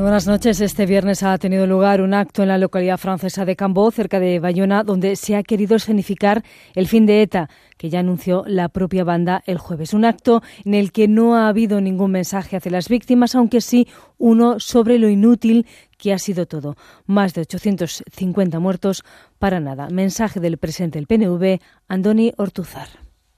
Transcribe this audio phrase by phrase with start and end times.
[0.00, 0.60] Buenas noches.
[0.60, 4.38] Este viernes ha tenido lugar un acto en la localidad francesa de Cambó, cerca de
[4.38, 6.44] Bayona, donde se ha querido escenificar
[6.74, 9.94] el fin de ETA, que ya anunció la propia banda el jueves.
[9.94, 13.88] Un acto en el que no ha habido ningún mensaje hacia las víctimas, aunque sí
[14.18, 16.76] uno sobre lo inútil que ha sido todo.
[17.06, 19.04] Más de 850 muertos
[19.38, 19.88] para nada.
[19.90, 22.88] Mensaje del presidente del PNV, Andoni Ortuzar.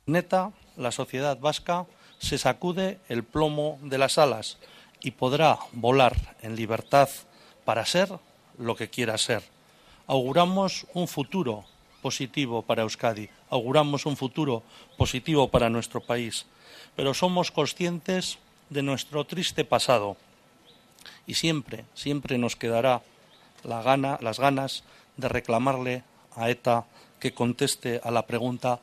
[0.05, 1.87] Neta, la sociedad vasca
[2.19, 4.59] se sacude el plomo de las alas
[5.03, 7.09] y podrá volar en libertad
[7.65, 8.09] para ser
[8.59, 9.43] lo que quiera ser.
[10.07, 11.65] Auguramos un futuro
[12.03, 14.63] positivo para Euskadi, auguramos un futuro
[14.97, 16.47] positivo para nuestro país,
[16.97, 20.17] pero somos conscientes de nuestro triste pasado
[21.27, 23.03] y siempre, siempre nos quedará
[23.65, 24.85] la gana, las ganas
[25.17, 26.03] de reclamarle
[26.35, 26.87] a ETA
[27.19, 28.81] que conteste a la pregunta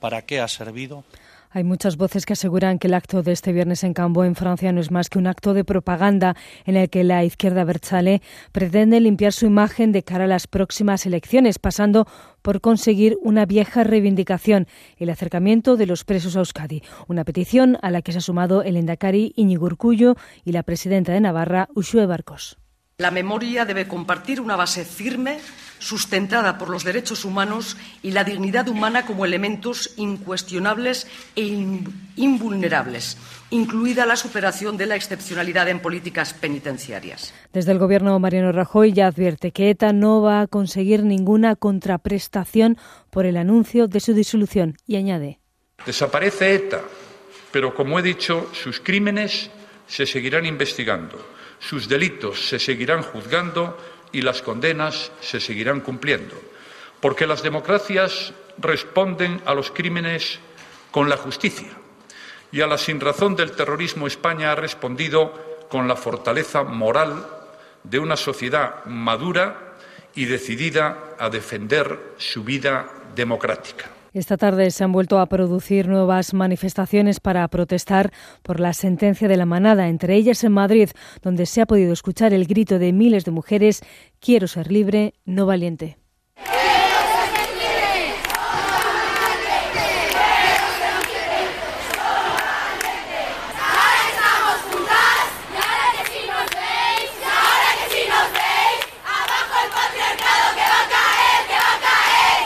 [0.00, 1.04] ¿para qué ha servido?
[1.52, 4.70] Hay muchas voces que aseguran que el acto de este viernes en Cambo, en Francia,
[4.70, 9.00] no es más que un acto de propaganda en el que la izquierda Berchale pretende
[9.00, 12.06] limpiar su imagen de cara a las próximas elecciones, pasando
[12.42, 17.90] por conseguir una vieja reivindicación, el acercamiento de los presos a Euskadi, una petición a
[17.90, 22.06] la que se ha sumado el Endacari Iñigo Urcullo y la presidenta de Navarra, Uxue
[22.06, 22.58] Barcos.
[23.00, 25.38] La memoria debe compartir una base firme,
[25.78, 31.46] sustentada por los derechos humanos y la dignidad humana como elementos incuestionables e
[32.16, 33.16] invulnerables,
[33.48, 37.32] incluida la superación de la excepcionalidad en políticas penitenciarias.
[37.54, 42.76] Desde el Gobierno, Mariano Rajoy ya advierte que ETA no va a conseguir ninguna contraprestación
[43.08, 45.40] por el anuncio de su disolución y añade.
[45.86, 46.82] Desaparece ETA,
[47.50, 49.50] pero como he dicho, sus crímenes
[49.86, 53.76] se seguirán investigando sus delitos se seguirán juzgando
[54.12, 56.34] y las condenas se seguirán cumpliendo,
[57.00, 60.40] porque las democracias responden a los crímenes
[60.90, 61.68] con la justicia
[62.50, 67.26] y a la sinrazón del terrorismo España ha respondido con la fortaleza moral
[67.84, 69.76] de una sociedad madura
[70.14, 73.99] y decidida a defender su vida democrática.
[74.12, 78.12] Esta tarde se han vuelto a producir nuevas manifestaciones para protestar
[78.42, 80.90] por la sentencia de la manada, entre ellas en Madrid,
[81.22, 83.82] donde se ha podido escuchar el grito de miles de mujeres
[84.18, 85.99] Quiero ser libre, no valiente.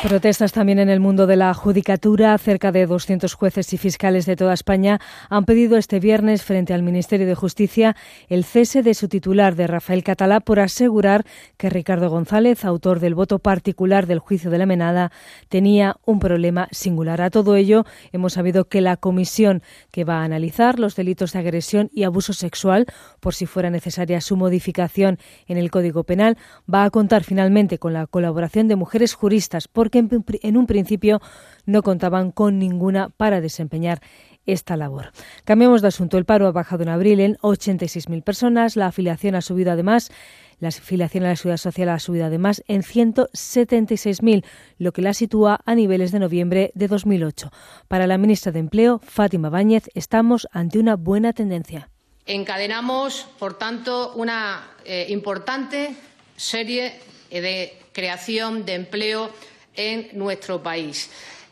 [0.04, 2.37] Protestas también en el mundo de la judicatura.
[2.37, 5.00] Cerca de 200 jueces y fiscales de toda España
[5.31, 7.97] han pedido este viernes frente al Ministerio de Justicia
[8.28, 11.25] el cese de su titular, de Rafael Catalá, por asegurar
[11.56, 15.10] que Ricardo González, autor del voto particular del juicio de la menada,
[15.48, 17.22] tenía un problema singular.
[17.22, 21.38] A todo ello, hemos sabido que la comisión que va a analizar los delitos de
[21.38, 22.84] agresión y abuso sexual,
[23.21, 26.36] por si fuera necesaria su modificación en el Código Penal,
[26.72, 31.21] va a contar finalmente con la colaboración de mujeres juristas, porque que en un principio
[31.66, 34.00] no contaban con ninguna para desempeñar
[34.47, 35.12] esta labor.
[35.44, 36.19] Cambiamos de asunto.
[36.19, 38.77] El paro ha bajado en abril en 86.000 personas.
[38.77, 40.10] La afiliación ha subido además.
[40.59, 44.44] La afiliación a la Seguridad Social ha subido además en 176.000,
[44.78, 47.50] lo que la sitúa a niveles de noviembre de 2008.
[47.88, 51.91] Para la ministra de Empleo, Fátima Báñez, estamos ante una buena tendencia.
[52.27, 55.94] Encadenamos, por tanto, una eh, importante
[56.37, 56.94] serie
[57.31, 59.31] de creación de empleo
[59.76, 61.10] en nuestro país.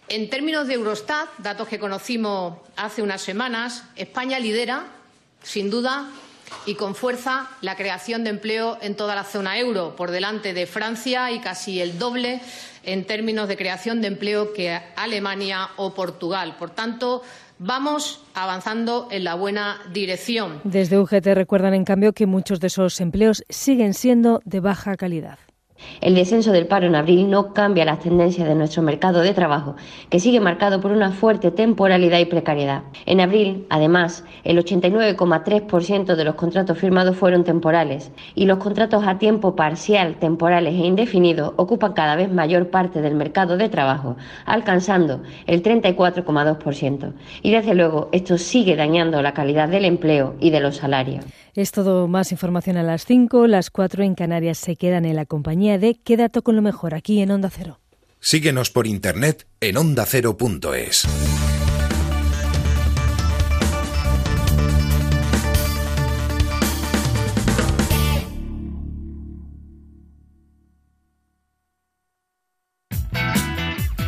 [0.09, 4.87] En términos de Eurostat, datos que conocimos hace unas semanas, España lidera,
[5.43, 6.11] sin duda,
[6.67, 10.67] y con fuerza la creación de empleo en toda la zona euro, por delante de
[10.67, 12.41] Francia y casi el doble
[12.85, 16.57] en términos de creación de empleo que Alemania o Portugal.
[16.59, 17.23] Por tanto,
[17.59, 20.61] vamos avanzando en la buena dirección.
[20.65, 25.39] Desde UGT recuerdan, en cambio, que muchos de esos empleos siguen siendo de baja calidad.
[26.01, 29.77] El descenso del paro en abril no cambia las tendencias de nuestro mercado de trabajo,
[30.11, 32.83] que sigue marcado por una fuerte temporalidad y precariedad.
[33.07, 39.19] En abril, además, el 89,3% de los contratos firmados fueron temporales y los contratos a
[39.19, 45.23] tiempo parcial, temporales e indefinidos ocupan cada vez mayor parte del mercado de trabajo, alcanzando
[45.47, 47.13] el 34,2%.
[47.43, 51.25] Y desde luego, esto sigue dañando la calidad del empleo y de los salarios.
[51.55, 55.27] Es todo más información a las 5, las 4 en Canarias se quedan en la
[55.27, 57.79] compañía de Quédate con lo mejor aquí en Onda Cero.
[58.21, 61.07] Síguenos por internet en ondacero.es.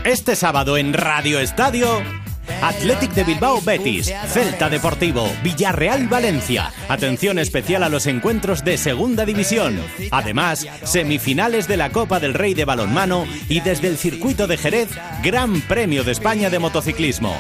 [0.07, 2.24] Este sábado en Radio Estadio.
[2.63, 6.73] Athletic de Bilbao Betis, Celta Deportivo, Villarreal Valencia.
[6.89, 9.81] Atención especial a los encuentros de Segunda División.
[10.11, 14.89] Además, semifinales de la Copa del Rey de Balonmano y desde el circuito de Jerez,
[15.23, 17.37] Gran Premio de España de Motociclismo.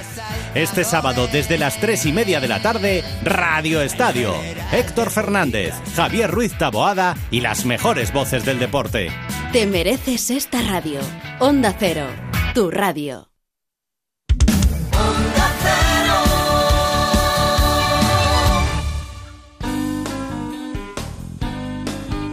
[0.55, 4.35] Este sábado desde las 3 y media de la tarde, Radio Estadio.
[4.73, 9.11] Héctor Fernández, Javier Ruiz Taboada y las mejores voces del deporte.
[9.53, 11.01] Te mereces esta radio.
[11.41, 12.07] Onda Cero,
[12.55, 13.34] tu radio.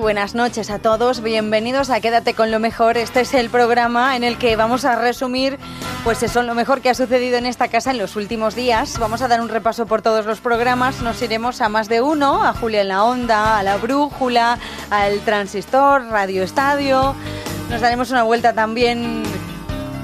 [0.00, 2.96] Buenas noches a todos, bienvenidos a Quédate con lo mejor.
[2.96, 5.58] Este es el programa en el que vamos a resumir,
[6.04, 8.98] pues eso, lo mejor que ha sucedido en esta casa en los últimos días.
[8.98, 12.42] Vamos a dar un repaso por todos los programas, nos iremos a más de uno,
[12.42, 14.58] a Julia en la Onda, a La Brújula,
[14.88, 17.14] al Transistor, Radio Estadio.
[17.68, 19.22] Nos daremos una vuelta también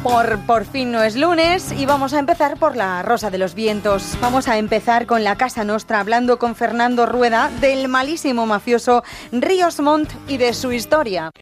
[0.06, 3.56] por Por fin no es lunes y vamos a empezar por la Rosa de los
[3.56, 4.17] Vientos.
[4.20, 9.81] Vamos a empezar con la Casa Nostra hablando con Fernando Rueda del malísimo mafioso Ríos
[9.81, 11.32] Montt y de su historia.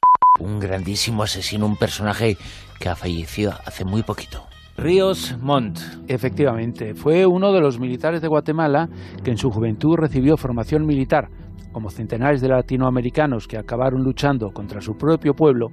[0.40, 2.38] Un grandísimo asesino, un personaje
[2.80, 4.46] que ha fallecido hace muy poquito.
[4.78, 5.80] Ríos Montt.
[6.08, 8.88] Efectivamente, fue uno de los militares de Guatemala
[9.22, 11.28] que en su juventud recibió formación militar,
[11.70, 15.68] como centenares de latinoamericanos que acabaron luchando contra su propio pueblo,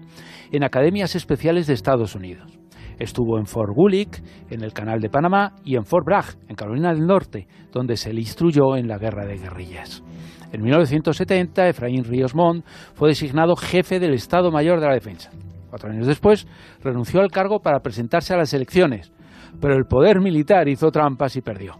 [0.51, 2.60] en academias especiales de Estados Unidos.
[3.01, 4.21] Estuvo en Fort Gulick,
[4.51, 8.13] en el Canal de Panamá, y en Fort Bragg, en Carolina del Norte, donde se
[8.13, 10.03] le instruyó en la guerra de guerrillas.
[10.51, 12.63] En 1970, Efraín Ríos Montt
[12.93, 15.31] fue designado jefe del Estado Mayor de la Defensa.
[15.71, 16.45] Cuatro años después,
[16.83, 19.11] renunció al cargo para presentarse a las elecciones,
[19.59, 21.77] pero el poder militar hizo trampas y perdió.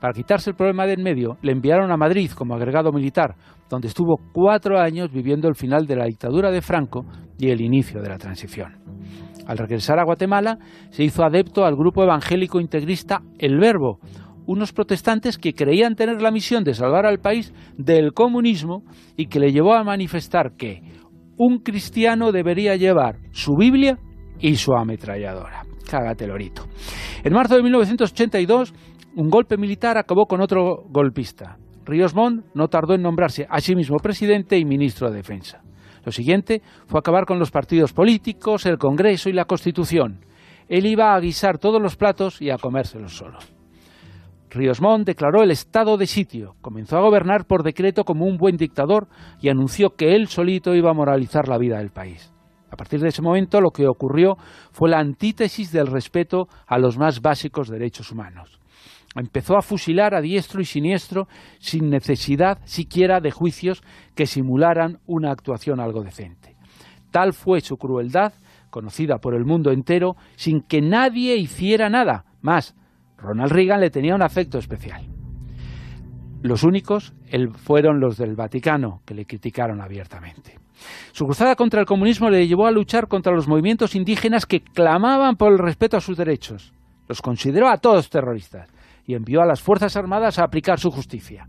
[0.00, 3.34] Para quitarse el problema de en medio, le enviaron a Madrid como agregado militar,
[3.68, 7.04] donde estuvo cuatro años viviendo el final de la dictadura de Franco
[7.38, 8.76] y el inicio de la transición.
[9.46, 10.58] Al regresar a Guatemala,
[10.90, 14.00] se hizo adepto al grupo evangélico integrista El Verbo,
[14.46, 18.82] unos protestantes que creían tener la misión de salvar al país del comunismo
[19.16, 20.82] y que le llevó a manifestar que
[21.36, 23.98] un cristiano debería llevar su Biblia
[24.38, 25.64] y su ametralladora.
[25.88, 26.66] Cágate, lorito.
[27.22, 28.74] En marzo de 1982,
[29.16, 31.58] un golpe militar acabó con otro golpista.
[31.84, 35.62] Ríos Montt no tardó en nombrarse a sí mismo presidente y ministro de Defensa.
[36.06, 40.20] Lo siguiente fue acabar con los partidos políticos, el Congreso y la Constitución.
[40.68, 43.38] Él iba a guisar todos los platos y a comérselos solo.
[44.48, 48.56] Ríos Montt declaró el estado de sitio, comenzó a gobernar por decreto como un buen
[48.56, 49.08] dictador
[49.40, 52.32] y anunció que él solito iba a moralizar la vida del país.
[52.70, 54.36] A partir de ese momento lo que ocurrió
[54.70, 58.60] fue la antítesis del respeto a los más básicos derechos humanos.
[59.16, 61.26] Empezó a fusilar a diestro y siniestro
[61.58, 63.82] sin necesidad siquiera de juicios
[64.14, 66.56] que simularan una actuación algo decente.
[67.10, 68.34] Tal fue su crueldad,
[68.68, 72.26] conocida por el mundo entero, sin que nadie hiciera nada.
[72.42, 72.74] Más,
[73.16, 75.06] Ronald Reagan le tenía un afecto especial.
[76.42, 77.14] Los únicos
[77.56, 80.58] fueron los del Vaticano, que le criticaron abiertamente.
[81.12, 85.36] Su cruzada contra el comunismo le llevó a luchar contra los movimientos indígenas que clamaban
[85.36, 86.74] por el respeto a sus derechos.
[87.08, 88.75] Los consideró a todos terroristas
[89.06, 91.48] y envió a las Fuerzas Armadas a aplicar su justicia.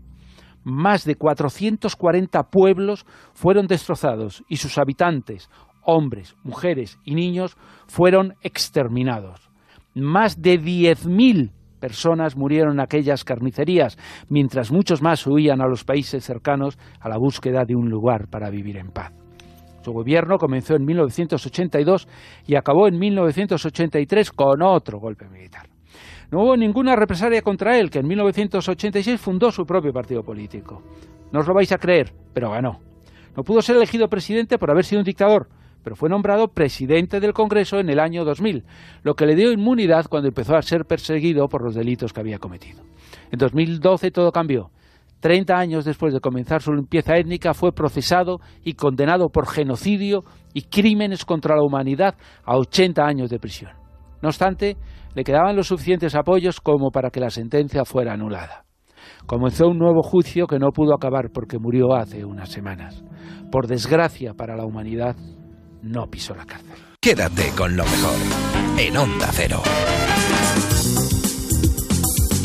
[0.64, 5.48] Más de 440 pueblos fueron destrozados y sus habitantes,
[5.82, 9.50] hombres, mujeres y niños, fueron exterminados.
[9.94, 13.96] Más de 10.000 personas murieron en aquellas carnicerías,
[14.28, 18.50] mientras muchos más huían a los países cercanos a la búsqueda de un lugar para
[18.50, 19.12] vivir en paz.
[19.82, 22.08] Su gobierno comenzó en 1982
[22.46, 25.77] y acabó en 1983 con otro golpe militar.
[26.30, 30.82] No hubo ninguna represalia contra él, que en 1986 fundó su propio partido político.
[31.32, 32.80] No os lo vais a creer, pero ganó.
[33.36, 35.48] No pudo ser elegido presidente por haber sido un dictador,
[35.82, 38.64] pero fue nombrado presidente del Congreso en el año 2000,
[39.02, 42.38] lo que le dio inmunidad cuando empezó a ser perseguido por los delitos que había
[42.38, 42.82] cometido.
[43.30, 44.70] En 2012 todo cambió.
[45.20, 50.62] Treinta años después de comenzar su limpieza étnica, fue procesado y condenado por genocidio y
[50.62, 53.72] crímenes contra la humanidad a 80 años de prisión.
[54.22, 54.76] No obstante,
[55.14, 58.64] le quedaban los suficientes apoyos como para que la sentencia fuera anulada.
[59.26, 63.02] Comenzó un nuevo juicio que no pudo acabar porque murió hace unas semanas.
[63.50, 65.16] Por desgracia para la humanidad,
[65.82, 66.76] no pisó la cárcel.
[67.00, 68.14] Quédate con lo mejor
[68.78, 69.62] en Onda Cero.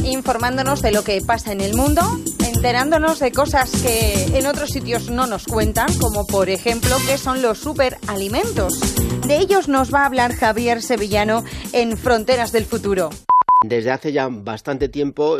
[0.03, 2.01] Informándonos de lo que pasa en el mundo,
[2.39, 7.17] en enterándonos de cosas que en otros sitios no nos cuentan, como por ejemplo qué
[7.17, 8.79] son los superalimentos.
[9.27, 11.43] De ellos nos va a hablar Javier Sevillano
[11.73, 13.09] en Fronteras del Futuro.
[13.63, 15.37] Desde hace ya bastante tiempo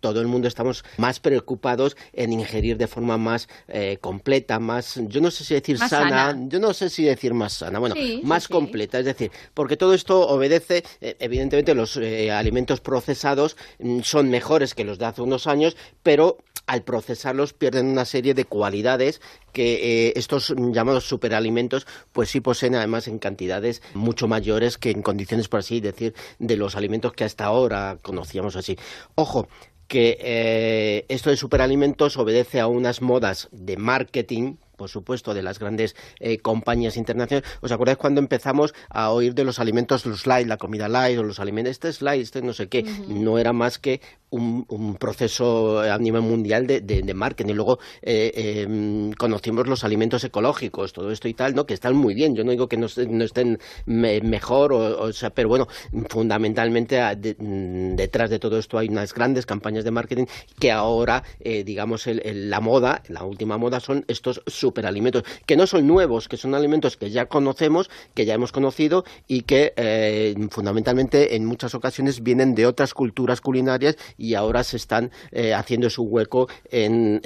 [0.00, 5.20] todo el mundo estamos más preocupados en ingerir de forma más eh, completa, más, yo
[5.20, 8.98] no sé si decir sana, yo no sé si decir más sana, bueno, más completa,
[8.98, 14.74] es decir, porque todo esto obedece, eh, evidentemente los eh, alimentos procesados mm, son mejores
[14.74, 19.20] que los de hace unos años, pero al procesarlos pierden una serie de cualidades
[19.52, 25.02] que eh, estos llamados superalimentos pues sí poseen además en cantidades mucho mayores que en
[25.02, 28.78] condiciones por así decir de los alimentos que hasta ahora conocíamos así.
[29.14, 29.48] Ojo,
[29.88, 35.58] que eh, esto de superalimentos obedece a unas modas de marketing por supuesto, de las
[35.58, 37.48] grandes eh, compañías internacionales.
[37.60, 41.22] ¿Os acordáis cuando empezamos a oír de los alimentos, los light, la comida light o
[41.22, 42.84] los alimentos, este es light, este no sé qué?
[43.08, 44.00] No era más que
[44.32, 47.50] un, proceso a nivel mundial de, de, marketing.
[47.50, 51.66] Y luego eh, em, conocimos los alimentos ecológicos, todo esto y tal, ¿no?
[51.66, 52.34] que están muy bien.
[52.34, 55.68] Yo no digo que no, estén mejor, o, sea, pero bueno,
[56.08, 57.00] fundamentalmente
[57.38, 60.24] mm, detrás de todo esto hay unas grandes campañas de marketing
[60.58, 65.86] que ahora, eh, digamos, la moda, la última moda son estos superalimentos, que no son
[65.86, 71.34] nuevos, que son alimentos que ya conocemos, que ya hemos conocido y que eh, fundamentalmente
[71.36, 76.04] en muchas ocasiones vienen de otras culturas culinarias y ahora se están eh, haciendo su
[76.04, 77.20] hueco en,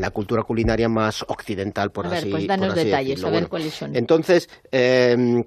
[0.00, 3.74] la cultura culinaria más occidental, por a ver, así pues danos detalles, a ver cuáles
[3.74, 3.94] son.
[3.94, 5.44] Entonces, eh,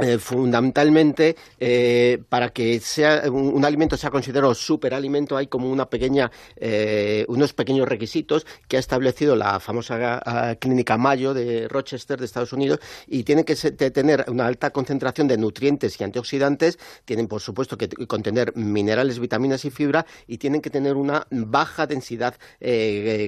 [0.00, 6.30] eh, fundamentalmente eh, para que sea un, alimento sea considerado superalimento hay como una pequeña
[6.56, 12.54] eh, unos pequeños requisitos que ha establecido la famosa clínica Mayo de Rochester de Estados
[12.54, 17.76] Unidos y tiene que tener una alta concentración de nutrientes y antioxidantes tienen por supuesto
[17.76, 22.36] que contener minerales vitaminas y fibra y tienen que tener una baja densidad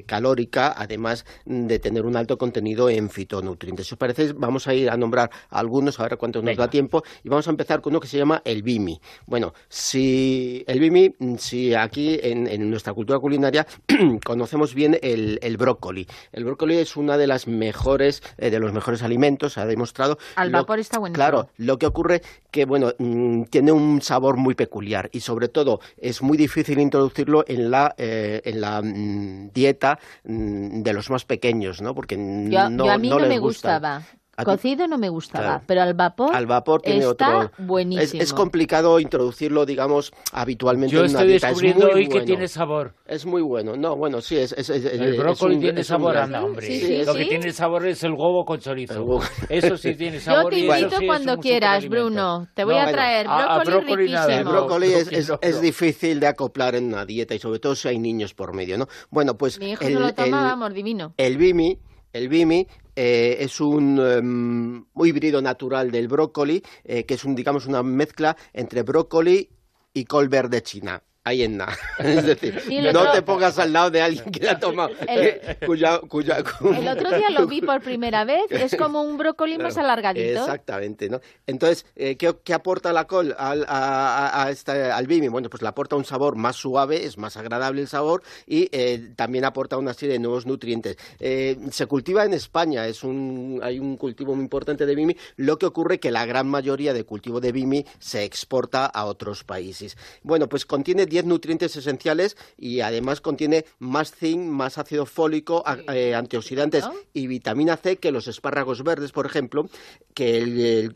[0.06, 3.86] calórica además de tener un alto contenido en fitonutrientes.
[3.86, 7.46] Si os parece vamos a ir a nombrar algunos ahora cuántos nos tiempo y vamos
[7.46, 9.00] a empezar con uno que se llama el bimi.
[9.26, 13.66] Bueno, si el bimi, si aquí en, nuestra cultura culinaria
[14.24, 16.06] conocemos bien el, brócoli.
[16.32, 20.18] El brócoli es una de las mejores, eh, de los mejores alimentos, ha demostrado.
[20.36, 21.14] Al vapor está bueno.
[21.14, 25.80] Claro, lo que ocurre que, bueno, mm, tiene un sabor muy peculiar y sobre todo
[25.96, 31.24] es muy difícil introducirlo en la, eh, en la mm, dieta mm, de los más
[31.24, 31.94] pequeños, ¿no?
[31.94, 34.02] Porque no, yo a mí no, me gustaba.
[34.44, 38.22] Cocido no me gustaba, pero al vapor, al vapor tiene está buenísimo.
[38.22, 41.48] Es, complicado introducirlo, digamos, habitualmente Yo en una dieta.
[41.48, 42.94] descubriendo hoy que tiene sabor.
[43.06, 43.76] Es muy bueno.
[43.76, 44.52] No, bueno, sí, es...
[44.52, 47.04] el brócoli tiene sabor, anda, hombre.
[47.04, 49.20] Lo que tiene sabor es el huevo con chorizo.
[49.48, 50.44] Eso sí tiene sabor.
[50.44, 52.48] Yo te invito cuando quieras, Bruno.
[52.54, 54.28] Te voy a traer brócoli, riquísimo.
[54.28, 58.34] El brócoli es, difícil de acoplar en una dieta y sobre todo si hay niños
[58.34, 58.86] por medio, ¿no?
[59.10, 59.58] Bueno, pues...
[59.58, 61.14] Mi hijo no lo toma, vamos, divino.
[61.16, 61.78] El bimi
[62.12, 67.66] el bimi eh, es un em, híbrido natural del brócoli, eh, que es un, digamos,
[67.66, 69.48] una mezcla entre brócoli
[69.94, 71.76] y col verde china ahí en nada.
[71.98, 72.60] Es decir,
[72.92, 74.90] no te pongas al lado de alguien que la ha tomado.
[75.06, 79.58] El, eh, cuya, el otro día lo vi por primera vez, es como un brócoli
[79.58, 80.40] más alargadito.
[80.40, 81.20] Exactamente, ¿no?
[81.46, 85.28] Entonces, eh, ¿qué, aporta la col al, a, este, al bimi?
[85.28, 89.12] Bueno, pues le aporta un sabor más suave, es más agradable el sabor y eh,
[89.16, 90.96] también aporta una serie de nuevos nutrientes.
[91.18, 95.66] se cultiva en España, es un, hay un cultivo muy importante de bimi, lo que
[95.66, 99.96] ocurre que la gran mayoría de cultivo de bimi se exporta a otros países.
[100.22, 106.14] Bueno, pues contiene 10 nutrientes esenciales y además contiene más zinc, más ácido fólico, eh,
[106.14, 109.68] antioxidantes y vitamina C que los espárragos verdes, por ejemplo,
[110.14, 110.38] que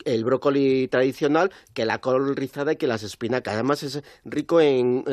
[0.05, 3.53] el, brócoli tradicional, que la col rizada y que las espinacas.
[3.53, 5.03] Además es rico en,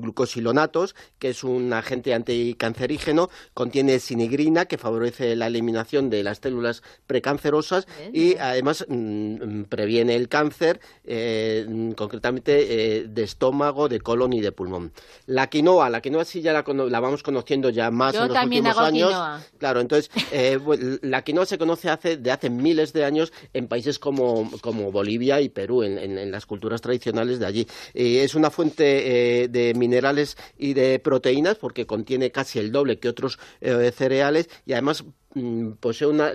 [0.00, 6.82] glucosilonatos, que es un agente anticancerígeno, contiene sinigrina, que favorece la eliminación de las células
[7.06, 14.40] precancerosas y además mm, previene el cáncer, eh, concretamente eh, de estómago, de colon y
[14.40, 14.92] de pulmón.
[15.26, 16.62] La quinoa, la quinoa sí ya la,
[17.00, 19.12] vamos conociendo ya más en los últimos años.
[19.58, 20.58] Claro, entonces eh,
[21.02, 24.50] la quinoa se conoce hace, de hace miles de años en países como,
[24.90, 27.66] Bolivia y Perú, en, las culturas tradicionales de allí.
[27.94, 33.08] es una fuente eh, de minerales y de proteínas porque contiene casi el doble que
[33.08, 35.04] otros eh, cereales y además
[35.80, 36.32] posee una,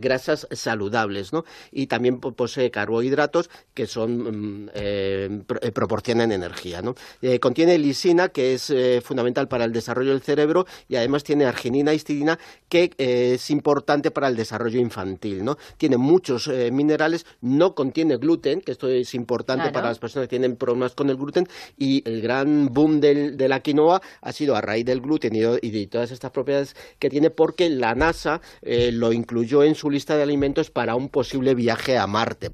[0.00, 1.44] grasas saludables, ¿no?
[1.70, 6.94] Y también posee carbohidratos que son mm, eh, eh, proporcionan energía, ¿no?
[7.40, 8.72] contiene lisina, que es
[9.04, 12.38] fundamental para el desarrollo del cerebro, y además tiene arginina y histidina,
[12.68, 15.56] que es importante para el desarrollo infantil, ¿no?
[15.76, 20.56] Tiene muchos minerales, no contiene gluten, que esto es importante para las personas que tienen
[20.56, 21.48] problemas con el gluten,
[21.78, 25.86] y el gran boom de la quinoa ha sido a raíz del gluten y de,
[25.86, 30.22] todas estas propiedades que tiene porque la NASA eh, lo incluyó en su lista de
[30.22, 32.50] alimentos para un posible viaje a Marte.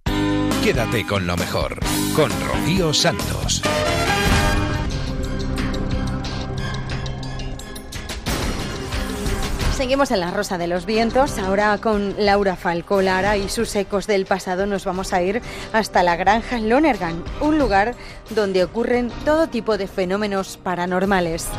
[0.63, 1.79] Quédate con lo mejor,
[2.15, 3.63] con Rocío Santos.
[9.77, 14.07] Seguimos en la Rosa de los Vientos, ahora con Laura Falco Lara y sus ecos
[14.07, 17.95] del pasado nos vamos a ir hasta la granja Lonergan, un lugar
[18.31, 21.51] donde ocurren todo tipo de fenómenos paranormales.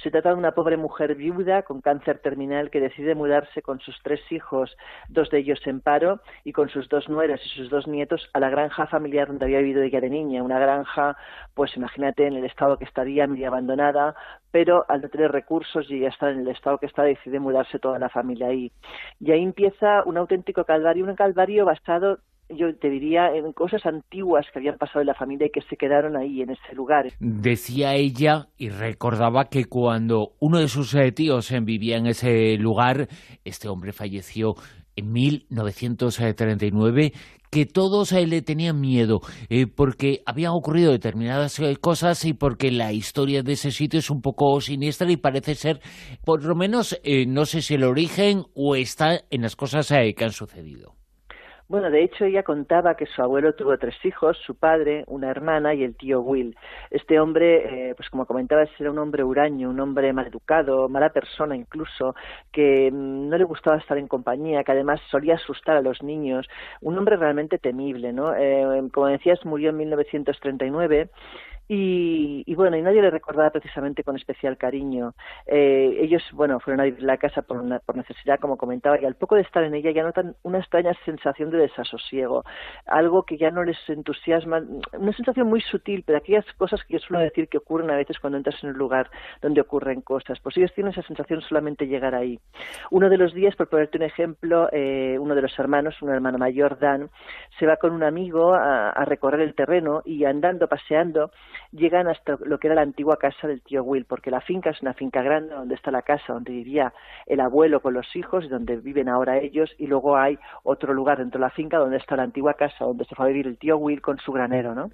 [0.00, 3.94] Se trata de una pobre mujer viuda con cáncer terminal que decide mudarse con sus
[4.02, 4.74] tres hijos,
[5.10, 8.40] dos de ellos en paro, y con sus dos nueras y sus dos nietos a
[8.40, 10.42] la granja familiar donde había vivido ella de niña.
[10.42, 11.14] Una granja,
[11.52, 14.14] pues imagínate en el estado que estaría, medio abandonada,
[14.50, 17.78] pero al no tener recursos y ya estar en el estado que está, decide mudarse
[17.78, 18.72] toda la familia ahí.
[19.20, 22.20] Y ahí empieza un auténtico calvario, un calvario basado
[22.56, 25.76] yo te diría, en cosas antiguas que habían pasado en la familia y que se
[25.76, 27.06] quedaron ahí, en ese lugar.
[27.20, 32.56] Decía ella y recordaba que cuando uno de sus eh, tíos eh, vivía en ese
[32.58, 33.08] lugar,
[33.44, 34.54] este hombre falleció
[34.94, 37.12] en 1939,
[37.50, 42.92] que todos él le tenían miedo eh, porque habían ocurrido determinadas cosas y porque la
[42.92, 45.80] historia de ese sitio es un poco siniestra y parece ser,
[46.24, 50.32] por lo menos, no sé si el origen o está en las cosas que han
[50.32, 50.94] sucedido.
[51.72, 55.72] Bueno, de hecho ella contaba que su abuelo tuvo tres hijos, su padre, una hermana
[55.72, 56.54] y el tío Will.
[56.90, 61.08] Este hombre, eh, pues como comentabas, era un hombre huraño, un hombre mal educado, mala
[61.14, 62.14] persona incluso,
[62.52, 66.46] que mm, no le gustaba estar en compañía, que además solía asustar a los niños,
[66.82, 68.34] un hombre realmente temible, ¿no?
[68.36, 71.08] Eh, como decías, murió en 1939
[71.74, 75.14] y, bueno, y nadie le recordaba precisamente con especial cariño.
[75.46, 79.14] Eh, ellos, bueno, fueron a vivir la casa por, por necesidad, como comentaba, y al
[79.14, 82.44] poco de estar en ella ya notan una extraña sensación de desasosiego,
[82.84, 84.62] algo que ya no les entusiasma,
[84.92, 88.18] una sensación muy sutil, pero aquellas cosas que yo suelo decir que ocurren a veces
[88.20, 89.10] cuando entras en un lugar
[89.40, 92.38] donde ocurren cosas, pues ellos tienen esa sensación solamente llegar ahí.
[92.90, 96.36] Uno de los días, por ponerte un ejemplo, eh, uno de los hermanos, un hermano
[96.36, 97.08] mayor, Dan,
[97.58, 101.30] se va con un amigo a recorrer el terreno y andando, paseando,
[101.70, 104.82] llegan hasta lo que era la antigua casa del tío Will, porque la finca es
[104.82, 106.92] una finca grande donde está la casa donde vivía
[107.26, 111.18] el abuelo con los hijos y donde viven ahora ellos, y luego hay otro lugar
[111.18, 113.58] dentro de la finca donde está la antigua casa donde se fue a vivir el
[113.58, 114.90] tío Will con su granero, ¿no?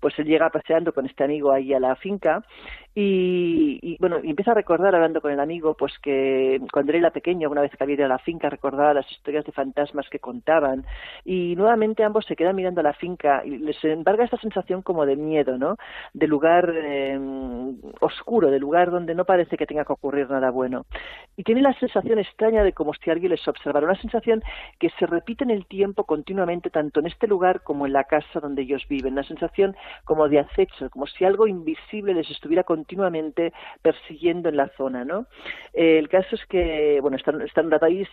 [0.00, 2.42] Pues él llega paseando con este amigo ahí a la finca
[2.94, 7.48] y, bueno, y empieza a recordar, hablando con el amigo, pues que cuando era pequeño,
[7.48, 10.84] una vez que había ido a la finca, recordaba las historias de fantasmas que contaban.
[11.24, 15.06] Y nuevamente ambos se quedan mirando a la finca y les embarga esta sensación como
[15.06, 15.76] de miedo, ¿no?
[16.14, 17.18] De lugar eh,
[18.00, 20.86] oscuro, de lugar donde no parece que tenga que ocurrir nada bueno.
[21.36, 24.42] Y tiene la sensación extraña de como si alguien les observara, una sensación
[24.78, 28.40] que se repite en el tiempo continuamente, tanto en este lugar como en la casa
[28.40, 29.14] donde ellos viven.
[29.14, 34.68] Una sensación como de acecho, como si algo invisible les estuviera continuamente persiguiendo en la
[34.76, 35.26] zona, ¿no?
[35.72, 38.06] Eh, el caso es que, bueno, están, están ahí,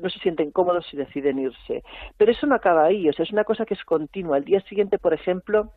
[0.00, 1.82] no se sienten cómodos y deciden irse.
[2.16, 4.36] Pero eso no acaba ahí, o sea, es una cosa que es continua.
[4.36, 5.72] Al día siguiente, por ejemplo,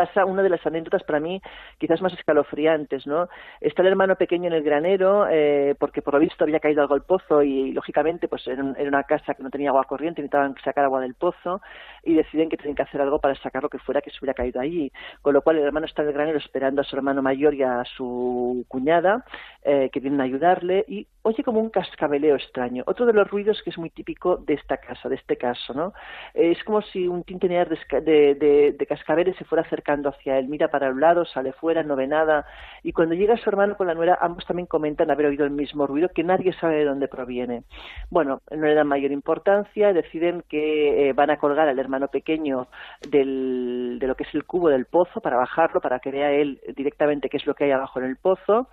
[0.00, 1.42] pasa una de las anécdotas para mí
[1.76, 3.28] quizás más escalofriantes, ¿no?
[3.60, 6.94] Está el hermano pequeño en el granero, eh, porque por lo visto había caído algo
[6.94, 10.86] al pozo y, lógicamente pues era, una casa que no tenía agua corriente, necesitaban sacar
[10.86, 11.60] agua del pozo
[12.02, 14.32] y deciden que tienen que hacer algo para sacar lo que fuera que se hubiera
[14.32, 14.90] caído allí.
[15.20, 17.62] Con lo cual el hermano está en el granero esperando a su hermano mayor y
[17.62, 19.26] a su cuñada
[19.62, 22.84] eh, que vienen a ayudarle y oye como un cascabeleo extraño.
[22.86, 25.92] Otro de los ruidos que es muy típico de esta casa, de este caso, ¿no?
[26.32, 30.68] es como si un tintinear de, de, de cascabeles se fuera acercando hacia él, mira
[30.68, 32.46] para un lado, sale fuera, no ve nada,
[32.82, 35.86] y cuando llega su hermano con la nuera, ambos también comentan haber oído el mismo
[35.86, 37.64] ruido que nadie sabe de dónde proviene.
[38.10, 42.68] Bueno, no le dan mayor importancia, deciden que eh, van a colgar al hermano pequeño
[43.10, 46.60] del, de lo que es el cubo del pozo para bajarlo, para que vea él
[46.76, 48.68] directamente qué es lo que hay abajo en el pozo,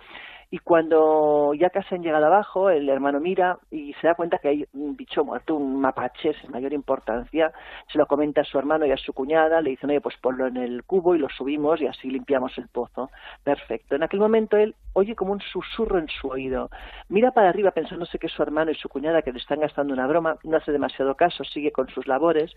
[0.50, 4.48] y cuando ya casi han llegado abajo, el hermano mira y se da cuenta que
[4.48, 7.52] hay un bicho muerto, un mapache sin mayor importancia.
[7.92, 10.46] Se lo comenta a su hermano y a su cuñada, le dicen, oye, pues ponlo
[10.46, 13.10] en el cubo y lo subimos y así limpiamos el pozo.
[13.44, 13.94] Perfecto.
[13.94, 16.70] En aquel momento él oye como un susurro en su oído.
[17.08, 20.06] Mira para arriba pensándose que su hermano y su cuñada que le están gastando una
[20.06, 22.52] broma, no hace demasiado caso, sigue con sus labores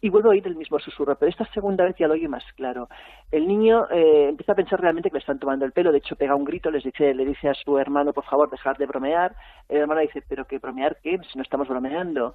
[0.00, 2.44] y vuelve a oír el mismo susurro, pero esta segunda vez ya lo oye más
[2.56, 2.88] claro.
[3.30, 6.16] El niño eh, empieza a pensar realmente que le están tomando el pelo, de hecho
[6.16, 9.34] pega un grito, les dice, le dice a su hermano, por favor, dejar de bromear.
[9.68, 12.34] El hermano dice, pero que bromear qué, si no estamos bromeando.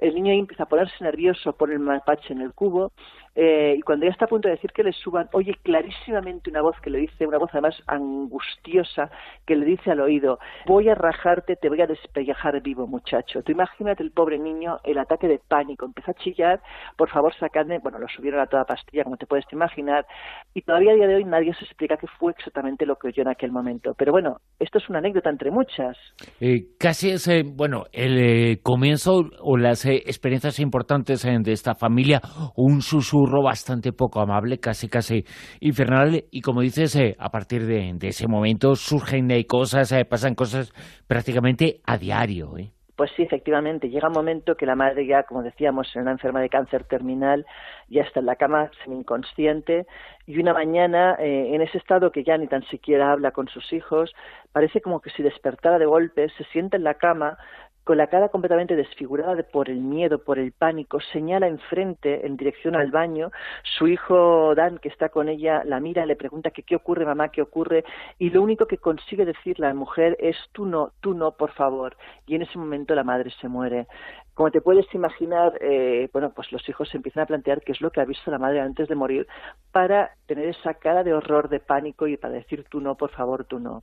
[0.00, 2.90] El niño empieza a ponerse nervioso, pone el mapache en el cubo
[3.36, 6.62] eh, y cuando ya está a punto de decir que le suban, oye clarísimamente una
[6.62, 9.10] voz que le dice, una voz además angustiosa,
[9.46, 13.42] que le dice al oído, voy a rajarte, te voy a despellejar vivo, muchacho.
[13.42, 16.60] Tú imagínate el pobre niño, el ataque de pánico, empieza a chillar,
[16.96, 20.06] por favor sacadme, bueno, lo subieron a toda pastilla, como te puedes imaginar,
[20.52, 23.22] y todavía a día de hoy nadie se explica qué fue exactamente lo que oyó
[23.22, 23.94] en aquel momento.
[23.96, 25.96] Pero bueno, esto es una anécdota entre muchas.
[26.40, 32.20] Eh, casi es, eh, bueno, el comienzo o las experiencias importantes de esta familia,
[32.56, 35.24] un susurro bastante poco amable, casi casi
[35.60, 40.72] infernal, y como dices, eh, a partir de, ese momento surgen cosas, eh, pasan cosas
[41.06, 42.56] prácticamente a diario.
[42.58, 42.70] ¿eh?
[42.96, 46.40] Pues sí, efectivamente, llega un momento que la madre ya, como decíamos, en una enferma
[46.40, 47.46] de cáncer terminal,
[47.88, 49.86] ya está en la cama semi-inconsciente
[50.26, 54.12] y una mañana, en ese estado que ya ni tan siquiera habla con sus hijos,
[54.52, 57.38] parece como que si despertara de golpe, se sienta en la cama,
[57.84, 62.76] con la cara completamente desfigurada por el miedo, por el pánico, señala enfrente en dirección
[62.76, 63.30] al baño.
[63.62, 67.30] Su hijo Dan, que está con ella, la mira, le pregunta que qué ocurre, mamá,
[67.30, 67.84] qué ocurre,
[68.18, 71.96] y lo único que consigue decir la mujer es tú no, tú no, por favor.
[72.26, 73.86] Y en ese momento la madre se muere.
[74.34, 77.80] Como te puedes imaginar, eh, bueno, pues los hijos se empiezan a plantear qué es
[77.80, 79.26] lo que ha visto la madre antes de morir
[79.72, 83.44] para tener esa cara de horror, de pánico y para decir tú no, por favor,
[83.44, 83.82] tú no.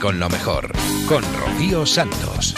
[0.00, 0.72] Con lo mejor,
[1.08, 2.54] con Rocío Santos.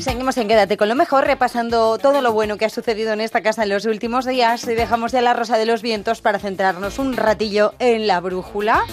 [0.00, 3.42] Seguimos en Quédate con lo mejor, repasando todo lo bueno que ha sucedido en esta
[3.42, 6.98] casa en los últimos días y dejamos ya la rosa de los vientos para centrarnos
[6.98, 8.84] un ratillo en la brújula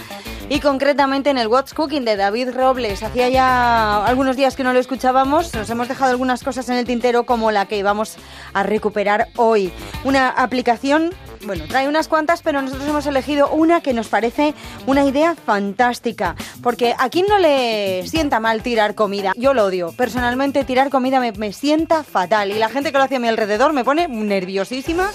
[0.49, 3.03] y concretamente en el What's Cooking de David Robles.
[3.03, 6.85] Hacía ya algunos días que no lo escuchábamos, nos hemos dejado algunas cosas en el
[6.85, 8.17] tintero como la que vamos
[8.53, 9.71] a recuperar hoy.
[10.03, 11.13] Una aplicación
[11.45, 14.53] bueno, trae unas cuantas, pero nosotros hemos elegido una que nos parece
[14.85, 16.35] una idea fantástica.
[16.61, 19.33] Porque a quién no le sienta mal tirar comida.
[19.35, 19.91] Yo lo odio.
[19.93, 22.51] Personalmente, tirar comida me, me sienta fatal.
[22.51, 25.09] Y la gente que lo hace a mi alrededor me pone nerviosísima.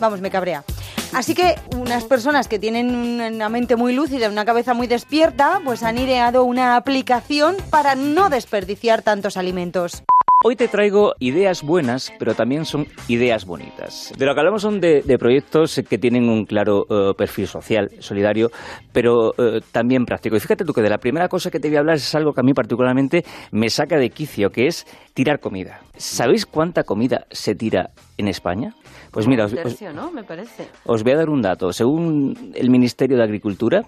[0.00, 0.64] Vamos, me cabrea.
[1.12, 2.94] Así que unas personas que tienen
[3.34, 8.30] una mente muy lúcida, una cabeza muy despierta, pues han ideado una aplicación para no
[8.30, 10.02] desperdiciar tantos alimentos.
[10.44, 14.12] Hoy te traigo ideas buenas, pero también son ideas bonitas.
[14.18, 18.50] De lo que hablamos son de, proyectos que tienen un claro eh, perfil social, solidario,
[18.92, 20.34] pero eh, también práctico.
[20.34, 22.32] Y fíjate tú que de la primera cosa que te voy a hablar es algo
[22.32, 25.80] que a mí particularmente me saca de quicio, que es tirar comida.
[25.96, 28.74] ¿Sabéis cuánta comida se tira en España?
[29.12, 29.52] Pues mira, os,
[29.94, 30.10] ¿no?
[30.10, 30.66] Me parece.
[30.86, 31.72] os voy a dar un dato.
[31.72, 33.82] Según el Ministerio de Agricultura,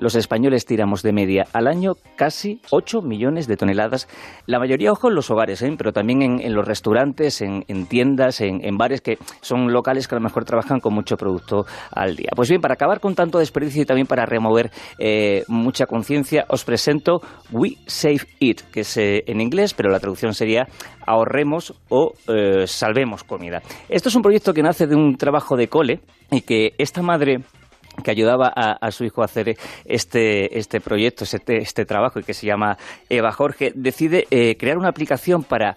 [0.00, 4.08] los españoles tiramos de media al año casi 8 millones de toneladas.
[4.46, 5.74] La mayoría, ojo, en los hogares, ¿eh?
[5.76, 10.24] pero también en, los restaurantes, en, tiendas, en, bares que son locales que a lo
[10.24, 12.30] mejor trabajan con mucho producto al día.
[12.34, 16.64] Pues bien, para acabar con tanto desperdicio y también para remover eh, mucha conciencia, os
[16.64, 17.20] presento
[17.52, 20.66] We Save It, que es eh, en inglés, pero la traducción sería
[21.06, 22.12] ahorremos o
[22.66, 23.62] salvemos comida.
[23.88, 27.40] Esto es un proyecto que nace de un trabajo de cole y que esta madre
[28.02, 32.34] que ayudaba a, su hijo a hacer este, este proyecto, este, este trabajo, y que
[32.34, 32.76] se llama
[33.08, 35.76] Eva Jorge, decide eh, crear una aplicación para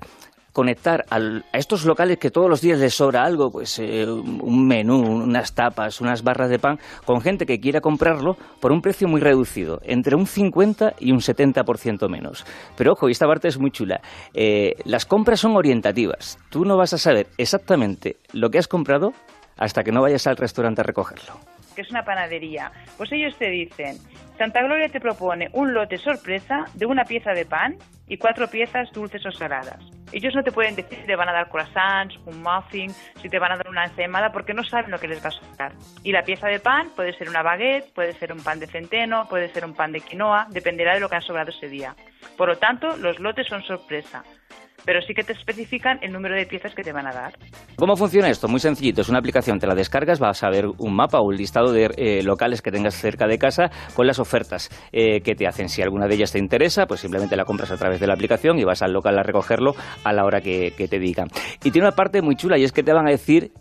[0.53, 4.99] conectar a estos locales que todos los días les sobra algo, pues eh, un menú,
[5.01, 9.19] unas tapas, unas barras de pan, con gente que quiera comprarlo por un precio muy
[9.19, 12.45] reducido, entre un 50 y un 70% menos.
[12.77, 13.99] Pero ojo, y esta parte es muy chula,
[14.33, 16.37] eh, las compras son orientativas.
[16.49, 19.11] Tú no vas a saber exactamente lo que has comprado
[19.57, 23.49] hasta que no vayas al restaurante a recogerlo que es una panadería, pues ellos te
[23.49, 23.97] dicen,
[24.37, 28.91] Santa Gloria te propone un lote sorpresa de una pieza de pan y cuatro piezas
[28.91, 29.79] dulces o saladas.
[30.11, 33.39] Ellos no te pueden decir si te van a dar croissants, un muffin, si te
[33.39, 35.73] van a dar una ensaimada, porque no saben lo que les va a soltar.
[36.03, 39.27] Y la pieza de pan puede ser una baguette, puede ser un pan de centeno,
[39.27, 41.95] puede ser un pan de quinoa, dependerá de lo que ha sobrado ese día.
[42.37, 44.23] Por lo tanto, los lotes son sorpresa
[44.85, 47.33] pero sí que te especifican el número de piezas que te van a dar.
[47.75, 48.47] ¿Cómo funciona esto?
[48.47, 51.35] Muy sencillito, es una aplicación, te la descargas, vas a ver un mapa o un
[51.35, 55.47] listado de eh, locales que tengas cerca de casa con las ofertas eh, que te
[55.47, 55.69] hacen.
[55.69, 58.59] Si alguna de ellas te interesa, pues simplemente la compras a través de la aplicación
[58.59, 61.27] y vas al local a recogerlo a la hora que, te digan.
[61.63, 63.51] Y tiene una parte muy chula y es que te van a decir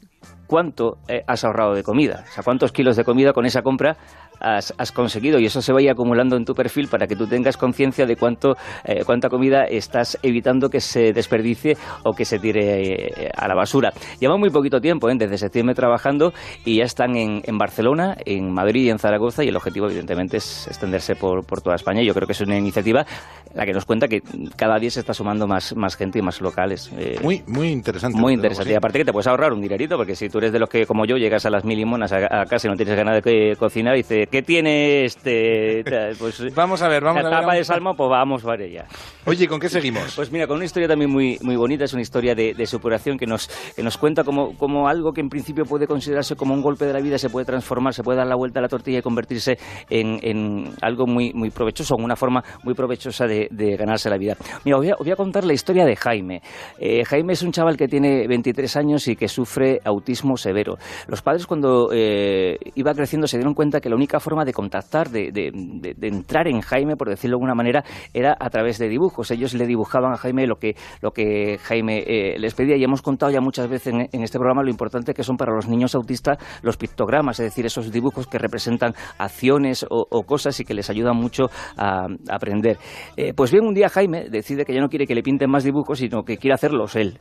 [0.46, 3.96] cuánto eh, has ahorrado de comida, o sea, cuántos kilos de comida con esa compra
[4.42, 8.06] has, conseguido y eso se vaya acumulando en tu perfil para que tú tengas conciencia
[8.06, 13.30] de cuánto, eh, cuánta comida estás evitando que se desperdicie o que se tire eh,
[13.34, 13.92] a la basura.
[14.20, 15.14] Lleva muy poquito tiempo, ¿eh?
[15.16, 16.32] desde septiembre trabajando
[16.64, 20.38] y ya están en, en, Barcelona, en Madrid y en Zaragoza y el objetivo evidentemente
[20.38, 22.02] es extenderse por, por toda España.
[22.02, 23.06] Yo creo que es una iniciativa
[23.54, 24.22] la que nos cuenta que
[24.56, 26.90] cada día se está sumando más, más gente y más locales.
[27.22, 28.18] muy, muy interesante.
[28.18, 28.72] Muy interesante.
[28.72, 30.86] Y aparte que te puedes ahorrar un dinerito, porque si tú eres de los que,
[30.86, 33.94] como yo, llegas a las mil limonas a, casa y no tienes ganas de cocinar,
[33.94, 35.84] y dices, ¿qué tiene este?
[36.18, 37.40] Pues vamos a ver, vamos a ver.
[37.40, 38.86] tapa de salmo, pues vamos para ella.
[39.26, 40.16] Oye, ¿con qué seguimos?
[40.16, 43.18] Pues mira, con una historia también muy, muy bonita, es una historia de, de superación
[43.18, 46.62] que nos, que nos cuenta como, como algo que en principio puede considerarse como un
[46.62, 48.98] golpe de la vida se puede transformar, se puede dar la vuelta a la tortilla
[48.98, 49.58] y convertirse
[49.90, 54.16] en, en algo muy, muy provechoso, en una forma muy provechosa de, de ganarse la
[54.16, 54.36] vida.
[54.64, 56.40] Mira, os voy a, contar la historia de Jaime.
[56.78, 60.78] Eh, Jaime es un chaval que tiene 23 años y que sufre autismo severo.
[61.06, 65.10] Los padres cuando eh, iba creciendo se dieron cuenta que la única forma de contactar,
[65.10, 65.52] de,
[66.00, 69.30] entrar en Jaime, por decirlo de alguna manera, era a través de dibujos.
[69.30, 73.02] Ellos le dibujaban a Jaime lo que, lo que Jaime eh, les pedía y hemos
[73.02, 76.38] contado ya muchas veces en, este programa lo importante que son para los niños autistas
[76.62, 81.16] los pictogramas, es decir, esos dibujos que representan acciones o, cosas y que les ayudan
[81.16, 82.78] mucho a, aprender.
[83.16, 85.64] Eh, pues bien, un día Jaime decide que ya no quiere que le pinten más
[85.64, 87.18] dibujos, sino que quiere hacerlos él.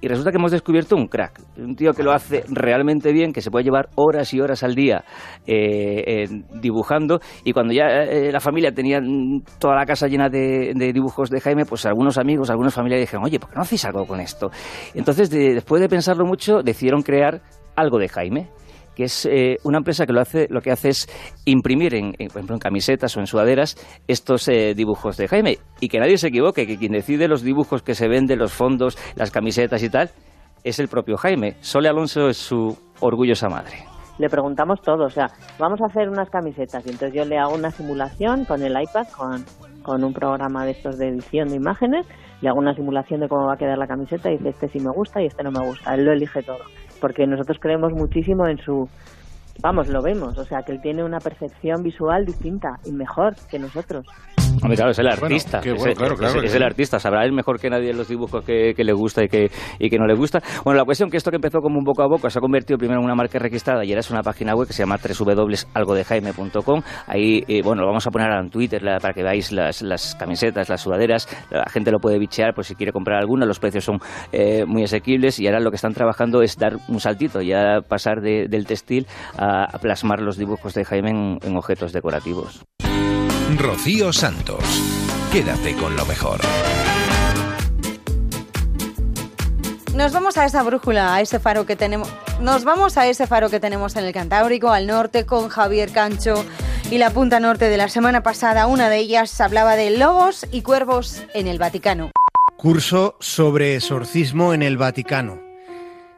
[0.00, 3.40] Y resulta que hemos descubierto un crack, un tío que lo hace realmente bien, que
[3.40, 5.04] se puede llevar horas y horas al día
[5.46, 6.26] eh,
[6.60, 7.20] dibujando.
[7.42, 9.00] Y cuando ya eh, la familia tenía
[9.58, 13.40] toda la casa llena de, dibujos de Jaime, pues algunos amigos, algunos familiares dijeron, oye,
[13.40, 14.50] ¿por qué no hacéis algo con esto?
[14.94, 17.40] Entonces, después de pensarlo mucho, decidieron crear
[17.76, 18.50] algo de Jaime
[18.94, 21.08] que es eh, una empresa que lo hace lo que hace es
[21.44, 23.76] imprimir en, por ejemplo en camisetas o en sudaderas
[24.08, 25.58] estos eh, dibujos de Jaime.
[25.80, 28.96] Y que nadie se equivoque que quien decide los dibujos que se venden los fondos
[29.16, 30.10] las camisetas y tal
[30.64, 31.56] es el propio Jaime.
[31.60, 33.84] Sole Alonso es su orgullosa madre.
[34.18, 35.26] Le preguntamos todo, o sea,
[35.58, 39.08] vamos a hacer unas camisetas y entonces yo le hago una simulación con el iPad,
[39.16, 39.44] con,
[39.82, 42.06] con un programa de estos de edición de imágenes,
[42.40, 44.78] le hago una simulación de cómo va a quedar la camiseta y dice este sí
[44.78, 46.58] me gusta y este no me gusta, él lo elige todo
[47.04, 48.88] porque nosotros creemos muchísimo en su
[49.60, 53.58] vamos, lo vemos, o sea, que él tiene una percepción visual distinta y mejor que
[53.58, 54.06] nosotros.
[54.62, 55.60] Hombre, claro, es el artista.
[55.60, 59.50] es, el artista, sabrá él mejor que nadie los dibujos que, le gusta y que,
[59.78, 60.40] y que no le gusta.
[60.64, 62.78] Bueno, la cuestión que esto que empezó como un boca a boca se ha convertido
[62.78, 66.82] primero en una marca registrada y ahora es una página web que se llama www.algodejaime.com.
[67.06, 70.68] Ahí, eh, bueno, lo vamos a poner en Twitter para que veáis las, las, camisetas,
[70.68, 71.28] las sudaderas.
[71.50, 73.46] La gente lo puede bichear por si quiere comprar alguna.
[73.46, 73.98] Los precios son
[74.32, 78.20] eh, muy asequibles y ahora lo que están trabajando es dar un saltito, ya pasar
[78.20, 82.64] del textil a, plasmar los dibujos de Jaime en objetos decorativos.
[83.52, 84.64] Rocío Santos.
[85.30, 86.40] Quédate con lo mejor.
[89.94, 92.08] Nos vamos a esa brújula, a ese faro que tenemos.
[92.40, 96.44] Nos vamos a ese faro que tenemos en el Cantábrico, al norte, con Javier Cancho
[96.90, 98.66] y la punta norte de la semana pasada.
[98.66, 102.10] Una de ellas hablaba de lobos y cuervos en el Vaticano.
[102.56, 105.43] Curso sobre exorcismo en el Vaticano.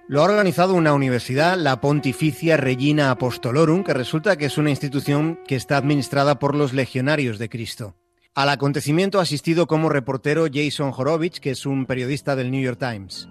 [0.08, 5.40] Lo ha organizado una universidad, la Pontificia Regina Apostolorum, que resulta que es una institución
[5.48, 7.96] que está administrada por los legionarios de Cristo.
[8.32, 12.78] Al acontecimiento ha asistido como reportero Jason Horowitz, que es un periodista del New York
[12.78, 13.28] Times.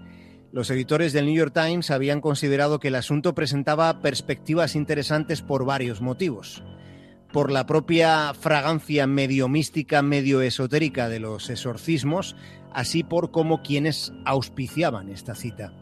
[0.52, 5.64] Los editores del New York Times habían considerado que el asunto presentaba perspectivas interesantes por
[5.64, 6.62] varios motivos.
[7.32, 12.36] Por la propia fragancia medio mística, medio esotérica de los exorcismos,
[12.70, 15.72] así por como quienes auspiciaban esta cita.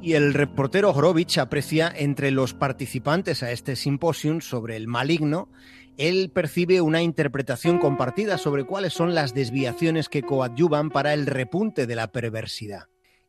[0.00, 5.48] Y el reportero Horowitz aprecia entre los participantes a este simposium sobre el maligno,
[5.96, 11.88] él percibe una interpretación compartida sobre cuáles son las desviaciones que coadyuvan para el repunte
[11.88, 12.84] de la perversidad.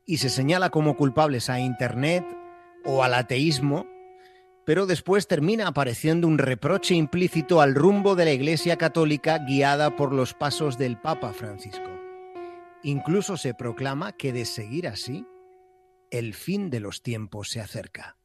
[0.06, 2.24] Y se señala como culpables a Internet
[2.86, 3.88] o al ateísmo,
[4.66, 10.14] pero después termina apareciendo un reproche implícito al rumbo de la Iglesia Católica guiada por
[10.14, 11.90] los pasos del Papa Francisco.
[12.84, 15.26] Incluso se proclama que de seguir así,
[16.12, 18.18] el fin de los tiempos se acerca.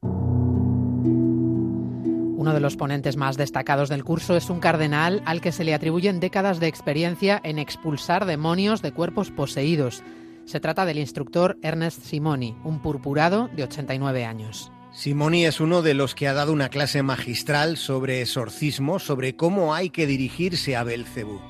[2.36, 5.72] Uno de los ponentes más destacados del curso es un cardenal al que se le
[5.72, 10.02] atribuyen décadas de experiencia en expulsar demonios de cuerpos poseídos.
[10.44, 14.70] Se trata del instructor Ernest Simoni, un purpurado de 89 años.
[14.92, 19.74] Simoni es uno de los que ha dado una clase magistral sobre exorcismo, sobre cómo
[19.74, 21.40] hay que dirigirse a Belcebú.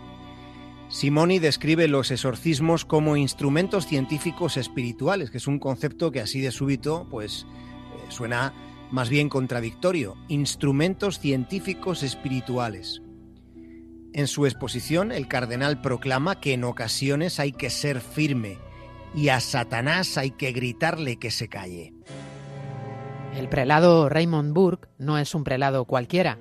[0.94, 6.52] Simoni describe los exorcismos como instrumentos científicos espirituales, que es un concepto que así de
[6.52, 8.54] súbito pues eh, suena
[8.92, 13.02] más bien contradictorio, instrumentos científicos espirituales.
[14.12, 18.58] En su exposición, el cardenal proclama que en ocasiones hay que ser firme
[19.16, 21.92] y a Satanás hay que gritarle que se calle.
[23.34, 26.38] El prelado Raymond Burke no es un prelado cualquiera.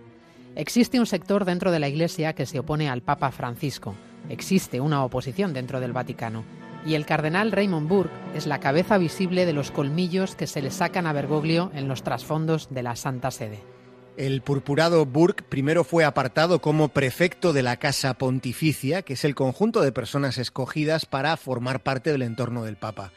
[0.56, 3.96] Existe un sector dentro de la Iglesia que se opone al Papa Francisco
[4.29, 6.43] Existe una oposición dentro del Vaticano
[6.86, 10.71] y el cardenal Raymond Burke es la cabeza visible de los colmillos que se le
[10.71, 13.62] sacan a Bergoglio en los trasfondos de la Santa Sede.
[14.15, 19.33] El purpurado Burke primero fue apartado como prefecto de la Casa Pontificia, que es el
[19.33, 23.12] conjunto de personas escogidas para formar parte del entorno del Papa.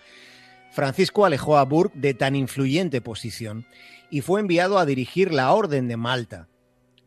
[0.72, 3.66] Francisco alejó a Burke de tan influyente posición
[4.10, 6.48] y fue enviado a dirigir la Orden de Malta,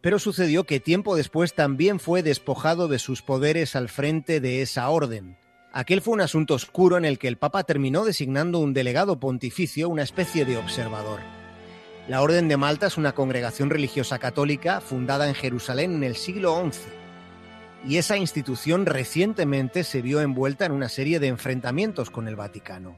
[0.01, 4.89] pero sucedió que tiempo después también fue despojado de sus poderes al frente de esa
[4.89, 5.37] orden.
[5.71, 9.89] Aquel fue un asunto oscuro en el que el Papa terminó designando un delegado pontificio,
[9.89, 11.19] una especie de observador.
[12.07, 16.59] La Orden de Malta es una congregación religiosa católica fundada en Jerusalén en el siglo
[16.71, 16.79] XI.
[17.87, 22.97] Y esa institución recientemente se vio envuelta en una serie de enfrentamientos con el Vaticano.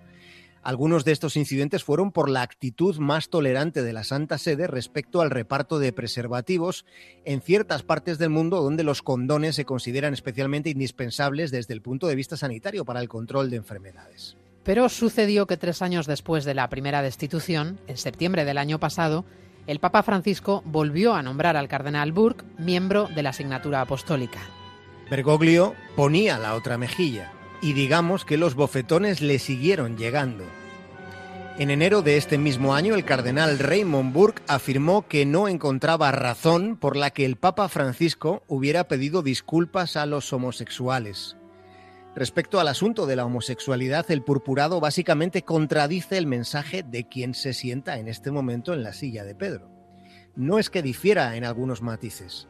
[0.63, 5.21] Algunos de estos incidentes fueron por la actitud más tolerante de la Santa Sede respecto
[5.21, 6.85] al reparto de preservativos
[7.25, 12.05] en ciertas partes del mundo donde los condones se consideran especialmente indispensables desde el punto
[12.05, 14.37] de vista sanitario para el control de enfermedades.
[14.63, 19.25] Pero sucedió que tres años después de la primera destitución, en septiembre del año pasado,
[19.65, 24.41] el Papa Francisco volvió a nombrar al cardenal Burke miembro de la asignatura apostólica.
[25.09, 30.43] Bergoglio ponía la otra mejilla y digamos que los bofetones le siguieron llegando.
[31.57, 36.77] En enero de este mismo año, el cardenal Raymond Burke afirmó que no encontraba razón
[36.77, 41.37] por la que el Papa Francisco hubiera pedido disculpas a los homosexuales.
[42.15, 47.53] Respecto al asunto de la homosexualidad, el purpurado básicamente contradice el mensaje de quien se
[47.53, 49.69] sienta en este momento en la silla de Pedro.
[50.35, 52.47] No es que difiera en algunos matices,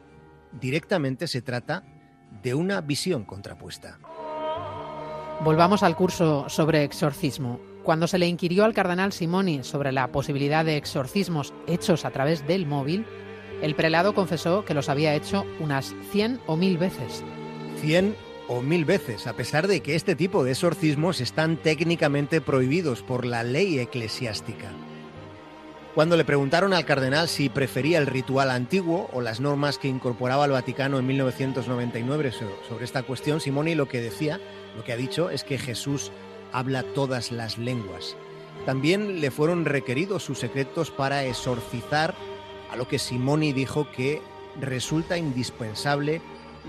[0.58, 1.84] directamente se trata
[2.42, 3.98] de una visión contrapuesta.
[5.44, 7.58] Volvamos al curso sobre exorcismo.
[7.82, 12.46] Cuando se le inquirió al cardenal Simoni sobre la posibilidad de exorcismos hechos a través
[12.46, 13.04] del móvil,
[13.60, 17.24] el prelado confesó que los había hecho unas 100 o 1000 veces.
[17.80, 18.14] 100
[18.46, 23.24] o 1000 veces, a pesar de que este tipo de exorcismos están técnicamente prohibidos por
[23.26, 24.70] la ley eclesiástica.
[25.96, 30.44] Cuando le preguntaron al cardenal si prefería el ritual antiguo o las normas que incorporaba
[30.44, 34.40] el Vaticano en 1999 sobre esta cuestión, Simoni lo que decía
[34.76, 36.10] lo que ha dicho es que Jesús
[36.52, 38.16] habla todas las lenguas.
[38.66, 42.14] También le fueron requeridos sus secretos para exorcizar,
[42.70, 44.22] a lo que Simoni dijo que
[44.60, 46.20] resulta indispensable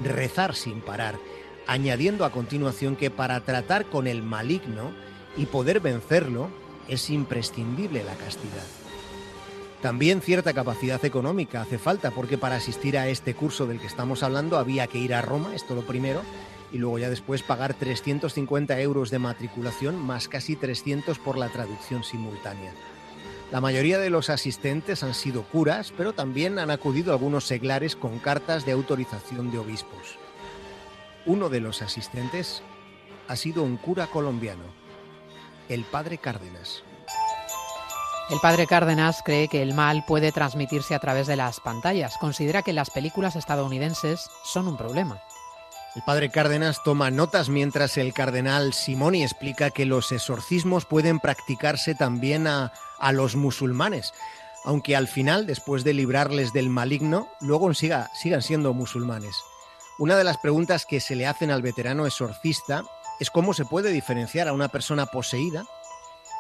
[0.04, 1.20] rezar sin parar,
[1.68, 4.92] añadiendo a continuación que para tratar con el maligno
[5.38, 6.50] y poder vencerlo
[6.88, 8.66] es imprescindible la castidad.
[9.82, 14.24] También cierta capacidad económica hace falta, porque para asistir a este curso del que estamos
[14.24, 16.22] hablando había que ir a Roma, esto lo primero,
[16.74, 22.04] y luego ya después pagar 350 euros de matriculación más casi 300 por la traducción
[22.04, 22.74] simultánea.
[23.52, 28.18] La mayoría de los asistentes han sido curas, pero también han acudido algunos seglares con
[28.18, 30.18] cartas de autorización de obispos.
[31.28, 32.64] Uno de los asistentes
[33.28, 34.64] ha sido un cura colombiano,
[35.70, 36.84] el padre Cárdenas.
[38.30, 42.18] El padre Cárdenas cree que el mal puede transmitirse a través de las pantallas.
[42.18, 45.22] Considera que las películas estadounidenses son un problema.
[45.96, 51.94] El padre Cárdenas toma notas mientras el cardenal Simoni explica que los exorcismos pueden practicarse
[51.94, 54.12] también a, a los musulmanes,
[54.64, 59.36] aunque al final, después de librarles del maligno, luego siga, sigan siendo musulmanes.
[60.00, 62.84] Una de las preguntas que se le hacen al veterano exorcista
[63.20, 65.64] es cómo se puede diferenciar a una persona poseída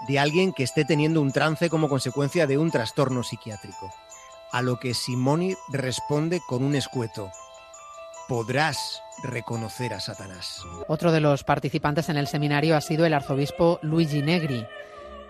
[0.07, 3.93] de alguien que esté teniendo un trance como consecuencia de un trastorno psiquiátrico.
[4.51, 7.32] A lo que Simoni responde con un escueto
[8.28, 10.61] podrás reconocer a Satanás.
[10.88, 14.65] Otro de los participantes en el seminario ha sido el arzobispo Luigi Negri.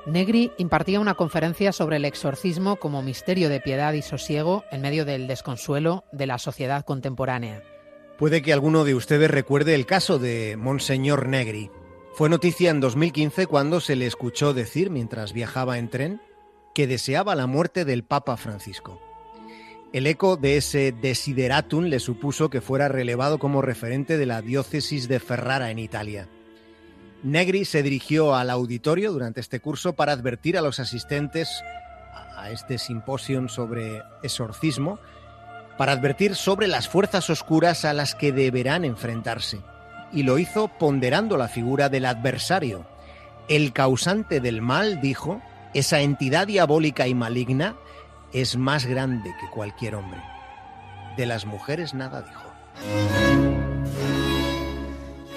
[0.05, 5.05] Negri impartía una conferencia sobre el exorcismo como misterio de piedad y sosiego en medio
[5.05, 7.63] del desconsuelo de la sociedad contemporánea.
[8.17, 11.71] Puede que alguno de ustedes recuerde el caso de Monseñor Negri.
[12.13, 16.21] Fue noticia en 2015 cuando se le escuchó decir, mientras viajaba en tren,
[16.73, 18.99] que deseaba la muerte del Papa Francisco.
[19.93, 25.07] El eco de ese desideratum le supuso que fuera relevado como referente de la diócesis
[25.07, 26.27] de Ferrara en Italia.
[27.21, 31.61] Negri se dirigió al auditorio durante este curso para advertir a los asistentes
[32.35, 34.97] a este simposio sobre exorcismo,
[35.77, 39.59] para advertir sobre las fuerzas oscuras a las que deberán enfrentarse.
[40.11, 42.87] Y lo hizo ponderando la figura del adversario.
[43.47, 45.39] El causante del mal, dijo,
[45.75, 47.75] esa entidad diabólica y maligna,
[48.33, 50.19] es más grande que cualquier hombre.
[51.17, 52.43] De las mujeres nada dijo.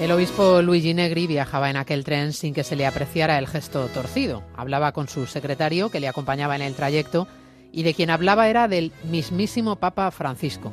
[0.01, 3.87] El obispo Luigi Negri viajaba en aquel tren sin que se le apreciara el gesto
[3.89, 4.43] torcido.
[4.57, 7.29] Hablaba con su secretario, que le acompañaba en el trayecto,
[7.73, 10.73] y de quien hablaba era del mismísimo Papa Francisco.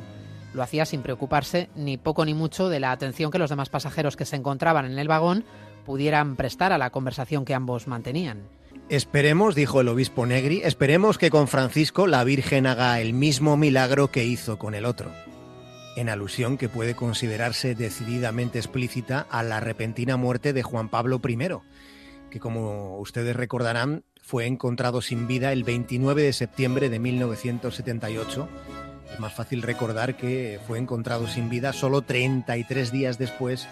[0.54, 4.16] Lo hacía sin preocuparse ni poco ni mucho de la atención que los demás pasajeros
[4.16, 5.44] que se encontraban en el vagón
[5.84, 8.42] pudieran prestar a la conversación que ambos mantenían.
[8.90, 14.10] Esperemos, dijo el obispo Negri, esperemos que con Francisco la Virgen haga el mismo milagro
[14.10, 15.10] que hizo con el otro,
[15.96, 21.38] en alusión que puede considerarse decididamente explícita a la repentina muerte de Juan Pablo I,
[22.30, 28.48] que como ustedes recordarán fue encontrado sin vida el 29 de septiembre de 1978.
[29.14, 33.66] Es más fácil recordar que fue encontrado sin vida solo 33 días después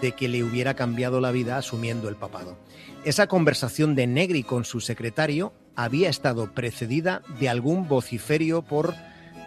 [0.00, 2.56] de que le hubiera cambiado la vida asumiendo el papado.
[3.04, 8.94] Esa conversación de Negri con su secretario había estado precedida de algún vociferio por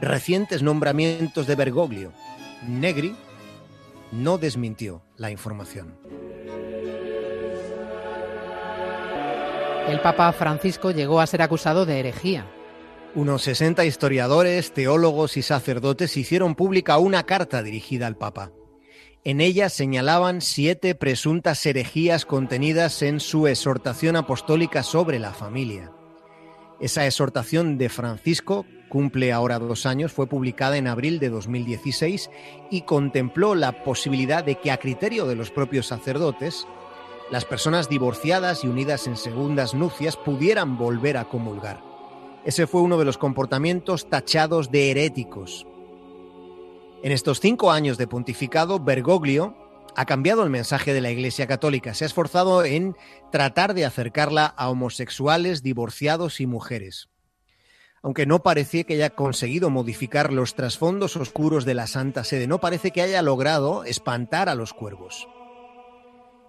[0.02, 2.14] recientes nombramientos de Bergoglio.
[2.68, 3.16] Negri
[4.12, 5.96] no desmintió la información.
[9.88, 12.48] El Papa Francisco llegó a ser acusado de herejía.
[13.14, 18.52] Unos 60 historiadores, teólogos y sacerdotes hicieron pública una carta dirigida al Papa.
[19.26, 25.94] En ella señalaban siete presuntas herejías contenidas en su exhortación apostólica sobre la familia.
[26.82, 32.30] Esa exhortación de Francisco cumple ahora dos años, fue publicada en abril de 2016
[32.70, 36.68] y contempló la posibilidad de que a criterio de los propios sacerdotes,
[37.32, 41.82] las personas divorciadas y unidas en segundas nupcias pudieran volver a comulgar.
[42.44, 45.66] Ese fue uno de los comportamientos tachados de heréticos
[47.04, 49.58] en estos cinco años de pontificado, Bergoglio
[49.96, 51.94] ha cambiado el mensaje de la Iglesia Católica.
[51.94, 52.96] Se ha esforzado en
[53.30, 57.10] tratar de acercarla a homosexuales, divorciados y mujeres.
[58.02, 62.60] Aunque no parece que haya conseguido modificar los trasfondos oscuros de la Santa Sede, no
[62.60, 65.28] parece que haya logrado espantar a los cuervos.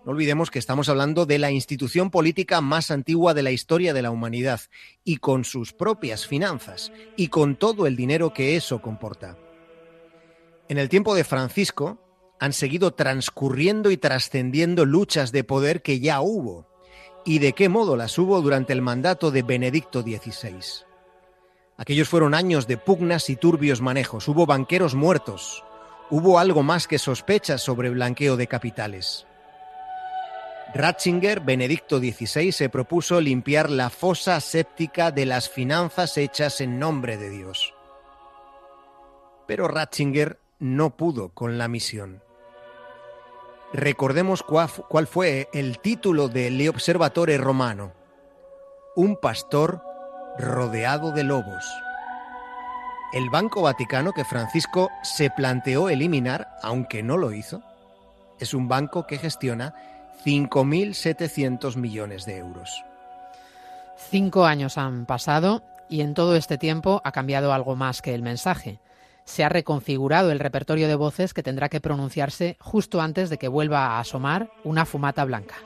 [0.04, 4.02] No olvidemos que estamos hablando de la institución política más antigua de la historia de
[4.02, 4.60] la humanidad
[5.02, 9.36] y con sus propias finanzas y con todo el dinero que eso comporta.
[10.74, 12.00] En el tiempo de Francisco
[12.40, 16.66] han seguido transcurriendo y trascendiendo luchas de poder que ya hubo,
[17.24, 20.84] y de qué modo las hubo durante el mandato de Benedicto XVI.
[21.76, 25.62] Aquellos fueron años de pugnas y turbios manejos, hubo banqueros muertos,
[26.10, 29.28] hubo algo más que sospechas sobre blanqueo de capitales.
[30.74, 37.16] Ratzinger, Benedicto XVI, se propuso limpiar la fosa séptica de las finanzas hechas en nombre
[37.16, 37.72] de Dios.
[39.46, 42.22] Pero Ratzinger no pudo con la misión.
[43.72, 47.92] Recordemos cuál, fue el título del Observatore Romano.
[48.94, 49.82] Un pastor
[50.38, 51.64] rodeado de lobos.
[53.12, 57.62] El Banco Vaticano que Francisco se planteó eliminar, aunque no lo hizo,
[58.38, 59.74] es un banco que gestiona
[60.24, 62.84] 5.700 millones de euros.
[63.96, 68.22] Cinco años han pasado y en todo este tiempo ha cambiado algo más que el
[68.22, 68.80] mensaje.
[69.24, 73.48] Se ha reconfigurado el repertorio de voces que tendrá que pronunciarse justo antes de que
[73.48, 75.56] vuelva a asomar una fumata blanca.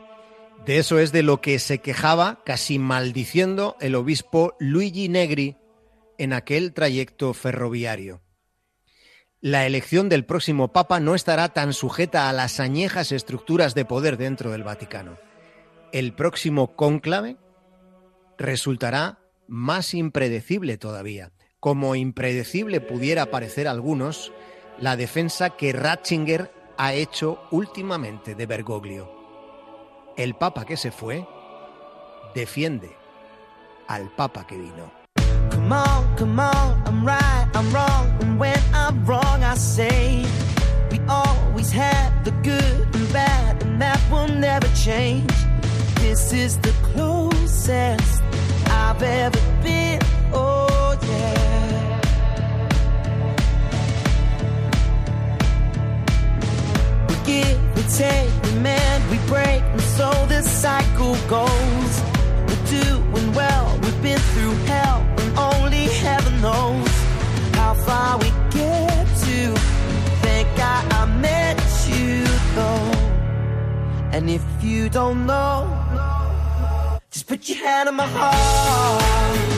[0.64, 5.56] De eso es de lo que se quejaba, casi maldiciendo, el obispo Luigi Negri
[6.18, 8.20] en aquel trayecto ferroviario.
[9.40, 14.16] La elección del próximo Papa no estará tan sujeta a las añejas estructuras de poder
[14.16, 15.16] dentro del Vaticano.
[15.92, 17.36] El próximo cónclave
[18.36, 21.30] resultará más impredecible todavía.
[21.61, 24.32] Como impredecible pudiera parecer a algunos
[24.78, 29.11] la defensa que Ratzinger ha hecho últimamente de Bergoglio.
[30.16, 31.26] El Papa que se fue
[32.32, 32.96] defiende
[33.88, 34.92] al Papa que vino.
[35.50, 38.09] Come on, come on, I'm right, I'm wrong.
[38.20, 40.24] And when I'm wrong, I say
[40.92, 45.32] we always had the good and bad, and that will never change.
[45.96, 48.22] This is the closest
[48.70, 49.98] I've ever been.
[50.32, 50.78] Oh,
[57.08, 61.92] We give, we take, we mend, we break, and so this cycle goes.
[62.46, 66.88] We're doing well, we've been through hell, and only heaven knows
[67.54, 69.54] how far we get to.
[70.22, 71.58] Thank God I met
[71.88, 72.92] you, though.
[74.12, 75.68] And if you don't know,
[77.10, 79.57] just put your hand on my heart.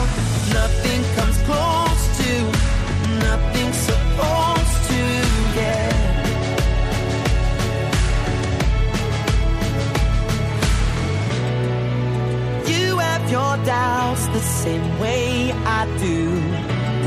[13.71, 16.19] doubts the same way I do.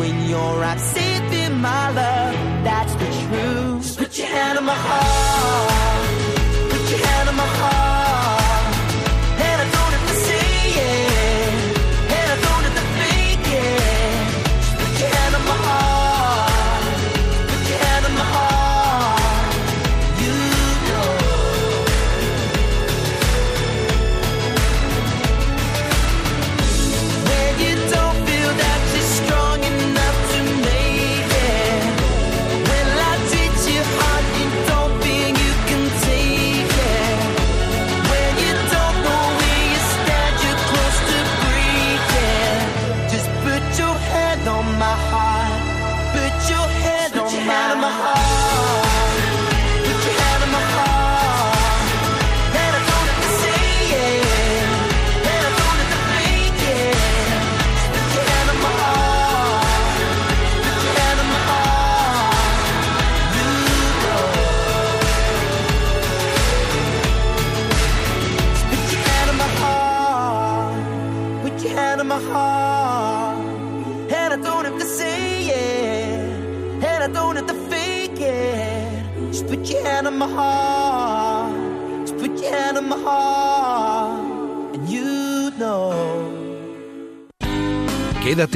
[0.01, 2.35] When you're out saving my love,
[2.69, 3.99] that's the truth.
[3.99, 5.84] Put your hand on my heart.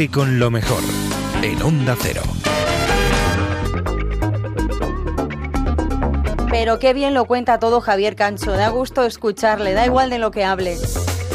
[0.07, 0.81] Con lo mejor
[1.43, 2.23] en Onda Cero.
[6.49, 10.31] Pero qué bien lo cuenta todo Javier Cancho, da gusto escucharle, da igual de lo
[10.31, 10.77] que hable.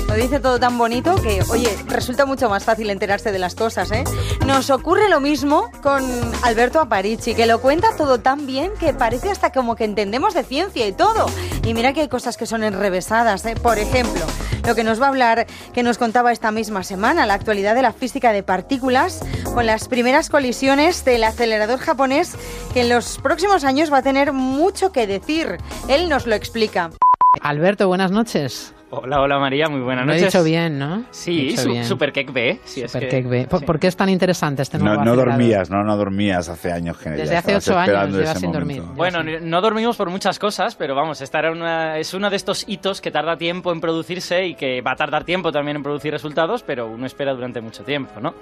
[0.08, 3.92] Lo dice todo tan bonito que, oye, resulta mucho más fácil enterarse de las cosas,
[3.92, 4.06] ¿eh?
[4.46, 6.04] Nos ocurre lo mismo con
[6.44, 10.44] Alberto Aparici, que lo cuenta todo tan bien que parece hasta como que entendemos de
[10.44, 11.26] ciencia y todo.
[11.66, 13.56] Y mira que hay cosas que son enrevesadas, ¿eh?
[13.56, 14.22] Por ejemplo,
[14.66, 17.82] lo que nos va a hablar, que nos contaba esta misma semana, la actualidad de
[17.82, 19.22] la física de partículas,
[19.54, 22.36] con las primeras colisiones del acelerador japonés,
[22.74, 25.58] que en los próximos años va a tener mucho que decir.
[25.88, 26.92] Él nos lo explica.
[27.42, 28.74] Alberto, buenas noches.
[28.96, 30.32] Hola, hola María, muy buenas Lo he noches.
[30.34, 31.04] dicho bien, ¿no?
[31.10, 31.84] Sí, dicho su- bien.
[31.84, 32.60] Super Cake B.
[32.64, 33.48] Sí, es Super que- Cake B.
[33.48, 36.98] ¿Por, por qué es tan interesante este nuevo No, dormías, no, no dormías hace años
[36.98, 38.84] que Desde hace ocho años llevas sin momento.
[38.84, 38.96] dormir.
[38.96, 42.66] Bueno, no dormimos por muchas cosas, pero vamos, esta era una, es uno de estos
[42.68, 46.12] hitos que tarda tiempo en producirse y que va a tardar tiempo también en producir
[46.12, 48.36] resultados, pero uno espera durante mucho tiempo, ¿no?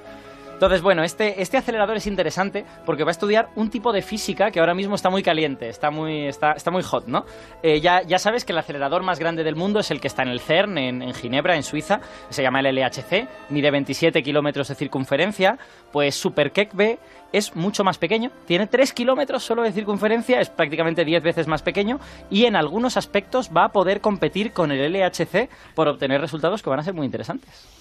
[0.62, 4.52] Entonces, bueno, este, este acelerador es interesante porque va a estudiar un tipo de física
[4.52, 7.26] que ahora mismo está muy caliente, está muy, está, está muy hot, ¿no?
[7.64, 10.22] Eh, ya, ya sabes que el acelerador más grande del mundo es el que está
[10.22, 12.00] en el CERN, en, Ginebra, en Suiza,
[12.30, 15.58] se llama el LHC, mide 27 kilómetros de circunferencia,
[15.92, 17.00] pues Super Keck B
[17.34, 21.64] es mucho más pequeño, tiene 3 kilómetros solo de circunferencia, es prácticamente 10 veces más
[21.64, 22.00] pequeño
[22.30, 26.70] y en algunos aspectos va a poder competir con el LHC por obtener resultados que
[26.70, 27.81] van a ser muy interesantes.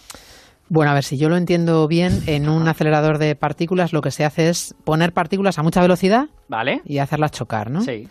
[0.71, 4.13] Bueno, a ver, si yo lo entiendo bien, en un acelerador de partículas lo que
[4.13, 6.81] se hace es poner partículas a mucha velocidad ¿Vale?
[6.85, 7.83] y hacerlas chocar, ¿no?
[7.83, 8.07] Sí.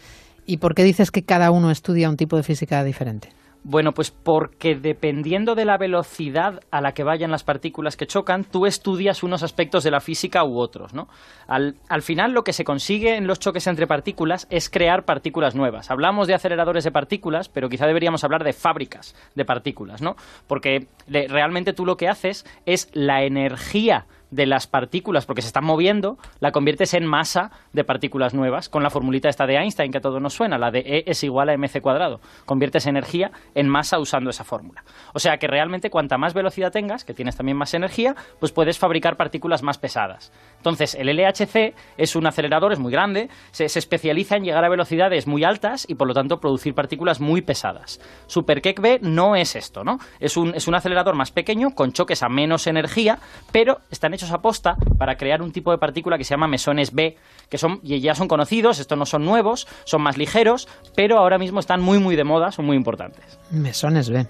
[0.46, 3.30] ¿Y por qué dices que cada uno estudia un tipo de física diferente?
[3.64, 8.46] Bueno, pues porque dependiendo de la velocidad a la que vayan las partículas que chocan,
[8.46, 11.10] tú estudias unos aspectos de la física u otros, ¿no?
[11.46, 15.56] Al, al, final lo que se consigue en los choques entre partículas es crear partículas
[15.56, 15.92] nuevas.
[15.92, 20.16] Hablamos de aceleradores de partículas, pero quizá deberíamos hablar de fábricas de partículas, ¿no?
[20.48, 25.66] Porque realmente tú lo que haces es la energía de las partículas, porque se están
[25.66, 29.98] moviendo, la conviertes en masa de partículas nuevas, con la formulita esta de Einstein que
[29.98, 32.20] a todos nos suena, la de E es igual a mc cuadrado.
[32.46, 34.84] Conviertes energía en masa usando esa fórmula.
[35.14, 38.78] O sea que realmente cuanta más velocidad tengas, que tienes también más energía, pues puedes
[38.78, 40.32] fabricar partículas más pesadas.
[40.58, 45.26] Entonces, el LHC es un acelerador, es muy grande, se, especializa en llegar a velocidades
[45.26, 48.00] muy altas y por lo tanto producir partículas muy pesadas.
[48.28, 50.00] Super Keck B no es esto, ¿no?
[50.20, 53.20] Es un, es un acelerador más pequeño, con choques a menos energía,
[53.52, 56.94] pero están hechos a posta para crear un tipo de partícula que se llama mesones
[56.94, 57.16] B,
[57.50, 61.60] que son, ya son conocidos, estos no son nuevos, son más ligeros, pero ahora mismo
[61.60, 63.40] están muy, muy de moda, son muy importantes.
[63.52, 64.28] Mesones B.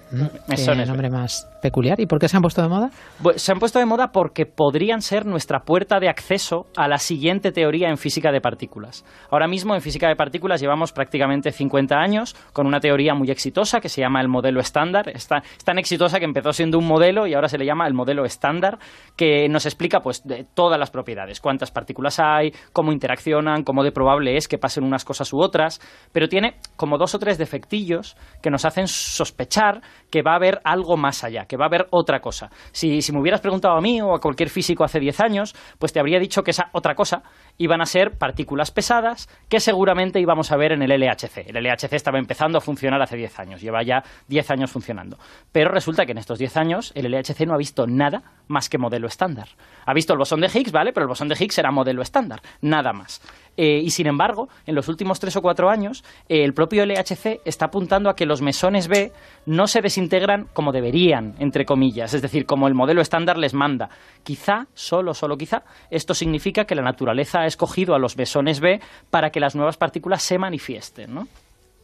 [0.48, 2.00] Mesones ¿Qué nombre más peculiar.
[2.00, 2.90] ¿Y por qué se han puesto de moda?
[3.22, 6.98] Pues se han puesto de moda porque podrían ser nuestra puerta de acceso a la
[6.98, 9.04] siguiente teoría en física de partículas.
[9.30, 13.80] Ahora mismo en física de partículas llevamos prácticamente 50 años con una teoría muy exitosa
[13.80, 15.08] que se llama el modelo estándar.
[15.08, 18.24] Es tan exitosa que empezó siendo un modelo y ahora se le llama el modelo
[18.24, 18.78] estándar,
[19.16, 23.92] que nos explica pues de todas las propiedades, cuántas partículas hay, cómo interaccionan, cómo de
[23.92, 25.80] probable es que pasen unas cosas u otras,
[26.12, 30.60] pero tiene como dos o tres defectillos que nos hacen sospechar que va a haber
[30.64, 32.50] algo más allá, que va a haber otra cosa.
[32.72, 35.92] Si, si me hubieras preguntado a mí o a cualquier físico hace 10 años, pues
[35.92, 37.22] te habría dicho que esa otra cosa
[37.56, 41.48] iban a ser partículas pesadas que seguramente íbamos a ver en el LHC.
[41.48, 45.18] El LHC estaba empezando a funcionar hace 10 años, lleva ya 10 años funcionando.
[45.52, 48.78] Pero resulta que en estos 10 años el LHC no ha visto nada más que
[48.78, 49.48] modelo estándar.
[49.86, 50.92] Ha visto el bosón de Higgs, ¿vale?
[50.92, 53.20] Pero el bosón de Higgs era modelo estándar, nada más.
[53.56, 57.40] Eh, y sin embargo, en los últimos tres o cuatro años, eh, el propio LHC
[57.44, 59.12] está apuntando a que los mesones B
[59.46, 63.90] no se desintegran como deberían, entre comillas, es decir, como el modelo estándar les manda.
[64.22, 68.80] Quizá, solo, solo quizá, esto significa que la naturaleza ha escogido a los mesones B
[69.10, 71.28] para que las nuevas partículas se manifiesten, ¿no?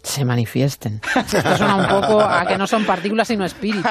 [0.07, 1.01] Se manifiesten.
[1.17, 3.91] Esto suena un poco a que no son partículas sino espíritus.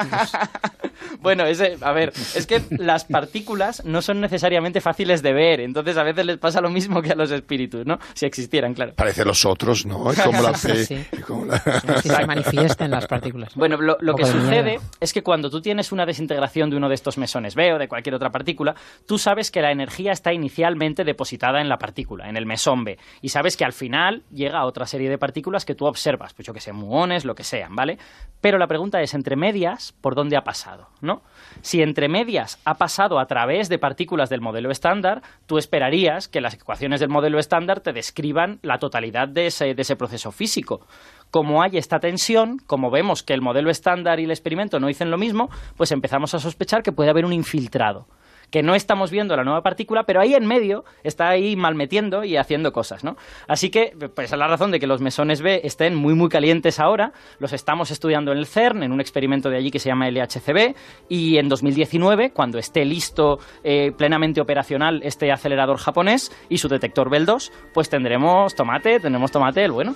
[1.20, 5.96] Bueno, ese, a ver, es que las partículas no son necesariamente fáciles de ver, entonces
[5.96, 7.98] a veces les pasa lo mismo que a los espíritus, ¿no?
[8.14, 8.94] Si existieran, claro.
[8.94, 10.10] Parece los otros, ¿no?
[10.10, 10.84] Es como la fe.
[10.84, 11.04] Sí.
[11.26, 11.58] como la-
[12.02, 13.54] Si se manifiesten las partículas.
[13.54, 14.82] Bueno, lo, que sucede miedo.
[15.00, 17.88] es que cuando tú tienes una desintegración de uno de estos mesones B o de
[17.88, 18.74] cualquier otra partícula,
[19.06, 22.98] tú sabes que la energía está inicialmente depositada en la partícula, en el mesón B,
[23.20, 26.46] y sabes que al final llega a otra serie de partículas que tú observas, pues
[26.46, 27.98] yo que sé, muones, lo que sean, ¿vale?
[28.40, 30.88] Pero la pregunta es, entre medias, ¿por dónde ha pasado?
[31.00, 31.22] ¿No?
[31.62, 36.40] Si entre medias ha pasado a través de partículas del modelo estándar, tú esperarías que
[36.40, 40.86] las ecuaciones del modelo estándar te describan la totalidad de ese, de ese proceso físico.
[41.30, 45.10] Como hay esta tensión, como vemos que el modelo estándar y el experimento no dicen
[45.10, 48.06] lo mismo, pues empezamos a sospechar que puede haber un infiltrado
[48.50, 52.36] que no estamos viendo la nueva partícula, pero ahí en medio está ahí malmetiendo y
[52.36, 53.16] haciendo cosas, ¿no?
[53.48, 56.80] Así que, pues es la razón de que los mesones B estén muy, muy calientes
[56.80, 60.08] ahora, los estamos estudiando en el CERN, en un experimento de allí que se llama
[60.10, 60.74] LHCb,
[61.08, 67.10] y en 2019, cuando esté listo, eh, plenamente operacional, este acelerador japonés y su detector
[67.10, 69.94] Bell 2, pues tendremos tomate, tendremos tomate el bueno.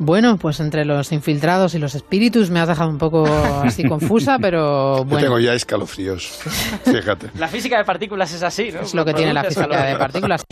[0.00, 4.38] Bueno, pues entre los infiltrados y los espíritus me has dejado un poco así confusa,
[4.40, 5.24] pero Yo bueno.
[5.26, 6.38] tengo ya escalofríos.
[6.84, 7.30] Fíjate.
[7.36, 8.80] La física de partículas es así, ¿no?
[8.80, 10.44] Es lo que tiene la física de partículas.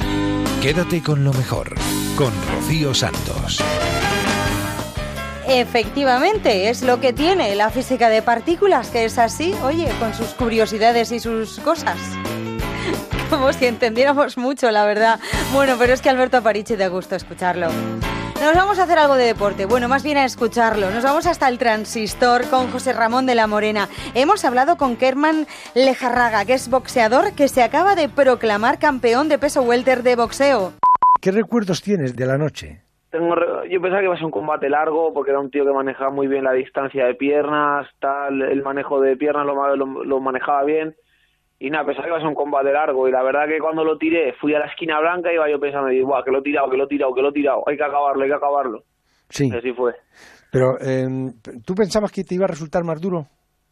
[0.61, 1.75] Quédate con lo mejor,
[2.17, 3.63] con Rocío Santos.
[5.49, 10.29] Efectivamente, es lo que tiene la física de partículas, que es así, oye, con sus
[10.31, 11.99] curiosidades y sus cosas.
[13.31, 15.19] Como si entendiéramos mucho, la verdad.
[15.53, 17.67] Bueno, pero es que Alberto Aparici da gusto escucharlo.
[18.41, 20.91] Nos vamos a hacer algo de deporte, bueno, más bien a escucharlo.
[20.91, 23.89] Nos vamos hasta el transistor con José Ramón de la Morena.
[24.15, 29.39] Hemos hablado con Kerman Lejarraga, que es boxeador que se acaba de proclamar campeón de
[29.39, 30.75] peso welter de boxeo.
[31.21, 32.83] ¿Qué recuerdos tienes de la noche?
[33.11, 33.35] Tengo
[33.69, 36.11] yo pensaba que iba a ser un combate largo porque era un tío que manejaba
[36.11, 40.63] muy bien la distancia de piernas, tal, el manejo de piernas lo, lo, lo manejaba
[40.65, 40.95] bien
[41.59, 43.85] y nada, pensaba que iba a ser un combate largo y la verdad que cuando
[43.85, 46.39] lo tiré, fui a la esquina blanca y iba yo pensando, y, Buah, que lo
[46.39, 48.35] he tirado, que lo he tirado, que lo he tirado, hay que acabarlo, hay que
[48.37, 48.83] acabarlo.
[49.31, 49.49] Sí.
[49.49, 49.95] Y así fue.
[50.53, 51.07] Pero, eh,
[51.65, 53.27] ¿tú pensabas que te iba a resultar más duro?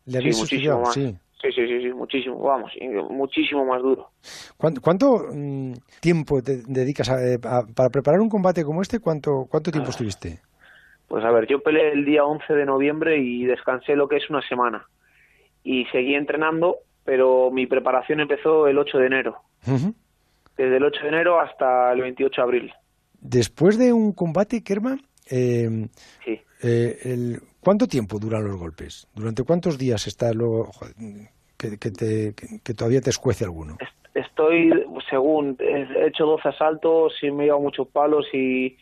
[0.06, 0.92] ¿Le Sí, muchísimo más.
[0.94, 1.14] Sí.
[1.40, 2.72] Sí, sí, sí, sí, muchísimo, vamos,
[3.10, 4.08] muchísimo más duro.
[4.56, 8.98] ¿Cuánto, cuánto, mm, tiempo te dedicas a- eh, a- para preparar un combate como este?
[8.98, 10.40] ¿Cuánto, cuánto tiempo estuviste?
[11.06, 14.30] Pues a ver, yo peleé el día 11 de noviembre y descansé lo que es
[14.30, 14.86] una semana.
[15.62, 19.36] Y seguí entrenando, pero mi preparación empezó el 8 de enero.
[19.66, 19.94] Ujú.
[20.56, 22.72] Desde el 8 de enero hasta el 28 de abril.
[23.20, 25.00] Después de un combate, Kerman,
[25.30, 25.88] eh,
[26.24, 26.40] Sí.
[26.62, 29.08] eh, el- ¿cuánto tiempo duran los golpes?
[29.14, 30.70] ¿Durante cuántos días está luego
[31.58, 33.76] que, que te- que- que todavía te escuece alguno?
[34.14, 34.70] Estoy,
[35.10, 38.76] según, he hecho 12 asaltos y me he llevado muchos palos y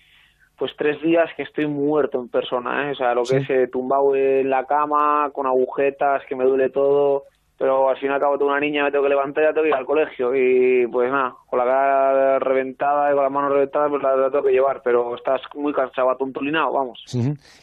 [0.58, 2.92] pues tres días que estoy muerto en persona, ¿eh?
[2.92, 3.44] O sea, lo que Sí.
[3.44, 7.24] es eh, tumbado en la cama, con agujetas, que me duele todo,
[7.58, 9.52] pero al fin y al cabo tengo una niña, me tengo que levantar y ya
[9.52, 13.32] tengo que ir al colegio y pues nada, con la cara reventada y con las
[13.32, 17.04] manos reventadas pues la, la tengo que llevar, pero estás muy cansado, atontolinado, vamos.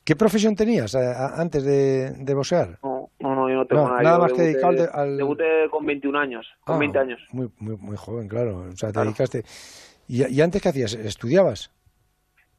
[0.05, 0.99] ¿Qué profesión tenías eh,
[1.35, 2.77] antes de, de boxear?
[2.81, 4.01] No, no, no, yo no tengo No, nada.
[4.03, 6.99] nada más que debuté- dedicado al de- al- Debuté con 21 años, con Ah, 20
[6.99, 7.19] años.
[7.31, 8.65] Muy, muy, muy joven, claro.
[8.71, 9.43] O sea, te dedicaste.
[10.07, 10.93] ¿Y, y antes qué hacías?
[10.93, 11.71] ¿Estudiabas?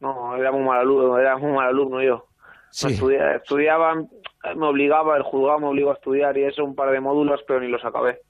[0.01, 2.27] No, era muy mal alumno, era muy mal alumno yo.
[2.71, 2.87] Sí.
[2.87, 6.91] No estudia- estudiaba, me obligaba, el juzgado me obligó a estudiar y eso, un par
[6.91, 8.21] de módulos, pero ni los acabé.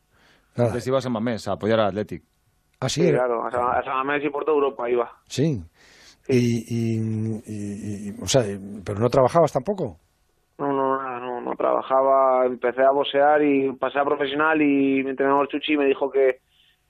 [0.56, 2.22] Antes ibas a Mamés a apoyar al Athletic.
[2.80, 5.10] Ah, sí, claro, a San, a San Mamés y por toda Europa iba.
[5.28, 5.62] Sí.
[6.28, 8.42] Y, y- y- y- o sea,
[8.84, 9.98] pero no trabajabas tampoco.
[10.58, 15.10] No, no, nada, no, no trabajaba, empecé a boxear y pasé a profesional y mi
[15.10, 16.40] entrenador Chuchi me dijo que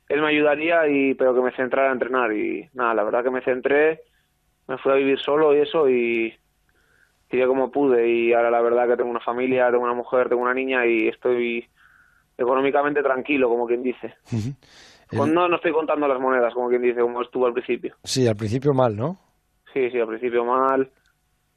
[0.08, 3.30] él me ayudaría, y pero que me centrara a entrenar y nada, la verdad que
[3.30, 4.02] me centré,
[4.66, 6.34] me fui a vivir solo y eso y
[7.30, 10.42] tiré como pude y ahora la verdad que tengo una familia, tengo una mujer, tengo
[10.42, 11.66] una niña y estoy
[12.36, 14.14] económicamente tranquilo, como quien dice.
[15.16, 17.94] Con- no, no estoy contando las monedas, como quien dice, como estuvo al principio.
[18.04, 19.18] Sí, al principio mal, ¿no?
[19.72, 20.90] Sí, sí, al principio mal.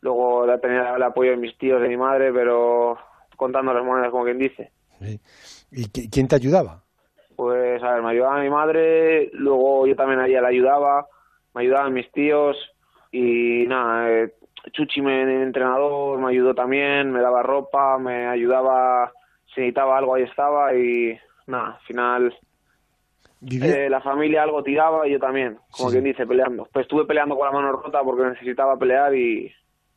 [0.02, 2.98] Luego la tenía el apoyo de mis tíos, de mi madre, pero
[3.38, 4.72] contando las monedas, como quien dice.
[5.72, 6.84] ¿Y qui- quién te ayudaba?
[7.36, 11.08] Pues, a ver, me ayudaba mi madre, luego yo también a ella la ayudaba,
[11.56, 12.56] me ayudaban mis tíos
[13.12, 14.34] y nada, eh,
[14.72, 19.12] Chuchi, mi entrenador, me ayudó también, me daba ropa, me ayudaba,
[19.54, 22.38] si necesitaba algo ahí estaba y nada, al final
[23.52, 26.68] eh, la familia algo tiraba y yo también, como Sí, quien dice, peleando.
[26.72, 29.52] Pues estuve peleando con la mano rota porque necesitaba pelear y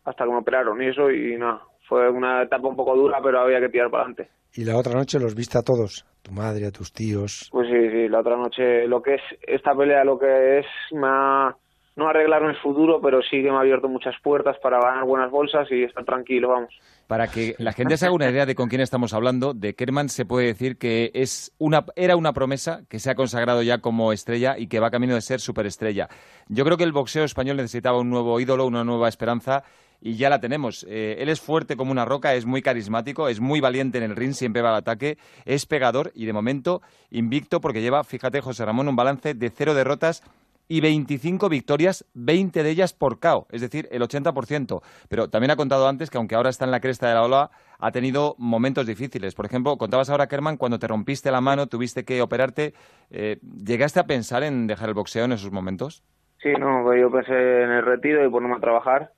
[0.05, 3.41] hasta que me operaron y eso y nada, fue una etapa un poco dura, pero
[3.41, 4.31] había que tirar para adelante.
[4.55, 7.49] Y la otra noche los viste a todos, tu madre, a tus tíos.
[7.53, 11.07] Pues sí, sí, la otra noche, lo que es esta pelea, lo que es, me
[11.07, 11.57] ha,
[11.97, 15.31] no arreglarme el futuro, pero sí que me ha abierto muchas puertas para ganar buenas
[15.31, 16.79] bolsas y estar tranquilo, vamos.
[17.07, 20.11] Para que la gente se haga una idea de con quién estamos hablando, de Kerman
[20.11, 24.13] se puede decir que es una, era una promesa que se ha consagrado ya como
[24.13, 26.09] estrella y que va camino de ser superestrella.
[26.49, 29.65] Yo creo que el boxeo español necesitaba un nuevo ídolo, una nueva esperanza
[29.99, 30.85] y ya la tenemos.
[30.91, 34.17] Eh, él es fuerte como una roca, es muy carismático, es muy valiente en el
[34.17, 35.17] ring, siempre va al ataque,
[35.47, 39.73] es pegador y de momento invicto porque lleva, fíjate José Ramón, un balance de cero
[39.73, 40.23] derrotas
[40.69, 44.83] y 25 victorias, 20 de ellas por KO, es decir, el 80%.
[45.09, 47.51] Pero también ha contado antes que aunque ahora está en la cresta de la ola,
[47.79, 49.35] ha tenido momentos difíciles.
[49.35, 52.75] Por ejemplo, contabas ahora, Kerman, cuando te rompiste la mano, tuviste que operarte,
[53.11, 56.03] eh, ¿llegaste a pensar en dejar el boxeo en esos momentos?
[56.43, 59.13] Sí, no, pues yo pensé en el retiro y ponerme a trabajar.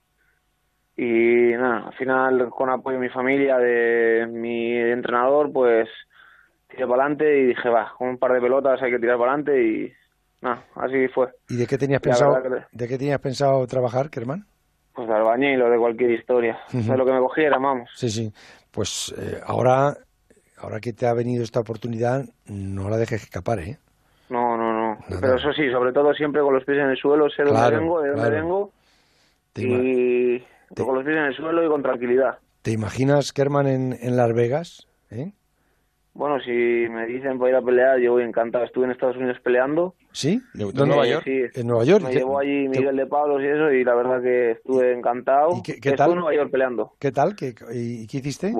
[0.96, 5.88] Y nada, al final, con apoyo de mi familia, de mi entrenador, pues
[6.68, 9.32] tiré para adelante y dije, va, con un par de pelotas hay que tirar para
[9.32, 9.92] adelante y
[10.40, 11.28] nada, así fue.
[11.48, 14.46] ¿Y de qué tenías La pensado, que- de qué tenías pensado trabajar, Kerman?
[14.94, 16.90] Pues de albañil o de cualquier historia, Ujú.
[16.92, 17.88] de lo que me cogiera, vamos.
[17.94, 18.32] Sí, sí.
[18.70, 19.96] Pues eh, ahora,
[20.58, 23.78] ahora que te ha venido esta oportunidad, no la dejes escapar, ¿eh?
[24.28, 24.98] No, no, no.
[25.20, 27.80] Pero eso sí, sobre todo siempre con los pies en el suelo, sé dónde Claro,
[27.80, 28.42] vengo, de dónde claro.
[28.42, 28.72] vengo
[29.52, 30.44] Te y
[30.76, 32.38] con los pies en el suelo y con tranquilidad.
[32.62, 34.86] ¿Te imaginas Kerman en, en Las Vegas?
[35.10, 35.32] ¿Eh?
[36.18, 38.64] Bueno, si me dicen para ir a pelear, yo voy encantado.
[38.64, 39.94] Estuve en Estados Unidos peleando.
[40.10, 40.42] ¿Sí?
[40.52, 40.74] ¿Dónde?
[40.74, 41.12] ¿Dónde?
[41.12, 41.20] Eh,
[41.52, 41.60] sí.
[41.60, 42.02] En Nueva York.
[42.04, 44.94] Me ¿Qué- llevó allí qué- Miguel de Pablos y eso, y la verdad que estuve
[44.94, 45.50] encantado.
[45.62, 46.10] qué- qué Estuve tal?
[46.10, 46.92] en Nueva York peleando.
[46.98, 47.36] ¿Qué tal?
[47.36, 48.52] ¿Qué, y, y qué hiciste?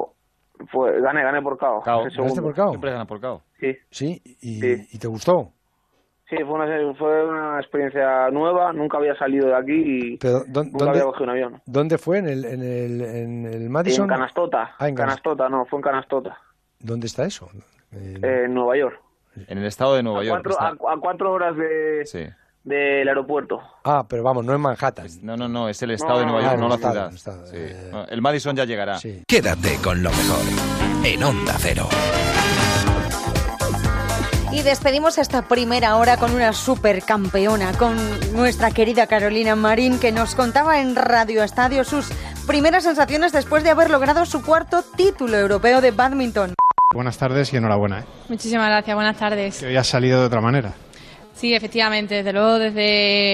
[0.70, 1.82] Fue, gané, gané por KO.
[1.84, 2.68] ¿Ganaste por KO?
[2.68, 3.42] Siempre gana por KO.
[3.58, 3.76] Sí.
[3.90, 4.88] Sí, y, Sí.
[4.92, 5.50] y te gustó.
[6.30, 8.72] Sí, fue una, fue una experiencia nueva.
[8.72, 9.72] Nunca había salido de aquí
[10.12, 11.62] y Pero, ¿dó- nunca dónde, había cogido un avión.
[11.66, 12.18] ¿Dónde fue?
[12.18, 14.04] ¿En el, en el, en el Madison?
[14.04, 14.74] En Canastota.
[14.78, 16.38] Ah, en Canas- Canastota, no, fue en Canastota.
[16.80, 17.50] ¿Dónde está eso?
[17.92, 19.00] Eh, en Nueva York.
[19.46, 20.42] En el estado de Nueva A York.
[20.44, 22.24] cuatro, está- a, a cuatro horas de, Sí.
[22.64, 23.60] del aeropuerto.
[23.84, 25.06] Ah, pero vamos, no en Manhattan.
[25.22, 27.08] No, no, no, es el estado de Nueva York, no, la estado, ciudad.
[27.08, 27.90] el estado, Sí.
[27.90, 28.98] No, El Madison ya llegará.
[29.26, 30.40] Quédate con lo mejor
[31.04, 31.88] en Onda Cero.
[34.50, 37.96] Y despedimos esta primera hora con una supercampeona, con
[38.32, 42.08] nuestra querida Carolina Marín, que nos contaba en Radio Estadio sus
[42.46, 46.54] primeras sensaciones después de haber logrado su cuarto título europeo de badminton.
[46.94, 48.00] Buenas tardes y enhorabuena.
[48.00, 48.04] ¿eh?
[48.30, 49.58] Muchísimas gracias, buenas tardes.
[49.58, 50.72] Que hoy has salido de otra manera.
[51.38, 52.80] Sí, efectivamente, desde luego, desde,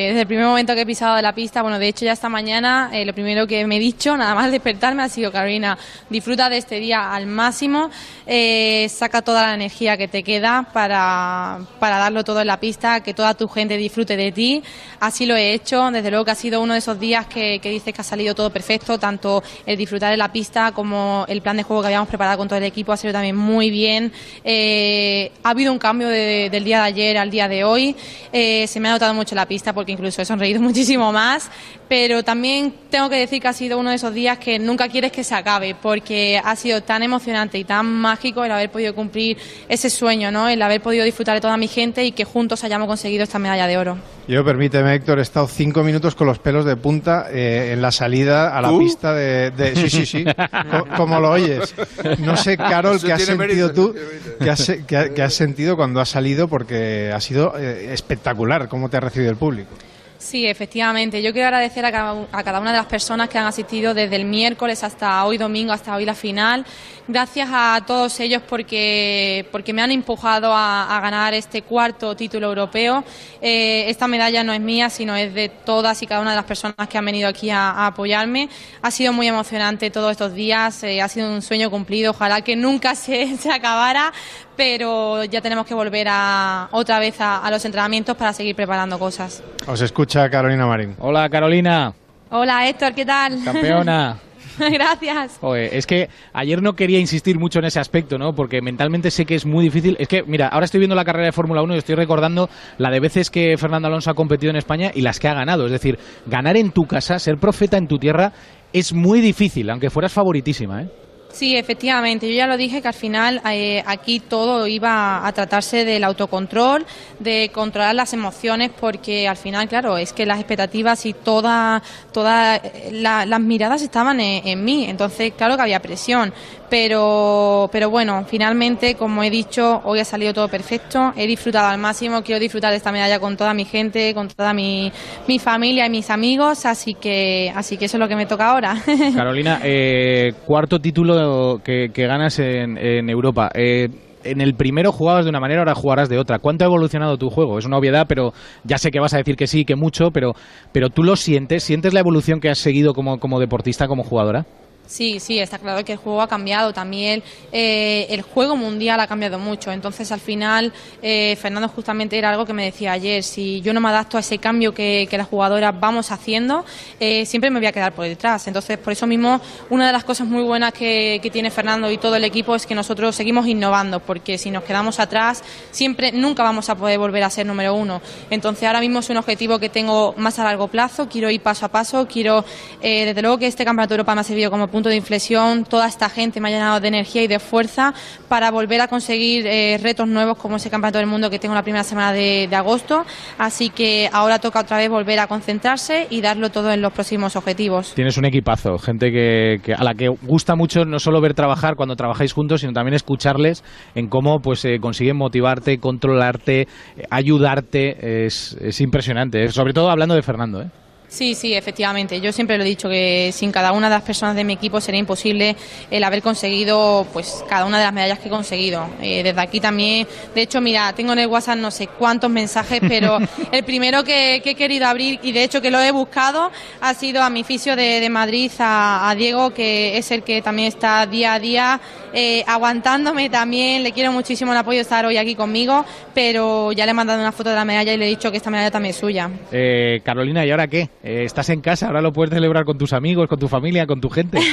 [0.08, 2.28] desde, el primer momento que he pisado de la pista, bueno, de hecho ya esta
[2.28, 5.78] mañana, eh, lo primero que me he dicho, nada más despertarme, ha sido, Carolina,
[6.10, 7.88] disfruta de este día al máximo,
[8.26, 13.00] eh, saca toda la energía que te queda para, para darlo todo en la pista,
[13.02, 14.62] que toda tu gente disfrute de ti,
[15.00, 17.70] así lo he hecho, desde luego que ha sido uno de esos días que, que
[17.70, 21.56] dices que ha salido todo perfecto, tanto el disfrutar de la pista como el plan
[21.56, 24.12] de juego que habíamos preparado con todo el equipo ha sido también muy bien,
[24.44, 27.93] eh, ha habido un cambio de, del día de ayer al día de hoy,
[28.32, 31.50] eh, se me ha notado mucho la pista porque incluso he sonreído muchísimo más,
[31.88, 35.12] pero también tengo que decir que ha sido uno de esos días que nunca quieres
[35.12, 39.36] que se acabe porque ha sido tan emocionante y tan mágico el haber podido cumplir
[39.68, 40.48] ese sueño, ¿no?
[40.48, 43.66] el haber podido disfrutar de toda mi gente y que juntos hayamos conseguido esta medalla
[43.66, 44.13] de oro.
[44.26, 47.92] Yo, permíteme, Héctor, he estado cinco minutos con los pelos de punta eh, en la
[47.92, 48.78] salida a la ¿Tú?
[48.78, 51.74] pista de, de- Sí, sí, sí, co- como lo oyes.
[52.20, 53.94] No sé, Carol, qué has sentido mérito, tú,
[54.40, 58.88] qué has, qué qué has sentido cuando has salido, porque ha sido eh, espectacular cómo
[58.88, 59.68] te ha recibido el público.
[60.16, 61.22] Sí, efectivamente.
[61.22, 64.16] Yo quiero agradecer a cada, a cada una de las personas que han asistido desde
[64.16, 66.64] el miércoles hasta hoy domingo, hasta hoy la final.
[67.06, 72.46] Gracias a todos ellos porque, porque me han empujado a, a ganar este cuarto título
[72.46, 73.04] europeo.
[73.42, 76.46] Eh, esta medalla no es mía, sino es de todas y cada una de las
[76.46, 78.48] personas que han venido aquí a, a apoyarme.
[78.80, 82.12] Ha sido muy emocionante todos estos días, eh, ha sido un sueño cumplido.
[82.12, 84.10] Ojalá que nunca se, se acabara,
[84.56, 88.98] pero ya tenemos que volver a, otra vez a, a los entrenamientos para seguir preparando
[88.98, 89.42] cosas.
[89.66, 90.96] Os escucha Carolina Marín.
[90.98, 91.92] Hola Carolina,
[92.30, 93.44] Hola Héctor, ¿qué tal?
[93.44, 94.16] campeona.
[94.72, 95.38] Gracias.
[95.40, 98.32] Joder, es que ayer no quería insistir mucho en ese aspecto, ¿no?
[98.34, 99.96] Porque mentalmente sé que es muy difícil.
[99.98, 102.48] Es que, mira, ahora estoy viendo la carrera de Fórmula 1 y estoy recordando
[102.78, 105.66] la de veces que Fernando Alonso ha competido en España y las que ha ganado.
[105.66, 108.32] Es decir, ganar en tu casa, ser profeta en tu tierra,
[108.72, 110.88] es muy difícil, aunque fueras favoritísima, ¿eh?
[111.34, 112.28] Sí, efectivamente.
[112.28, 116.86] Yo ya lo dije que al final eh, aquí todo iba a tratarse del autocontrol,
[117.18, 121.82] de controlar las emociones, porque al final, claro, es que las expectativas y todas
[122.12, 124.84] toda, eh, la- las miradas estaban en, en mí.
[124.88, 126.32] Entonces, claro que había presión.
[126.70, 131.12] Pero, pero bueno, finalmente, como he dicho, hoy ha salido todo perfecto.
[131.16, 132.22] He disfrutado al máximo.
[132.22, 134.90] Quiero disfrutar esta medalla con toda mi gente, con toda mi,
[135.28, 136.66] mi familia y mis amigos.
[136.66, 138.76] Así que, así que eso es lo que me toca ahora.
[139.14, 143.50] Carolina, eh, cuarto título que, que ganas en, en Europa.
[143.54, 143.88] Eh,
[144.24, 146.38] en el primero jugabas de una manera, ahora jugarás de otra.
[146.38, 147.58] ¿Cuánto ha evolucionado tu juego?
[147.58, 148.32] Es una obviedad, pero
[148.64, 150.34] ya sé que vas a decir que sí, que mucho, pero,
[150.72, 154.46] pero tú lo sientes, ¿sientes la evolución que has seguido como, como deportista, como jugadora?
[154.86, 156.72] Sí, sí, está claro que el juego ha cambiado.
[156.72, 157.22] También
[157.52, 159.72] eh, el juego mundial ha cambiado mucho.
[159.72, 163.22] Entonces, al final, eh, Fernando justamente era algo que me decía ayer.
[163.22, 166.64] Si yo no me adapto a ese cambio que, las jugadoras vamos haciendo,
[166.98, 168.46] eh, siempre me voy a quedar por detrás.
[168.46, 171.98] Entonces, por eso mismo, una de las cosas muy buenas que, que tiene Fernando y
[171.98, 176.42] todo el equipo es que nosotros seguimos innovando, porque si nos quedamos atrás, siempre, nunca
[176.42, 178.02] vamos a poder volver a ser número uno.
[178.28, 181.08] Entonces, ahora mismo es un objetivo que tengo más a largo plazo.
[181.08, 182.06] Quiero ir paso a paso.
[182.06, 182.44] Quiero,
[182.82, 185.64] eh, desde luego, que este Campeonato de Europa me ha servido como punto de inflexión.
[185.64, 187.94] Toda esta gente me ha llenado de energía y de fuerza
[188.28, 191.62] para volver a conseguir eh, retos nuevos como ese Campeonato del Mundo que tengo la
[191.62, 193.04] primera semana de, agosto.
[193.38, 197.36] Así que ahora toca otra vez volver a concentrarse y darlo todo en los próximos
[197.36, 197.94] objetivos.
[197.94, 201.76] Tienes un equipazo, gente que, que- a la que gusta mucho no solo ver trabajar
[201.76, 203.62] cuando trabajáis juntos, sino también escucharles
[203.94, 206.66] en cómo pues eh, consiguen motivarte, controlarte, eh,
[207.10, 208.26] ayudarte.
[208.26, 210.62] Es, es impresionante, eh, sobre todo hablando de Fernando.
[210.62, 210.66] ¿eh?
[211.14, 212.20] Sí, sí, efectivamente.
[212.20, 214.80] Yo siempre lo he dicho que sin cada una de las personas de mi equipo
[214.80, 215.54] sería imposible
[215.88, 218.88] el haber conseguido, pues, cada una de las medallas que he conseguido.
[219.00, 222.80] Eh, desde aquí también, de hecho, mira, tengo en el WhatsApp no sé cuántos mensajes,
[222.80, 223.18] pero
[223.52, 226.50] el primero que, que he querido abrir y de hecho que lo he buscado
[226.80, 230.42] ha sido a mi fisio de, de Madrid, a, a Diego, que es el que
[230.42, 231.80] también está día a día
[232.14, 233.82] eh, aguantándome también.
[233.82, 235.84] Le quiero muchísimo el apoyo de estar hoy aquí conmigo,
[236.14, 238.36] pero ya le he mandado una foto de la medalla y le he dicho que
[238.36, 239.28] esta medalla también es suya.
[239.52, 240.88] Eh, Carolina, ¿y ahora qué?
[241.02, 241.88] Eh, ¿Estás en casa?
[241.88, 244.38] ¿Ahora lo puedes celebrar con tus amigos, con tu familia, con tu gente?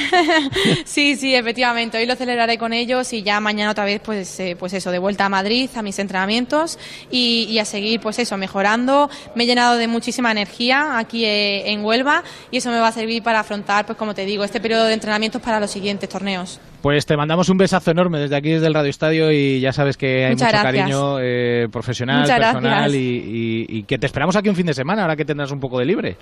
[0.84, 1.98] Sí, sí, efectivamente.
[1.98, 4.98] Hoy lo celebraré con ellos y ya mañana otra vez, pues, eh, pues eso, de
[4.98, 6.78] vuelta a Madrid, a mis entrenamientos
[7.10, 9.08] y, y a seguir, pues eso, mejorando.
[9.34, 12.92] Me he llenado de muchísima energía aquí eh, en Huelva y eso me va a
[12.92, 16.60] servir para afrontar, pues como te digo, este periodo de entrenamientos para los siguientes torneos.
[16.82, 19.96] Pues te mandamos un besazo enorme desde aquí, desde el Radio Estadio, y ya sabes
[19.96, 20.82] que hay Muchas mucho gracias.
[20.82, 24.74] cariño eh, profesional, Muchas personal, y, y- y que te esperamos aquí un fin de
[24.74, 26.16] semana, ahora que tendrás un poco de libre.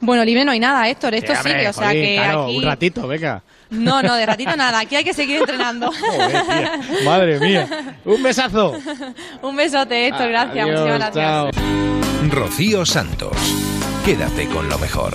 [0.00, 1.14] Bueno, libre no hay nada, Héctor.
[1.14, 2.56] Esto Eh, sigue, hombre, o sea jolín, que claro, aquí...
[2.58, 3.42] un ratito, venga.
[3.70, 4.78] No, no, de ratito nada.
[4.80, 5.90] Aquí hay que seguir entrenando.
[7.04, 7.66] Madre mía.
[8.04, 8.74] Un besazo.
[9.42, 10.28] Un besote, Héctor.
[10.28, 10.66] Gracias.
[10.66, 11.24] Adiós, Muchísimas gracias.
[11.24, 11.50] chao.
[12.30, 13.36] Rocío Santos.
[14.04, 15.14] Quédate con lo mejor.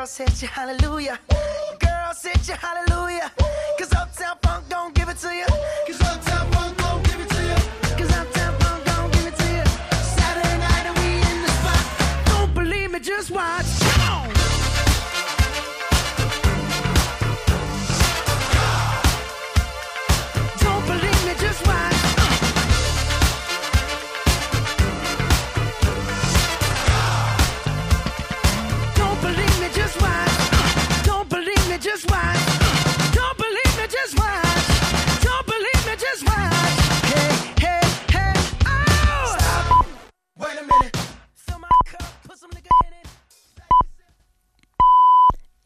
[0.00, 1.18] Girls hit you, hallelujah.
[1.78, 3.30] Girls hit you, hallelujah.
[3.78, 5.44] Cause Uptown Funk don't give it to you.
[5.86, 6.29] Cause Uptown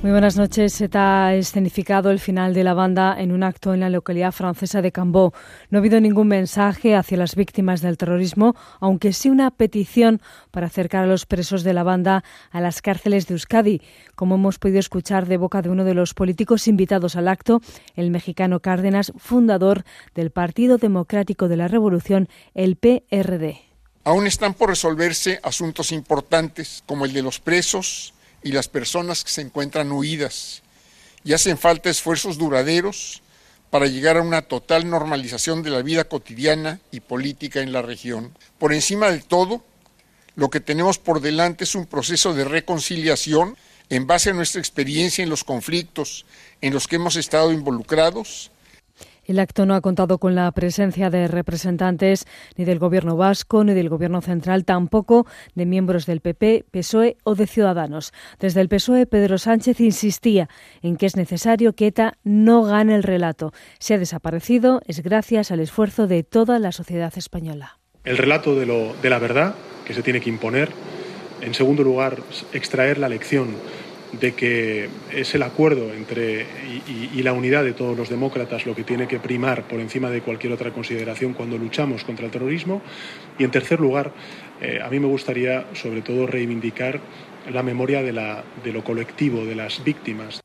[0.00, 0.80] Muy buenas noches.
[0.80, 4.80] ETA ha escenificado el final de la banda en un acto en la localidad francesa
[4.80, 5.34] de Cambó.
[5.70, 10.22] No ha habido ningún mensaje hacia las víctimas del terrorismo, aunque sí una petición
[10.52, 12.22] para acercar a los presos de la banda
[12.52, 13.82] a las cárceles de Euskadi,
[14.14, 17.60] como hemos podido escuchar de boca de uno de los políticos invitados al acto,
[17.96, 19.82] el mexicano Cárdenas, fundador
[20.14, 23.62] del Partido Democrático de la Revolución, el PRD.
[24.04, 28.14] Aún están por resolverse asuntos importantes como el de los presos
[28.48, 30.62] y las personas que se encuentran huidas
[31.22, 33.20] y hacen falta esfuerzos duraderos
[33.68, 38.32] para llegar a una total normalización de la vida cotidiana y política en la región.
[38.58, 39.62] Por encima de todo,
[40.34, 43.58] lo que tenemos por delante es un proceso de reconciliación
[43.90, 46.24] en base a nuestra experiencia en los conflictos
[46.62, 48.50] en los que hemos estado involucrados
[49.28, 52.24] El acto no ha contado con la presencia de representantes
[52.56, 57.34] ni del Gobierno vasco ni del Gobierno central, tampoco de miembros del PP, PSOE o
[57.34, 58.14] de Ciudadanos.
[58.40, 60.48] Desde el PSOE, Pedro Sánchez insistía
[60.80, 63.52] en que es necesario que ETA no gane el relato.
[63.78, 67.78] Si ha desaparecido es gracias al esfuerzo de toda la sociedad española.
[68.04, 69.54] El relato de, lo, de la verdad
[69.84, 70.70] que se tiene que imponer.
[71.42, 72.16] En segundo lugar,
[72.54, 73.48] extraer la lección
[74.12, 78.64] de que es el acuerdo entre y, y, y, la unidad de todos los demócratas
[78.64, 82.30] lo que tiene que primar por encima de cualquier otra consideración cuando luchamos contra el
[82.30, 82.80] terrorismo.
[83.38, 84.12] Y en tercer lugar,
[84.60, 87.00] eh, a mí me gustaría sobre todo reivindicar
[87.50, 90.40] la memoria de, la, de lo colectivo, de las víctimas.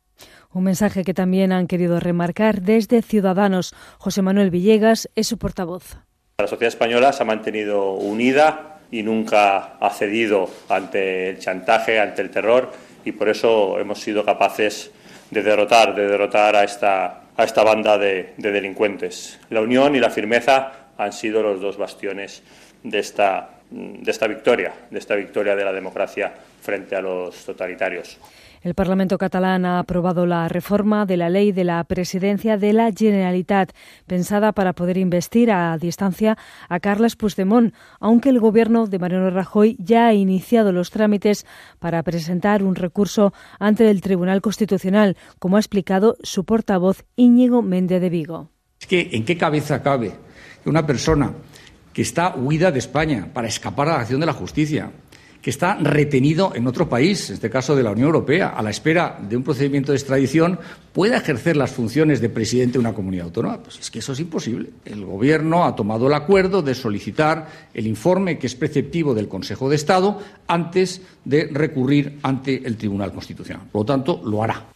[0.52, 3.74] Un mensaje que también han querido remarcar desde Ciudadanos.
[3.98, 5.98] José Manuel Villegas es su portavoz.
[6.38, 12.22] La sociedad española se ha mantenido unida y nunca ha cedido ante el chantaje, ante
[12.22, 12.72] el terror
[13.06, 14.92] y por eso hemos sido capaces
[15.30, 19.40] de derrotar, de derrotar a esta, a esta banda de, de delincuentes.
[19.50, 22.44] La unión y la firmeza han sido los dos bastiones
[22.84, 28.18] de esta, de esta victoria, de esta victoria de la democracia frente a los totalitarios.
[28.64, 32.94] El Parlamento catalán ha aprobado la reforma de la ley de la presidencia de la
[32.94, 33.74] Generalitat,
[34.08, 36.38] pensada para poder investir a distancia
[36.70, 41.46] a Carles Puigdemont, aunque el gobierno de Mariano Rajoy ya ha iniciado los trámites
[41.80, 48.00] para presentar un recurso ante el Tribunal Constitucional, como ha explicado su portavoz Íñigo Méndez
[48.00, 48.50] de Vigo.
[48.80, 50.14] Es que, ¿en qué cabeza cabe
[50.64, 51.34] que una persona
[51.92, 54.90] que está huida de España para escapar a la acción de la justicia,
[55.44, 58.70] que está retenido en otro país, en este caso de la Unión Europea, a la
[58.70, 60.58] espera de un procedimiento de extradición,
[60.94, 63.62] pueda ejercer las funciones de presidente de una comunidad autónoma.
[63.62, 64.70] Pues es que eso es imposible.
[64.86, 69.70] El Gobierno ha tomado el acuerdo de solicitar el informe que es preceptivo del Consejo
[69.70, 70.18] de Estado
[70.48, 73.68] antes de recurrir ante el Tribunal Constitucional.
[73.70, 74.73] Por lo tanto, lo hará.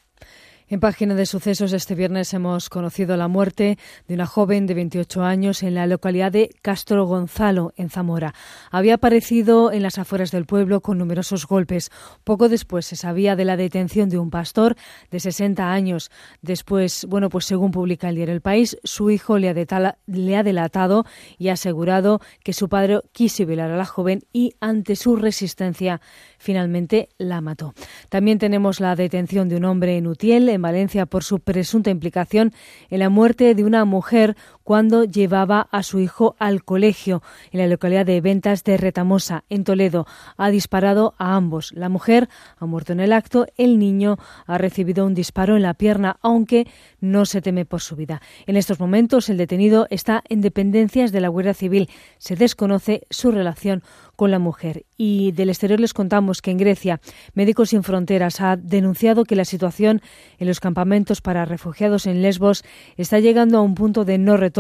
[0.70, 5.24] En página de sucesos este viernes hemos conocido la muerte de una joven de 28
[5.24, 8.34] años en la localidad de Castro Gonzalo, en Zamora.
[8.70, 11.90] Había aparecido en las afueras del pueblo con numerosos golpes.
[12.26, 14.76] Poco después se sabía de la detención de un pastor
[15.10, 16.12] de 60 años.
[16.42, 20.36] Después, bueno, pues según publica el diario El País, su hijo le ha, detala- le
[20.36, 21.06] ha delatado
[21.38, 26.02] y ha asegurado que su padre quiso violar a la joven y ante su resistencia
[26.38, 27.74] finalmente la mató.
[28.10, 32.54] También tenemos la detención de un hombre en Utiel, en Valencia, por su presunta implicación
[32.90, 34.36] en la muerte de una mujer
[34.68, 39.64] cuando llevaba a su hijo al colegio en la localidad de Ventas de Retamosa, en
[39.64, 40.06] Toledo.
[40.36, 41.72] Ha disparado a ambos.
[41.72, 42.28] La mujer
[42.60, 46.68] ha muerto en el acto, el niño ha recibido un disparo en la pierna, aunque
[47.00, 48.22] no se teme por su vida.
[48.46, 51.90] En estos momentos el detenido está en dependencias de la Guardia Civil.
[52.18, 53.84] Se desconoce su relación
[54.18, 54.84] con la mujer.
[54.98, 57.00] Y del exterior les contamos que en Grecia
[57.36, 60.02] Médicos Sin Fronteras ha denunciado que la situación
[60.40, 62.66] en los campamentos para refugiados en Lesbos
[62.98, 64.57] está llegando a un punto de no retorno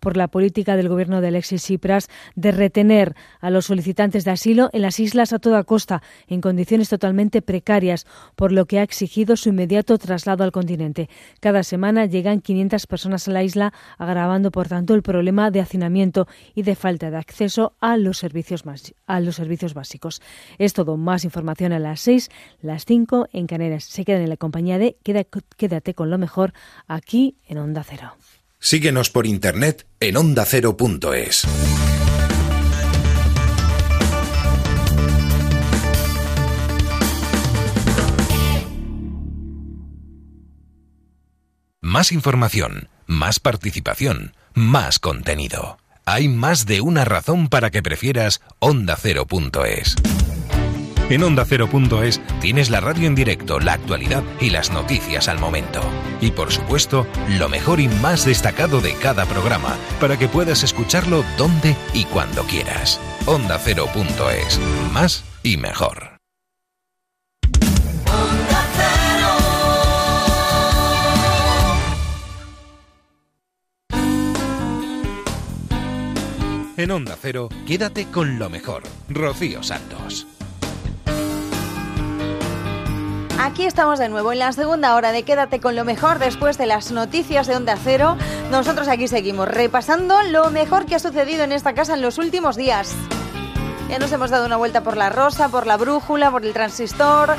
[0.00, 4.70] por la política del gobierno de Alexis Tsipras de retener a los solicitantes de asilo
[4.72, 9.36] en las islas a toda costa en condiciones totalmente precarias, por lo que ha exigido
[9.36, 11.08] su inmediato traslado al continente.
[11.40, 16.28] Cada semana llegan 500 personas a la isla, agravando por tanto el problema de hacinamiento
[16.54, 18.64] y de falta de acceso a los servicios
[19.06, 20.20] a los servicios básicos.
[20.58, 20.96] Es todo.
[20.96, 22.30] Más información a las 6,
[22.62, 23.84] las 5 en Canarias.
[23.84, 24.96] Se quedan en la compañía de
[25.56, 26.52] Quédate con lo mejor
[26.86, 28.14] aquí en Onda Cero.
[28.62, 31.46] Síguenos por internet en ondacero.es.
[41.80, 45.78] Más información, más participación, más contenido.
[46.04, 49.96] Hay más de una razón para que prefieras ondacero.es.
[51.10, 55.80] En ondacero.es tienes la radio en directo, la actualidad y las noticias al momento.
[56.20, 61.24] Y por supuesto, lo mejor y más destacado de cada programa, para que puedas escucharlo
[61.36, 63.00] donde y cuando quieras.
[63.26, 64.60] Ondacero.es.
[64.92, 66.16] Más y mejor.
[76.76, 78.84] En Onda Cero, quédate con lo mejor.
[79.10, 80.26] Rocío Santos.
[83.42, 86.66] Aquí estamos de nuevo en la segunda hora de Quédate con lo mejor después de
[86.66, 88.18] las noticias de Onda Cero.
[88.50, 92.56] Nosotros aquí seguimos repasando lo mejor que ha sucedido en esta casa en los últimos
[92.56, 92.94] días.
[93.88, 97.34] Ya nos hemos dado una vuelta por la Rosa, por la Brújula, por el Transistor,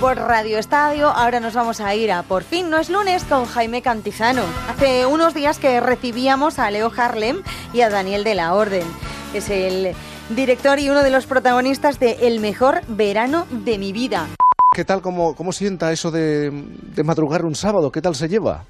[0.00, 1.08] por Radio Estadio.
[1.08, 4.44] Ahora nos vamos a ir a Por fin no es lunes con Jaime Cantizano.
[4.70, 8.86] Hace unos días que recibíamos a Leo Harlem y a Daniel de la Orden.
[9.34, 9.96] Es el
[10.30, 14.28] director y uno de los protagonistas de El mejor verano de mi vida.
[14.74, 17.90] ¿Qué tal, cómo, cómo sienta eso de, de madrugar un sábado?
[17.90, 18.64] ¿Qué tal se lleva?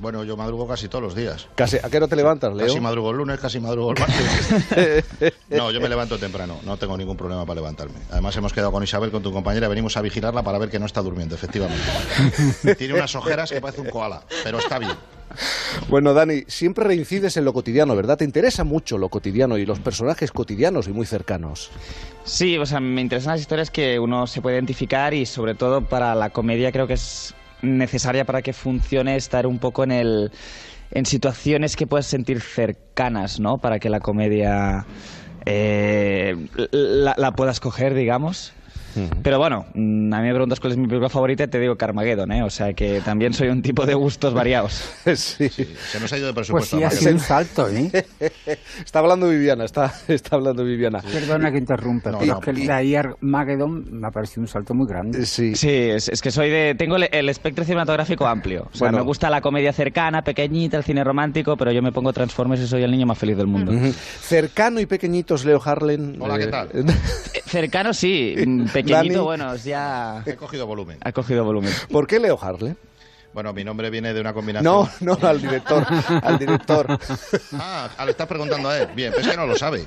[0.00, 1.48] Bueno, yo madrugo casi todos los días.
[1.56, 2.66] Casi, ¿A qué hora te levantas, Leo?
[2.66, 5.04] Casi madrugo el lunes, casi madrugo el martes.
[5.50, 7.98] no, yo me levanto temprano, no tengo ningún problema para levantarme.
[8.10, 10.86] Además hemos quedado con Isabel, con tu compañera, venimos a vigilarla para ver que no
[10.86, 11.82] está durmiendo, efectivamente.
[12.78, 14.92] Tiene unas ojeras que parece un koala, pero está bien.
[15.88, 18.18] Bueno, Dani, siempre reincides en lo cotidiano, ¿verdad?
[18.18, 21.70] Te interesa mucho lo cotidiano y los personajes cotidianos y muy cercanos.
[22.24, 25.82] Sí, o sea, me interesan las historias que uno se puede identificar y sobre todo
[25.82, 30.30] para la comedia creo que es necesaria para que funcione estar un poco en el
[30.90, 33.58] en situaciones que puedas sentir cercanas, ¿no?
[33.58, 34.86] Para que la comedia
[35.44, 36.34] eh,
[36.70, 38.52] la, la puedas coger, digamos.
[39.22, 41.76] Pero bueno, mm, a mí me preguntas cuál es mi película favorita y te digo
[41.76, 42.42] Carmageddon, ¿eh?
[42.42, 44.90] O sea que también soy un tipo de gustos variados.
[45.14, 45.48] sí.
[45.48, 46.76] Se nos ha ido de Pues presupuesto.
[46.78, 46.98] sí, ha Mario.
[47.00, 47.90] sido un salto, ¿eh?
[48.84, 51.00] está hablando Viviana, está, está hablando Viviana.
[51.00, 54.42] Perdona que interrumpa, No, pero no, es que el de ayer Magedon me ha parecido
[54.42, 55.24] un salto muy grande.
[55.26, 56.74] Sí, Sí, es, es que soy de.
[56.76, 58.68] Tengo el, el espectro cinematográfico amplio.
[58.72, 58.98] O sea, Bueno.
[58.98, 62.66] me gusta la comedia cercana, pequeñita, el cine romántico, pero yo me pongo Transformers y
[62.66, 63.72] soy el niño más feliz del mundo.
[64.20, 66.16] Cercano y pequeñitos, Leo Harlen.
[66.20, 66.68] Hola, ¿qué eh, tal?
[67.48, 69.24] Cercano sí, mm, pequeñito, Dani.
[69.24, 70.22] bueno, ya.
[70.26, 70.98] He cogido volumen.
[71.02, 71.72] Ha cogido volumen.
[71.90, 72.76] ¿Por qué Leo Harlen?
[73.32, 74.64] Bueno, mi nombre viene de una combinación.
[74.72, 75.86] No, no, al director,
[76.22, 76.98] al director.
[77.52, 78.88] Ah, ah, le estás preguntando a él.
[78.96, 79.86] Bien, pero es que no lo sabe.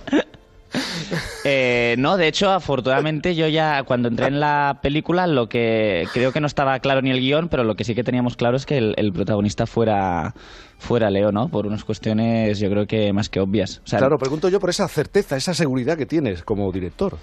[1.44, 6.32] Eh, no, de hecho, afortunadamente yo ya cuando entré en la película lo que creo
[6.32, 8.66] que no estaba claro ni el guion, pero lo que sí que teníamos claro es
[8.66, 10.34] que el, el protagonista fuera
[10.78, 11.48] fuera Leo, ¿no?
[11.50, 13.82] Por unas cuestiones yo creo que más que obvias.
[13.84, 17.18] O sea, claro, pregunto yo por esa certeza, esa seguridad que tienes como director.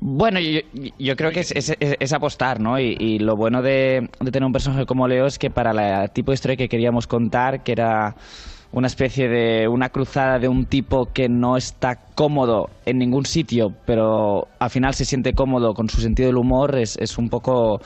[0.00, 2.78] Bueno, yo, creo que es, es- es- es apostar, ¿no?
[2.78, 6.10] Y, y lo bueno de, de tener un personaje como Leo es que para el
[6.12, 8.14] tipo de historia que queríamos contar, que era
[8.72, 13.72] una especie de una cruzada de un tipo que no está cómodo en ningún sitio,
[13.86, 17.80] pero al final se siente cómodo con su sentido del humor, es, es un poco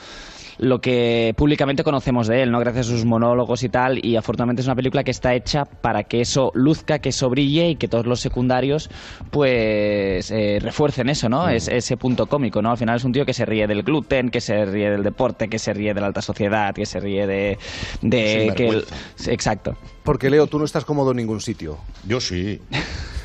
[0.59, 2.59] lo que públicamente conocemos de él, ¿no?
[2.59, 6.03] Gracias a sus monólogos y tal, y afortunadamente es una película que está hecha para
[6.03, 8.89] que eso luzca, que eso brille y que todos los secundarios
[9.31, 11.49] pues eh, refuercen eso, ¿no?
[11.49, 12.69] Es, ese punto cómico, ¿no?
[12.71, 15.47] Al final es un tío que se ríe del gluten, que se ríe del deporte,
[15.47, 17.57] que se ríe de la alta sociedad, que se ríe de...
[18.01, 18.85] de que el-
[19.27, 19.75] Exacto.
[20.03, 21.77] Porque, Leo, tú no estás cómodo en ningún sitio.
[22.05, 22.59] Yo sí.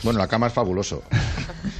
[0.04, 1.02] Bueno, la cama es fabuloso.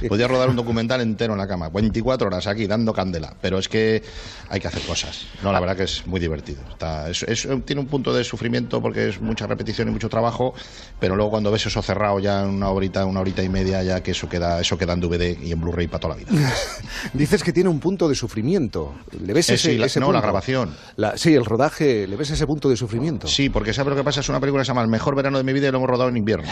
[0.09, 1.69] Podía rodar un documental entero en la cama.
[1.69, 3.33] 24 horas aquí dando candela.
[3.41, 4.03] Pero es que
[4.49, 5.25] hay que hacer cosas.
[5.41, 6.61] No, la verdad que es muy divertido.
[6.69, 10.53] Está- es- es- tiene un punto de sufrimiento porque es mucha repetición y mucho trabajo.
[10.99, 14.03] Pero luego cuando ves eso cerrado ya en una horita, una horita y media, ya
[14.03, 16.31] que eso queda, eso queda en DVD y en Blu-ray para toda la vida.
[17.13, 18.95] Dices que tiene un punto de sufrimiento.
[19.25, 20.23] ¿Le ves Eh, ese, sí, la- ese no, la punto?
[20.23, 20.75] grabación.
[20.97, 23.27] La- sí, el rodaje, ¿le ves ese punto de sufrimiento?
[23.27, 24.19] Sí, porque ¿sabes lo que pasa?
[24.19, 26.09] Es una película que se llama mejor verano de mi vida y lo hemos rodado
[26.09, 26.47] en invierno.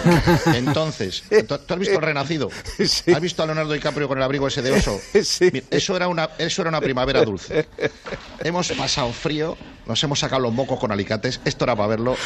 [0.54, 2.48] Entonces, ¿tú, tú has visto El Renacido?
[2.78, 4.98] ¿Has visto a Leonardo DiCaprio con el abrigo ese de oso?
[5.52, 7.66] Mira, Eso era una, eso era una primavera dulce.
[8.40, 9.56] Hemos pasado frío,
[9.86, 11.40] nos hemos sacado los mocos con alicates.
[11.44, 12.16] Esto era para verlo.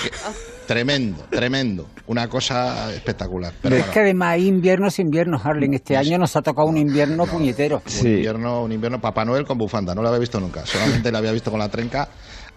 [0.66, 1.88] Tremendo, tremendo.
[2.06, 3.52] Una cosa espectacular.
[3.60, 5.74] Pero es bueno, que además hay inviernos, inviernos, Harling.
[5.74, 7.82] Este año nos ha tocado un invierno puñetero.
[8.00, 9.94] un invierno, un invierno Papá Noel con bufanda.
[9.94, 10.64] No lo había visto nunca.
[10.66, 12.08] Solamente lo había visto con la trenca.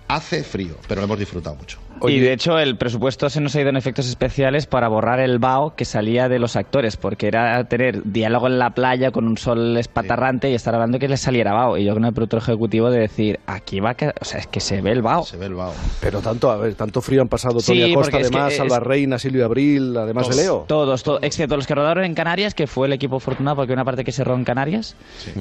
[0.09, 1.79] Hace frío, pero lo hemos disfrutado mucho.
[2.07, 5.39] Y de hecho el presupuesto se nos ha ido en efectos especiales para borrar el
[5.39, 9.37] vaho que salía de los actores, porque era tener diálogo en la playa con un
[9.37, 11.77] sol espatarrante y estar hablando que les saliera vaho.
[11.77, 14.47] Y yo con el productor ejecutivo de decir, aquí va a quedar, o sea, es
[14.47, 15.23] que se ve el vaho.
[15.23, 15.73] Se ve el vaho.
[16.01, 18.77] Pero tanto, a ver, tanto frío han pasado Sí, Tony Acosta, porque es que además,
[18.77, 20.65] es- Reina, Silvio Abril, además de Leo.
[20.67, 23.83] Todos, todos, excepto los que rodaron en Canarias, que fue el equipo afortunado, porque una
[23.85, 24.95] parte que se rodó en Canarias,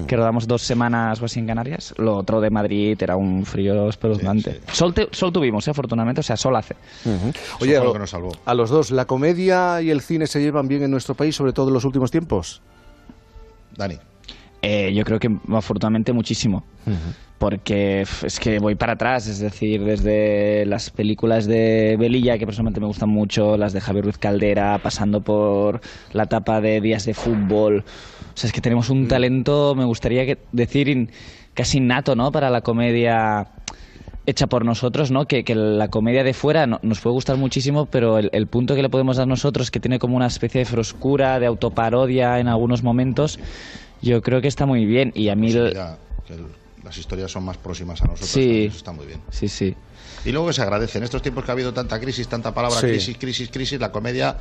[0.07, 3.89] que rodamos dos semanas o así en Canarias, lo otro de Madrid era un frío
[3.89, 4.61] espeluznante.
[4.73, 6.75] Sol, te- sol tuvimos, eh, afortunadamente, o sea, sol hace.
[7.61, 8.33] Oye, a, lo lo- que nos salvó.
[8.45, 11.53] a los dos, ¿la comedia y el cine se llevan bien en nuestro país, sobre
[11.53, 12.63] todo en los últimos tiempos?
[13.77, 13.99] Dani.
[14.63, 16.65] Eh, yo creo que afortunadamente muchísimo.
[17.39, 22.81] Porque es que voy para atrás, es decir, desde las películas de Belilla, que personalmente
[22.81, 25.83] me gustan mucho, las de Javier Ruiz Caldera, pasando por
[26.13, 27.85] la etapa de Días de Fútbol.
[28.35, 31.11] O sea, es que tenemos un talento, me gustaría que- decir, in-
[31.53, 32.33] casi innato, ¿no?
[32.33, 33.47] Para la comedia
[34.27, 35.27] hecha por nosotros, ¿no?
[35.27, 38.75] Que, que la comedia de fuera no- nos puede gustar muchísimo, pero el, el punto
[38.75, 42.49] que le podemos dar nosotros, que tiene como una especie de froscura, de autoparodia en
[42.49, 43.39] algunos momentos,
[44.03, 45.13] yo creo que está muy bien.
[45.15, 45.53] Y a mí...
[45.53, 46.47] que el-
[46.85, 48.31] las historias son más próximas a nosotros.
[48.31, 48.67] Sí.
[48.67, 49.21] Eso está muy bien.
[49.31, 49.75] Sí, sí.
[50.27, 50.99] Y luego que se agradece.
[50.99, 52.87] En estos tiempos que ha habido tanta crisis, tanta palabra Sí.
[52.89, 54.37] crisis, crisis, crisis, la comedia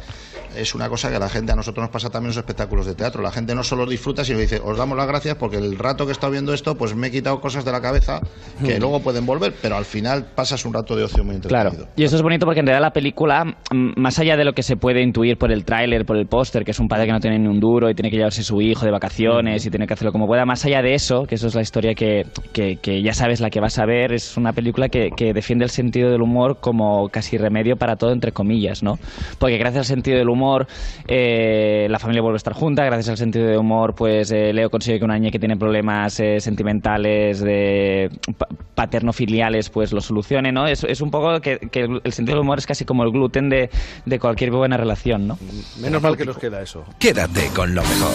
[0.58, 2.96] es una cosa que a la gente, a nosotros nos pasa también los espectáculos de
[2.96, 3.22] teatro.
[3.22, 6.12] La gente no solo disfruta, sino dice, os damos las gracias porque el rato que
[6.12, 8.20] he estado viendo esto, pues me he quitado cosas de la cabeza
[8.66, 8.82] que Hmm.
[8.82, 11.72] luego pueden volver, pero al final pasas un rato de ocio muy entretenido.
[11.72, 11.88] Claro.
[11.96, 14.64] Y esto es bonito porque en realidad la película, mm, más allá de lo que
[14.64, 17.20] se puede intuir por el tráiler, por el póster, que es un padre que no
[17.20, 19.94] tiene ni un duro y tiene que llevarse su hijo de vacaciones y tiene que
[19.94, 23.02] hacerlo como pueda, más allá de eso, que eso es la historia que, que- que
[23.04, 26.10] ya sabes la que vas a ver, es una película que, que defiende el sentido
[26.10, 28.98] del humor como casi remedio para todo, entre comillas, ¿no?
[29.38, 30.66] Porque gracias al sentido del humor,
[31.08, 34.70] eh, la familia vuelve a estar junta, gracias al sentido del humor, pues eh, Leo
[34.70, 40.52] consigue que una niña que tiene problemas eh, sentimentales de pa- paterno-filiales, pues lo solucione,
[40.52, 40.68] ¿no?
[40.68, 41.60] Es, es un poco que,
[42.04, 43.70] el sentido del humor es casi como el gluten de,
[44.06, 45.38] de cualquier buena relación, ¿no?
[45.80, 46.84] Menos mal que nos queda eso.
[47.00, 48.14] Quédate con lo mejor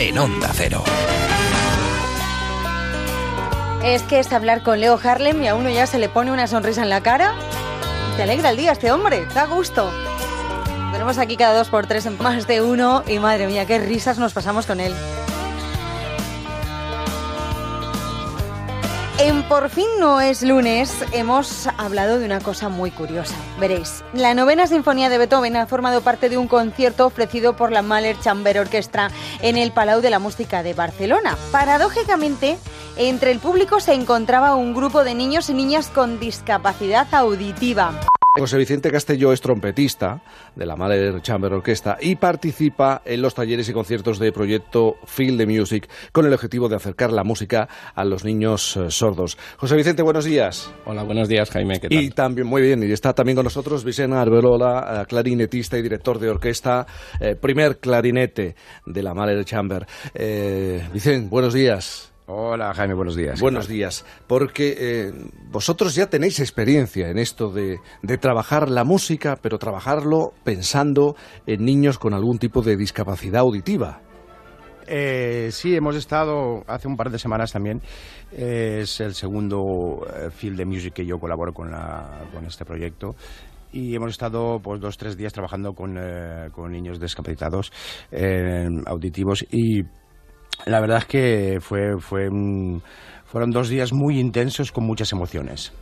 [0.00, 0.82] en Onda Cero.
[3.82, 6.46] Es que es hablar con Leo Harlem y a uno ya se le pone una
[6.46, 7.34] sonrisa en la cara.
[8.16, 9.90] Te alegra el día este hombre, da gusto.
[10.92, 14.18] Tenemos aquí cada dos por tres en más de uno y madre mía, qué risas
[14.18, 14.92] nos pasamos con él.
[19.20, 23.34] En Por fin no es lunes hemos hablado de una cosa muy curiosa.
[23.58, 27.82] Veréis, la novena sinfonía de Beethoven ha formado parte de un concierto ofrecido por la
[27.82, 29.10] Mahler Chamber Orchestra
[29.42, 31.36] en el Palau de la Música de Barcelona.
[31.50, 32.58] Paradójicamente,
[32.96, 37.98] entre el público se encontraba un grupo de niños y niñas con discapacidad auditiva.
[38.38, 40.22] José Vicente Castelló es trompetista
[40.54, 45.36] de la Mahler Chamber Orquesta y participa en los talleres y conciertos de proyecto Feel
[45.36, 49.38] the Music con el objetivo de acercar la música a los niños eh, sordos.
[49.56, 50.72] José Vicente, buenos días.
[50.84, 51.80] Hola, buenos días, Jaime.
[51.80, 52.02] ¿Qué tal?
[52.02, 56.18] Y también, muy bien, y está también con nosotros Vicente Arbelola, eh, clarinetista y director
[56.18, 56.86] de orquesta,
[57.20, 58.54] eh, primer clarinete
[58.86, 59.86] de la Mahler Chamber.
[60.14, 62.12] Eh, Vicente, buenos días.
[62.30, 63.40] Hola, Jaime, buenos días.
[63.40, 65.12] Buenos días, porque eh,
[65.50, 71.64] vosotros ya tenéis experiencia en esto de, de trabajar la música, pero trabajarlo pensando en
[71.64, 74.02] niños con algún tipo de discapacidad auditiva.
[74.86, 77.80] Eh, sí, hemos estado hace un par de semanas también.
[78.32, 82.66] eh, es el segundo eh, Field de Music que yo colaboro con, la, con este
[82.66, 83.14] proyecto.
[83.72, 87.70] Y hemos estado pues, dos tres días trabajando con, eh, con niños discapacitados
[88.10, 89.82] eh, auditivos y
[90.66, 92.30] la verdad es que fue, fue
[93.26, 95.72] fueron dos días muy intensos con muchas emociones.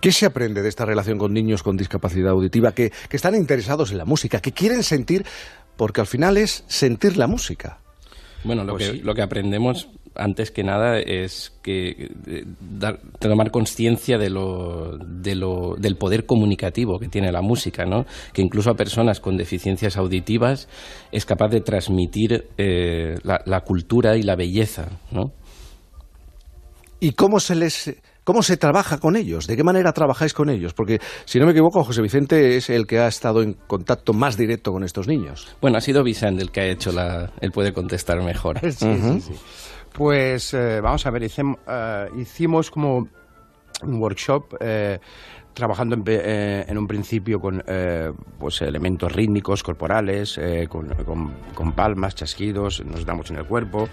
[0.00, 3.92] ¿Qué se aprende de esta relación con niños con discapacidad auditiva que, que están interesados
[3.92, 5.24] en la música, que quieren sentir,
[5.76, 7.78] porque al final es sentir la música?
[8.42, 9.02] Bueno, lo, Pues que, sí.
[9.02, 15.34] lo que aprendemos antes que nada es que eh, dar- tomar conciencia de lo, de
[15.34, 18.04] lo- del poder comunicativo que tiene la música, ¿no?
[18.32, 20.68] Que incluso a personas con deficiencias auditivas
[21.12, 25.32] es capaz de transmitir eh, la, la cultura y la belleza, ¿no?
[27.00, 29.46] ¿Y cómo se les cómo se trabaja con ellos?
[29.46, 30.74] ¿De qué manera trabajáis con ellos?
[30.74, 34.36] Porque si no me equivoco, José Vicente es el que ha estado en contacto más
[34.36, 35.48] directo con estos niños.
[35.62, 37.32] Bueno, ha sido Vicente el que ha hecho la...
[37.40, 38.60] Él puede contestar mejor.
[38.70, 39.32] Sí, sí, sí.
[39.92, 43.08] Pues eh, vamos a ver, hicim- eh, hicimos como
[43.82, 44.98] un workshop eh,
[45.52, 51.32] trabajando en, eh, en un principio con eh, pues elementos rítmicos, corporales, eh, con, con-
[51.54, 53.88] con palmas, chasquidos, nos damos en el cuerpo.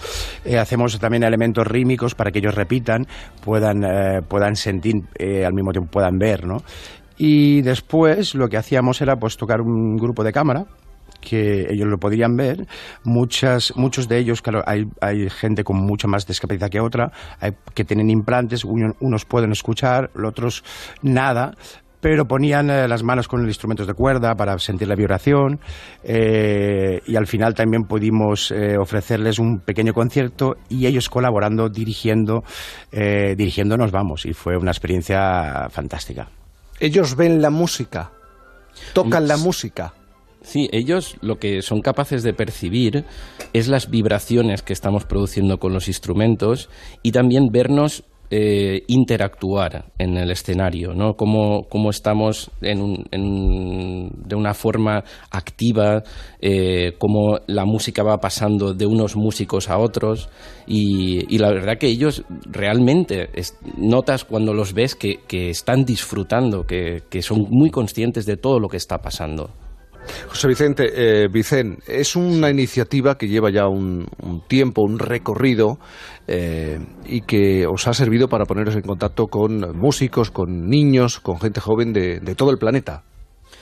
[0.59, 3.07] Hacemos también elementos rítmicos para que ellos repitan,
[3.43, 5.03] puedan, puedan sentir,
[5.45, 6.61] al mismo tiempo puedan ver, ¿no?
[7.17, 10.65] Y después lo que hacíamos era pues tocar un grupo de cámara
[11.27, 12.67] que ellos lo podían ver.
[13.03, 17.51] Muchas, muchos de ellos, claro, hay, hay gente con mucha más discapacidad que otra, hay
[17.73, 20.63] que tienen implantes, uno- unos pueden escuchar, los otros
[21.01, 21.51] nada.
[21.99, 25.59] Pero ponían eh, las manos con instrumentos de cuerda para sentir la vibración
[26.03, 32.43] eh, y al final también pudimos eh, ofrecerles un pequeño concierto y ellos colaborando, dirigiendo,
[32.91, 36.27] eh, dirigiéndonos, vamos, y fue una experiencia fantástica.
[36.79, 38.11] Ellos ven la música,
[38.93, 39.91] tocan la música.
[40.47, 43.03] Sí, ellos lo que son capaces de percibir
[43.51, 46.69] es las vibraciones que estamos produciendo con los instrumentos
[47.03, 51.15] y también vernos eh, interactuar en el escenario, ¿no?
[51.15, 56.03] Cómo, cómo estamos en un- en- de una forma activa,
[56.41, 60.29] eh, cómo la música va pasando de unos músicos a otros
[60.65, 66.65] y, la verdad que ellos realmente es- notas cuando los ves que, que están disfrutando,
[66.65, 69.51] que, que son muy conscientes de todo lo que está pasando.
[70.29, 75.79] José Vicente, eh, Vicen, es una iniciativa que lleva ya un, un tiempo, un recorrido
[76.27, 81.39] eh, y que os ha servido para poneros en contacto con músicos, con niños, con
[81.39, 83.03] gente joven de, de todo el planeta.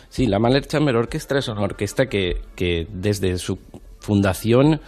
[0.09, 3.57] Sí, la Mahler Chamber Orchestra es una orquesta que, que desde su
[3.99, 4.79] fundación,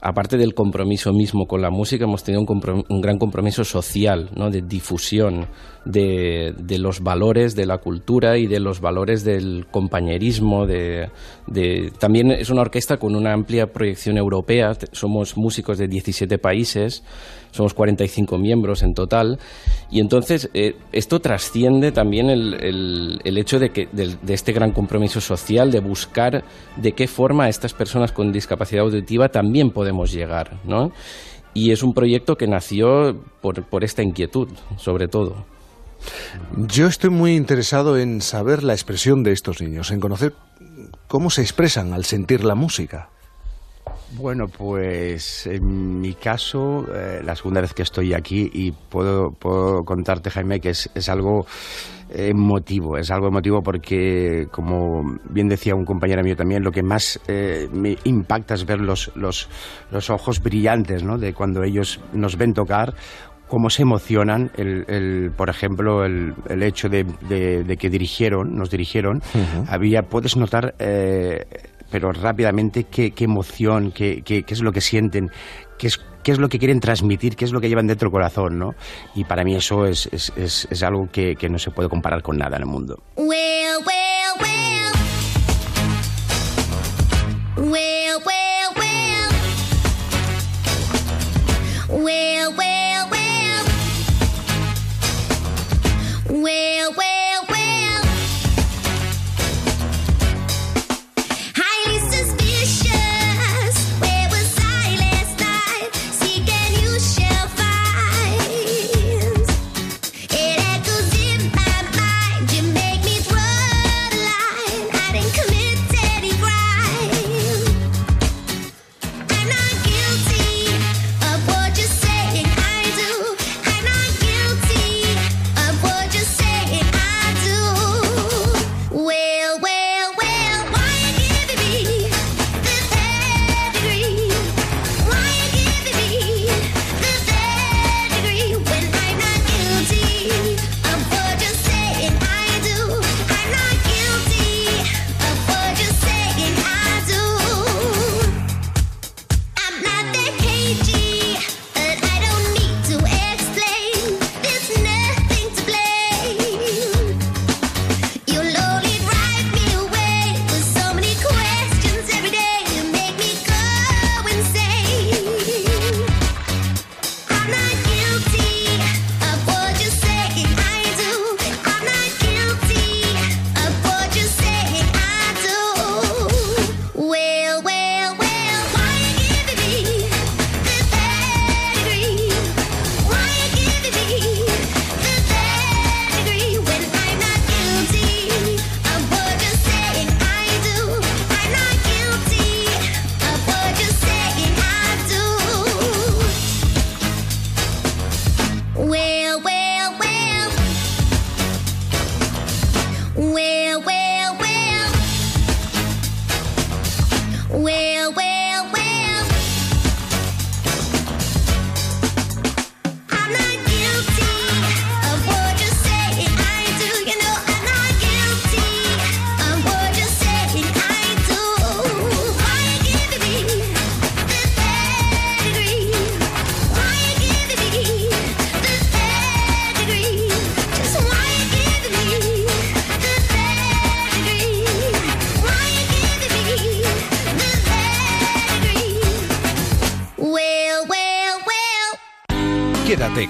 [0.00, 4.50] aparte del compromiso mismo con la música, hemos tenido un, un gran compromiso social, ¿no?
[4.50, 5.46] de difusión
[5.84, 10.66] de, los valores de la cultura y de los valores del compañerismo.
[10.66, 11.10] De,
[11.46, 17.02] de- También es una orquesta con una amplia proyección europea, somos músicos de 17 países,
[17.50, 19.38] somos 45 miembros en total,
[19.90, 24.52] y entonces eh, esto trasciende también el, el- el hecho de, que, del- de este
[24.52, 26.44] gran compromiso social, de buscar
[26.76, 30.90] de qué forma a estas personas con discapacidad auditiva también podemos llegar, ¿no?
[31.54, 35.46] Y es un proyecto que nació por, por esta inquietud, sobre todo.
[36.68, 40.34] Yo estoy muy interesado en saber la expresión de estos niños, en conocer
[41.08, 43.08] cómo se expresan al sentir la música.
[44.12, 49.82] Bueno, pues en mi caso, eh, la segunda vez que estoy aquí y puedo, puedo
[49.84, 51.44] contarte, Jaime, que es, es algo
[52.08, 57.20] emotivo, es algo emotivo porque, como bien decía un compañero mío también, lo que más
[57.26, 59.48] eh, me impacta es ver los, los,
[59.90, 61.18] los ojos brillantes, ¿no?
[61.18, 62.94] De cuando ellos nos ven tocar
[63.48, 68.56] cómo se emocionan, el, el- por ejemplo, el, el hecho de, de- de que dirigieron,
[68.56, 69.20] nos dirigieron,
[69.68, 71.44] había, puedes notar, eh,
[71.90, 75.30] pero rápidamente, qué, emoción, qué, qué- es lo que sienten,
[75.78, 78.12] qué es, qué es lo que quieren transmitir, qué es lo que llevan dentro del
[78.12, 78.74] corazón, ¿no?
[79.14, 82.36] Y para mí eso es, es, es- algo que, que no se puede comparar con
[82.38, 83.02] nada en el mundo.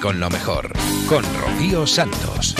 [0.06, 0.70] Con lo mejor,
[1.08, 2.54] con Rocío Santos.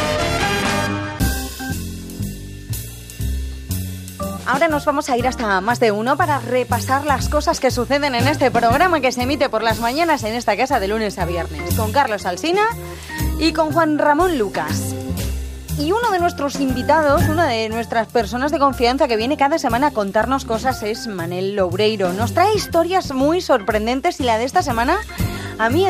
[4.44, 8.16] Ahora nos vamos a ir hasta más de uno para repasar las cosas que suceden
[8.16, 11.24] en este programa que se emite por las mañanas en esta casa de lunes a
[11.24, 12.64] viernes, con Carlos Alsina
[13.38, 14.96] y con Juan Ramón Lucas.
[15.78, 19.88] Y uno de nuestros invitados, una de nuestras personas de confianza que viene cada semana
[19.88, 22.12] a contarnos cosas es Manel Loureiro.
[22.12, 24.98] Nos trae historias muy sorprendentes y la de esta semana
[25.58, 25.86] a mí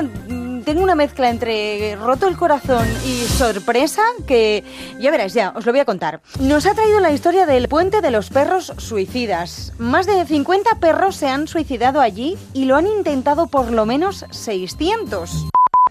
[0.66, 4.64] tengo una mezcla entre roto el corazón y sorpresa que
[4.98, 6.20] ya verás, ya, os lo voy a contar.
[6.40, 9.72] Nos ha traído la historia del puente de los perros suicidas.
[9.78, 14.26] Más de 50 perros se han suicidado allí y lo han intentado por lo menos
[14.30, 15.46] 600.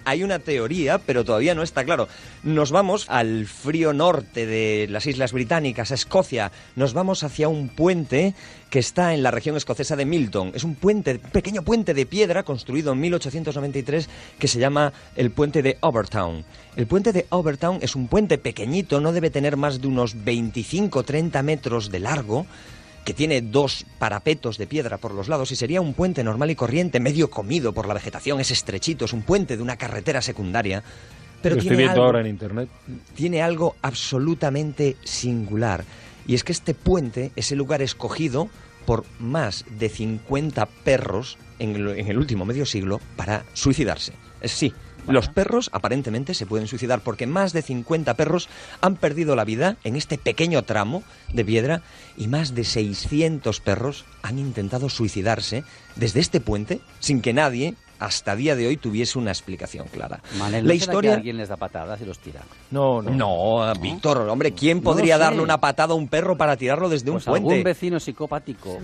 [0.05, 2.07] Hay una teoría, pero todavía no está claro.
[2.43, 6.51] Nos vamos al frío norte de las Islas Británicas, a Escocia.
[6.75, 8.35] Nos vamos hacia un puente
[8.69, 10.51] que está en la región escocesa de Milton.
[10.53, 14.07] Es un puente, pequeño puente de piedra construido en 1893
[14.37, 16.45] que se llama el puente de Overtown.
[16.75, 21.41] El puente de Overtown es un puente pequeñito, no debe tener más de unos 25-30
[21.41, 22.45] metros de largo
[23.05, 26.55] que tiene dos parapetos de piedra por los lados y sería un puente normal y
[26.55, 30.83] corriente, medio comido por la vegetación, es estrechito, es un puente de una carretera secundaria.
[31.41, 32.69] Pero Lo estoy tiene viendo algo, ahora en internet.
[33.13, 35.85] tiene algo absolutamente singular.
[36.27, 38.49] Y es que este puente es el lugar escogido
[38.87, 44.13] por más de 50 perros en el, en el último medio siglo para suicidarse.
[44.41, 44.73] Es sí,
[45.07, 48.49] los perros aparentemente se pueden suicidar porque más de 50 perros
[48.81, 51.03] han perdido la vida en este pequeño tramo
[51.33, 51.81] de piedra
[52.17, 55.63] y más de 600 perros han intentado suicidarse
[55.95, 60.19] desde este puente sin que nadie hasta día de hoy tuviese una explicación clara.
[60.37, 62.41] Manel, ¿no la será que historia alguien les da patadas y los tira.
[62.71, 63.73] no, no.
[63.81, 65.21] Víctor, hombre, ¿quién No podría sé.
[65.23, 67.49] darle una patada a un perro para tirarlo desde Pues un puente?
[67.49, 68.79] algún vecino psicopático.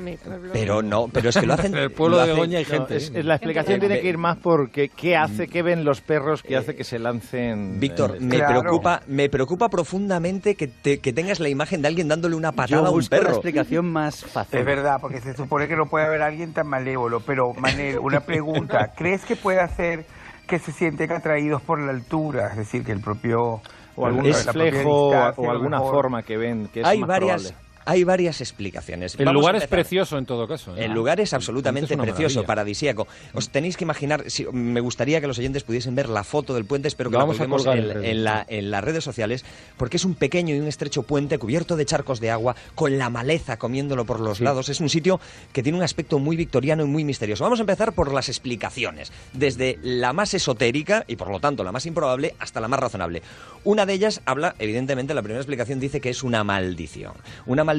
[0.54, 1.76] Pero no, pero es que lo hacen.
[1.76, 2.98] En el pueblo lo de Begoña hay No, gente.
[2.98, 6.44] es- es la explicación tiene que ir más porque qué hace, qué ven los perros
[6.44, 7.80] que hace que se lancen.
[7.80, 12.08] Víctor, el- me preocupa, me preocupa profundamente que, te- que tengas la imagen de alguien
[12.08, 13.34] dándole una patada Yo a un busco la perro.
[13.34, 14.60] explicación más fácil.
[14.60, 17.20] Es verdad, porque se supone que no puede haber alguien tan malévolo.
[17.22, 18.92] Pero, Manel, una pregunta.
[19.02, 20.06] ¿Crees que puede hacer
[20.48, 22.50] que se sienten atraídos por la altura?
[22.52, 23.62] Es decir, que el propio...
[23.96, 27.71] o algún reflejo distancia, o alguna forma que ven que es hay más varias, probable.
[27.86, 29.16] Hay varias explicaciones.
[29.20, 30.76] El Vamos lugar es precioso en todo caso.
[30.78, 30.86] ¿eh?
[30.86, 32.48] El lugar es absolutamente Es precioso, maravilla.
[32.48, 33.08] paradisíaco.
[33.34, 36.66] Os tenéis que imaginar, si- me gustaría que los oyentes pudiesen ver la foto del
[36.66, 37.66] puente, espero que la vamos a colguemos
[38.06, 39.44] en, la- las redes sociales,
[39.78, 43.10] porque es un pequeño y un estrecho puente cubierto de charcos de agua, con la
[43.10, 44.44] maleza comiéndolo por los Sí.
[44.44, 44.70] lados.
[44.70, 45.20] Es un sitio
[45.54, 47.44] que tiene un aspecto muy victoriano y muy misterioso.
[47.44, 51.72] Vamos a empezar por las explicaciones, desde la más esotérica y por lo tanto la
[51.72, 53.22] más improbable hasta la más razonable.
[53.64, 57.14] Una de ellas habla, evidentemente, la primera explicación dice que es una maldición.
[57.46, 57.71] Una maldición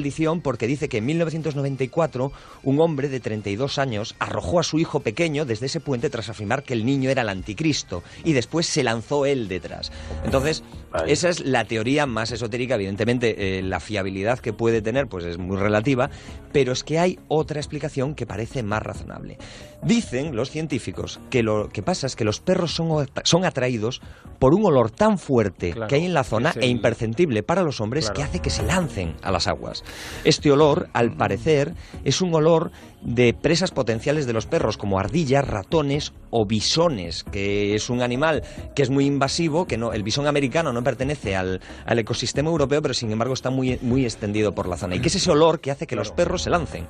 [0.43, 2.31] porque dice que en 1994
[2.63, 6.63] un hombre de 32 años arrojó a su hijo pequeño desde ese puente tras afirmar
[6.63, 9.91] que el niño era el anticristo y después se lanzó él detrás.
[10.25, 10.63] Entonces,
[11.07, 12.75] esa es la teoría más esotérica.
[12.75, 16.09] Evidentemente, eh, la fiabilidad que puede tener pues es muy relativa,
[16.51, 19.37] pero es que hay otra explicación que parece más razonable.
[19.81, 24.01] Dicen los científicos que lo que pasa es que los perros son, son atraídos
[24.39, 27.63] por un olor tan fuerte Claro, que hay en la zona el- e imperceptible para
[27.63, 28.15] los hombres Claro.
[28.17, 29.82] que hace que se lancen a las aguas.
[30.23, 31.73] Este olor, al parecer,
[32.03, 37.75] es un olor de presas potenciales de los perros, como ardillas, ratones o bisones, que
[37.75, 38.43] es un animal
[38.75, 42.81] que es muy invasivo, que no, el bisón americano no pertenece al, al ecosistema europeo,
[42.81, 44.95] pero sin embargo está muy, muy extendido por la zona.
[44.95, 46.85] Y que es ese olor que hace que los perros se lancen.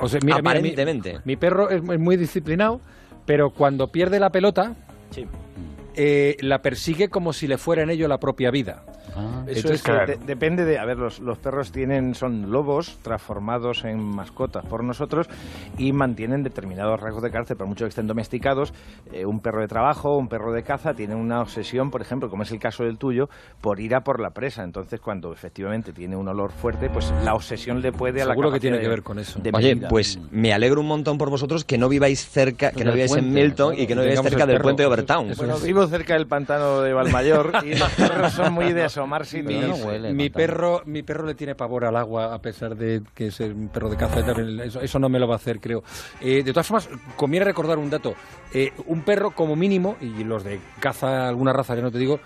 [0.00, 1.18] O sea, mira, mira, mi- Aparentemente.
[1.24, 2.80] Mi, perro es muy muy disciplinado,
[3.24, 4.74] pero cuando pierde la pelota,
[5.96, 8.84] eh, la persigue como si le fuera en ello la propia vida.
[9.14, 12.98] Eso Entonces, es que de- depende de, a ver, los, los perros tienen, son lobos
[13.02, 15.28] transformados en mascotas por nosotros
[15.78, 18.72] y mantienen determinados rasgos de carácter, por mucho que estén domesticados.
[19.12, 22.42] Eh, un perro de trabajo, un perro de caza, tiene una obsesión, por ejemplo, como
[22.42, 23.28] es el caso del tuyo,
[23.60, 24.62] por ir a por la presa.
[24.64, 28.50] Entonces, cuando efectivamente tiene un olor fuerte, pues la obsesión le puede a la Seguro
[28.52, 29.38] que tiene de- que ver con eso.
[29.40, 29.88] de Oye, medida.
[29.88, 33.24] pues me alegro un montón por vosotros que no viváis cerca, que no viváis en
[33.24, 35.32] puente, Milton y que no viváis cerca el del puente de Overtown.
[35.36, 39.42] Bueno, vivo cerca del pantano de Valmayor y los perros son muy de asomarse y
[39.42, 39.68] Mi, ni-
[40.12, 43.68] mi perro, mi perro le tiene pavor al agua, a pesar de que es un
[43.68, 44.20] perro de caza.
[44.64, 45.82] Eso, eso no me lo va a hacer, creo.
[46.20, 48.14] Eh, de todas formas, conviene recordar un dato.
[48.52, 52.20] Eh, un perro, como mínimo, y los de caza, alguna raza que no te digo,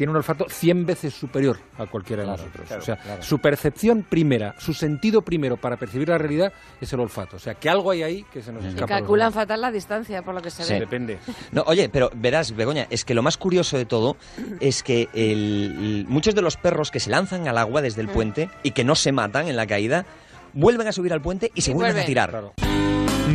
[0.00, 2.66] tiene un olfato 100 veces superior a cualquiera de Claro, nosotros.
[2.68, 3.22] claro, o sea, claro.
[3.22, 7.36] su percepción primera, su sentido primero para percibir la realidad es el olfato.
[7.36, 8.80] O sea, que algo hay ahí que se nos escapa.
[8.80, 10.72] los calculan fatal la distancia, por lo que se Sí.
[10.72, 10.80] ve.
[10.80, 11.18] Depende.
[11.52, 14.16] No, oye, pero verás, Begoña, es que lo más curioso de todo
[14.60, 18.06] es que el- el- muchos de los perros que se lanzan al agua desde el
[18.08, 18.12] Mm.
[18.12, 20.06] puente y que no se matan en la caída,
[20.54, 22.52] vuelven a subir al puente y se Y vuelven a tirar.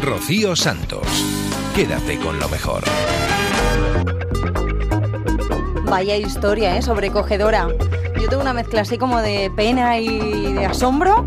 [0.01, 1.05] Rocío Santos.
[1.75, 2.83] Quédate con lo mejor.
[5.95, 6.81] Vaya historia, ¿eh?
[6.81, 7.69] Sobrecogedora.
[8.19, 11.23] Yo tengo una mezcla así como de pena y de asombro.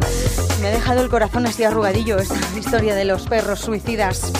[0.60, 4.30] Me ha dejado el corazón así arrugadillo esta historia de los perros suicidas.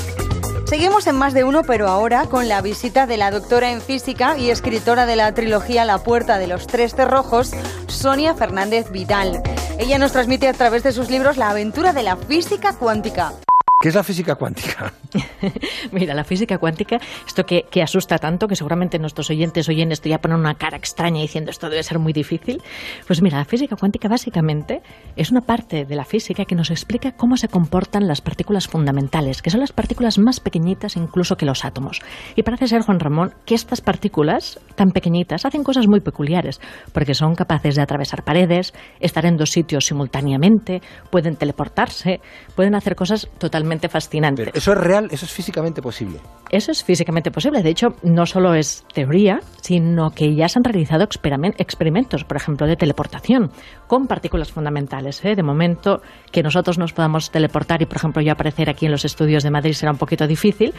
[0.67, 4.37] Seguimos en más de uno, pero ahora con la visita de la doctora en física
[4.37, 7.53] y escritora de la trilogía La puerta de los tres cerrojos,
[7.87, 9.43] Sonia Fernández Vidal.
[9.79, 13.33] Ella nos transmite a través de sus libros la aventura de la física cuántica.
[13.81, 14.93] ¿Qué es la física cuántica?
[15.93, 20.09] Mira, la física cuántica, esto que, que asusta tanto, que seguramente nuestros oyentes oyen esto
[20.09, 22.61] ya ponen una cara extraña diciendo esto debe ser muy difícil.
[23.07, 24.83] Pues mira, la física cuántica básicamente
[25.15, 29.43] es una parte de la física que nos explica cómo se comportan las partículas fundamentales,
[29.43, 32.01] que son las partículas más pequeñitas incluso que los átomos.
[32.35, 36.61] Y parece ser, Juan Ramón, que estas partículas tan pequeñitas hacen cosas muy peculiares,
[36.93, 40.83] porque son capaces de atravesar paredes, estar en dos sitios simultáneamente,
[41.13, 42.21] pueden teleportarse,
[42.57, 44.47] pueden hacer cosas totalmente fascinantes.
[44.47, 45.09] Pero ¿Eso es real?
[45.11, 46.21] ¿Eso es físicamente posible?
[46.51, 47.63] Eso es físicamente posible.
[47.63, 52.37] De hecho, no solo es teoría, sino que ya se han realizado experimen- experimentos, por
[52.39, 53.51] ejemplo, de teleportación
[53.87, 55.25] con partículas fundamentales.
[55.25, 55.35] ¿eh?
[55.37, 56.01] De momento,
[56.33, 59.51] que nosotros nos podamos teleportar y, por ejemplo, yo aparecer aquí en los estudios de
[59.51, 60.73] Madrid será un poquito difícil.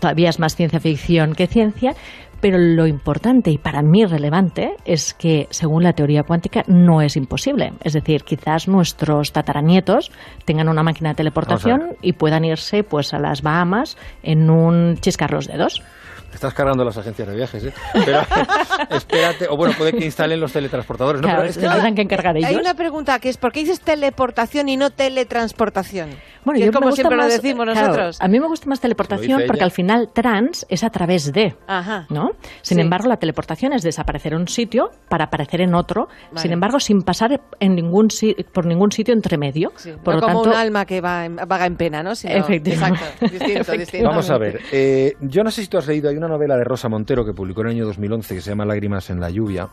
[0.00, 1.94] Todavía es más ciencia ficción que ciencia.
[2.42, 7.16] Pero lo importante y para mí relevante es que, según la teoría cuántica, no es
[7.16, 7.72] imposible.
[7.84, 10.10] Es decir, quizás nuestros tataranietos
[10.44, 15.30] tengan una máquina de teleportación y puedan irse pues a las Bahamas en un chiscar
[15.32, 15.82] los dedos.
[16.30, 17.72] Te estás cargando las agencias de viajes, ¿eh?
[18.06, 18.20] Pero
[18.90, 21.20] espérate, o bueno, puede que instalen los teletransportadores.
[21.20, 22.60] No, pero es que- tendrán que encargar Hay ellos.
[22.62, 26.08] una pregunta que es ¿por qué dices teleportación y no teletransportación?
[26.44, 28.20] Bueno, que yo es como me gusta siempre lo más- decimos claro, nosotros.
[28.20, 31.54] a mí me gusta más Lo teleportación porque al final trans es a través de,
[31.66, 32.06] Ajá.
[32.10, 32.32] ¿no?
[32.62, 32.80] Sin Sí.
[32.82, 36.40] embargo, la teleportación es desaparecer en un sitio para aparecer en otro, Vale.
[36.42, 39.70] sin embargo, sin pasar en ningún si- por ningún sitio entre medio.
[40.02, 42.14] Por no lo como tanto, un alma que va en- vaga en pena, ¿no?
[42.14, 43.00] Sino- Efectivamente.
[43.04, 44.08] Exacto, distinto, distinto.
[44.08, 46.64] Vamos a ver, eh, yo no sé si tú has leído, hay una novela de
[46.64, 49.68] Rosa Montero que publicó en el año 2011 que se llama Lágrimas en la lluvia.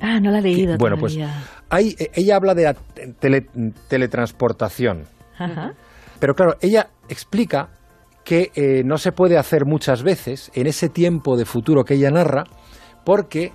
[0.00, 1.16] Ah, no la he leído Bueno, pues
[1.68, 2.74] hay, ella habla de la
[3.20, 3.46] tele-
[3.88, 5.04] teletransportación,
[5.38, 5.72] Ajá.
[6.20, 7.70] Pero claro, ella explica
[8.24, 12.10] que eh, no se puede hacer muchas veces en ese tiempo de futuro que ella
[12.10, 12.44] narra,
[13.04, 13.52] porque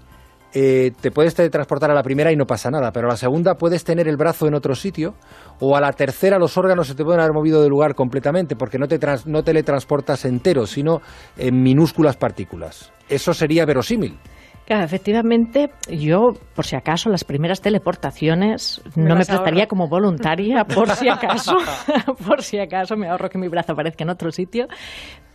[0.53, 3.55] eh, te puedes teletransportar a la primera y no pasa nada, pero a la segunda
[3.55, 5.13] puedes tener el brazo en otro sitio,
[5.59, 8.79] o a la tercera los órganos se te pueden haber movido de lugar completamente, porque
[8.79, 11.01] no te trans- no teletransportas entero, sino
[11.37, 12.91] en minúsculas partículas.
[13.07, 14.17] Eso sería verosímil.
[14.65, 19.25] Claro, efectivamente, yo, por si acaso, las primeras teleportaciones Me no me ahorro.
[19.27, 21.55] prestaría como voluntaria, por si acaso,
[22.27, 24.65] por si acaso me ahorro que mi brazo aparezca en otro sitio.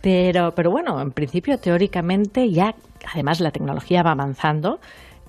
[0.01, 2.75] Pero, pero bueno, en principio, teóricamente, ya,
[3.13, 4.79] además la tecnología va avanzando,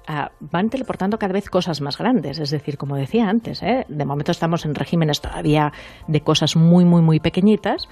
[0.09, 2.41] ah, van teleportando cada vez cosas más grandes.
[2.41, 3.85] Es decir, como decía antes, ¿eh?
[3.89, 5.71] de momento estamos en regímenes todavía
[6.09, 7.87] de cosas muy, muy, muy pequeñitas,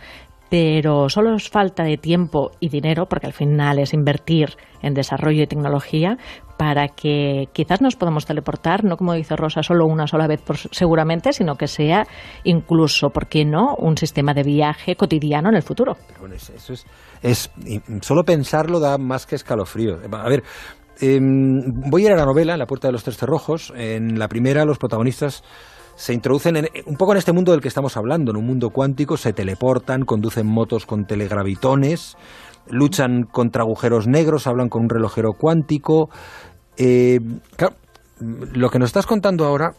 [0.50, 5.42] pero solo es falta de tiempo y dinero, porque al final es invertir en desarrollo
[5.42, 6.18] y tecnología,
[6.58, 10.58] para que quizás nos podamos teleportar, no como dice Rosa, solo una sola vez por,
[10.58, 12.06] seguramente, sino que sea
[12.44, 15.96] incluso, ¿por qué no?, un sistema de viaje cotidiano en el futuro.
[16.18, 16.86] Bueno, es- eso es,
[17.22, 17.50] es
[18.02, 19.98] solo pensarlo da más que escalofrío.
[20.12, 20.42] A ver,
[21.00, 23.72] em, voy a ir a la novela, La puerta de los tres cerrojos.
[23.76, 25.42] En la primera, los protagonistas
[26.00, 28.70] se introducen en- un poco en este mundo del que estamos hablando, en un mundo
[28.70, 32.16] cuántico, se teleportan, conducen motos con telegravitones,
[32.70, 36.08] luchan contra agujeros negros, hablan con un relojero cuántico.
[36.78, 37.20] Eh,
[37.54, 37.74] claro,
[38.18, 39.74] lo que nos estás contando ahora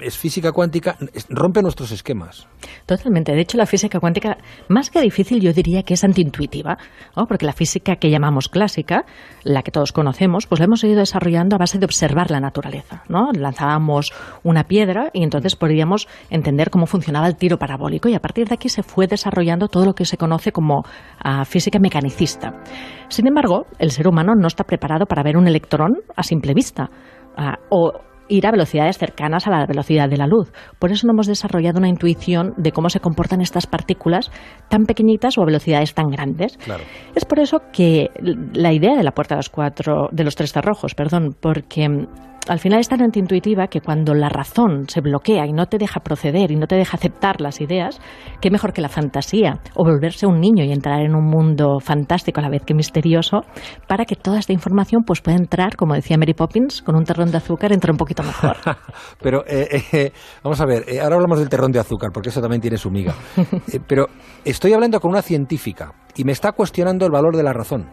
[0.00, 0.96] es física cuántica,
[1.28, 2.48] rompe nuestros esquemas.
[2.86, 3.32] Totalmente.
[3.32, 4.38] De hecho, la física cuántica,
[4.68, 6.78] más que difícil, yo diría que es antiintuitiva,
[7.16, 7.26] ¿no?
[7.26, 9.04] porque la física que llamamos clásica,
[9.44, 13.02] la que todos conocemos, pues la hemos ido desarrollando a base de observar la naturaleza.
[13.08, 13.30] ¿no?
[13.32, 14.12] Lanzábamos
[14.42, 18.54] una piedra y entonces podríamos entender cómo funcionaba el tiro parabólico y a partir de
[18.54, 20.82] aquí se fue desarrollando todo lo que se conoce como
[21.22, 22.62] ah, física mecanicista.
[23.08, 26.88] Sin embargo, el ser humano no está preparado para ver un electrón a simple vista.
[27.36, 27.92] ah, o
[28.32, 30.52] ir a velocidades cercanas a la velocidad de la luz.
[30.78, 34.30] Por eso no hemos desarrollado una intuición de cómo se comportan estas partículas
[34.68, 36.56] tan pequeñitas o a velocidades tan grandes.
[36.56, 36.82] Claro.
[37.14, 38.08] Es por eso que
[38.54, 42.06] la idea de la puerta de los cuatro, de los tres cerrojos, perdón, porque mm,
[42.48, 46.00] al final es tan antiintuitiva que cuando la razón se bloquea y no te deja
[46.00, 48.00] proceder y no te deja aceptar las ideas,
[48.40, 52.40] qué mejor que la fantasía o volverse un niño y entrar en un mundo fantástico
[52.40, 53.42] a la vez que misterioso
[53.86, 57.30] para que toda esta información pues pueda entrar, como decía Mary Poppins, con un terrón
[57.30, 58.56] de azúcar entre un poquito mejor.
[59.22, 60.12] Pero eh, eh,
[60.42, 62.90] vamos a ver, eh, ahora hablamos del terrón de azúcar, porque eso también tiene su
[62.90, 63.14] miga.
[63.72, 64.06] Eh, pero
[64.44, 67.88] estoy hablando con una científica y me está cuestionando el valor de la razón.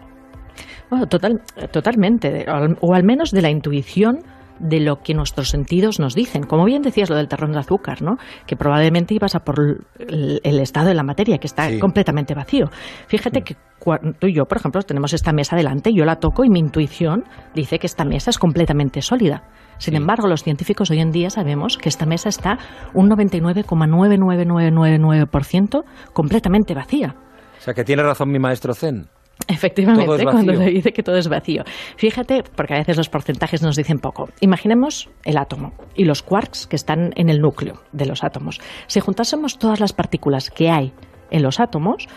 [0.90, 4.20] Bueno, total, totalmente, o al, o al menos de la intuición
[4.60, 6.44] de lo que nuestros sentidos nos dicen.
[6.44, 8.18] Como bien decías lo del terrón de azúcar, ¿no?
[8.45, 11.80] Que probablemente ibas a por el, el estado de la materia, que está Sí.
[11.80, 12.69] completamente vacío.
[13.07, 16.44] Fíjate que cua- tú y yo, por ejemplo, tenemos esta mesa delante, yo la toco
[16.44, 17.23] y mi intuición
[17.56, 19.44] dice que esta mesa es completamente sólida.
[19.77, 22.57] Sin embargo, los científicos hoy en día sabemos que esta mesa está
[22.94, 25.84] un 99,99999%
[26.14, 27.15] completamente vacía.
[27.57, 29.07] O sea, que tiene razón mi maestro Zen.
[29.48, 31.64] Efectivamente, Todo es cuando le dice que todo es vacío.
[31.98, 34.30] Fíjate, porque a veces los porcentajes nos dicen poco.
[34.41, 38.60] Imaginemos el átomo y los quarks que están en el núcleo de los átomos.
[38.88, 40.94] Si juntásemos todas las partículas que hay
[41.32, 42.07] en los átomos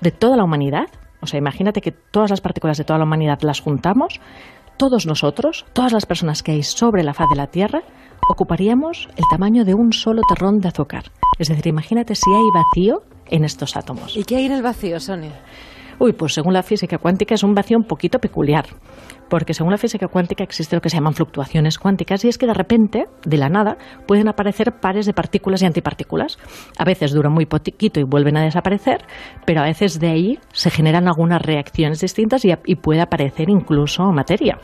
[0.00, 0.86] de toda la humanidad,
[1.20, 4.20] o sea, imagínate que todas las partículas de toda la humanidad las juntamos,
[4.76, 7.82] todos nosotros, todas las personas que hay sobre la faz de la Tierra,
[8.30, 11.10] ocuparíamos el tamaño de un solo terrón de azúcar.
[11.38, 14.16] Es decir, imagínate si hay vacío en estos átomos.
[14.16, 15.32] ¿Y qué hay en el vacío, Sonia?
[15.98, 18.66] Uy, pues según la física cuántica es un vacío un poquito peculiar,
[19.28, 22.46] porque según la física cuántica existe lo que se llaman fluctuaciones cuánticas y es que
[22.46, 26.38] de repente, de la nada, pueden aparecer pares de partículas y antipartículas.
[26.78, 29.04] A veces duran muy poquito y vuelven a desaparecer,
[29.44, 34.04] pero a veces de ahí se generan algunas reacciones distintas y, y puede aparecer incluso
[34.12, 34.60] materia.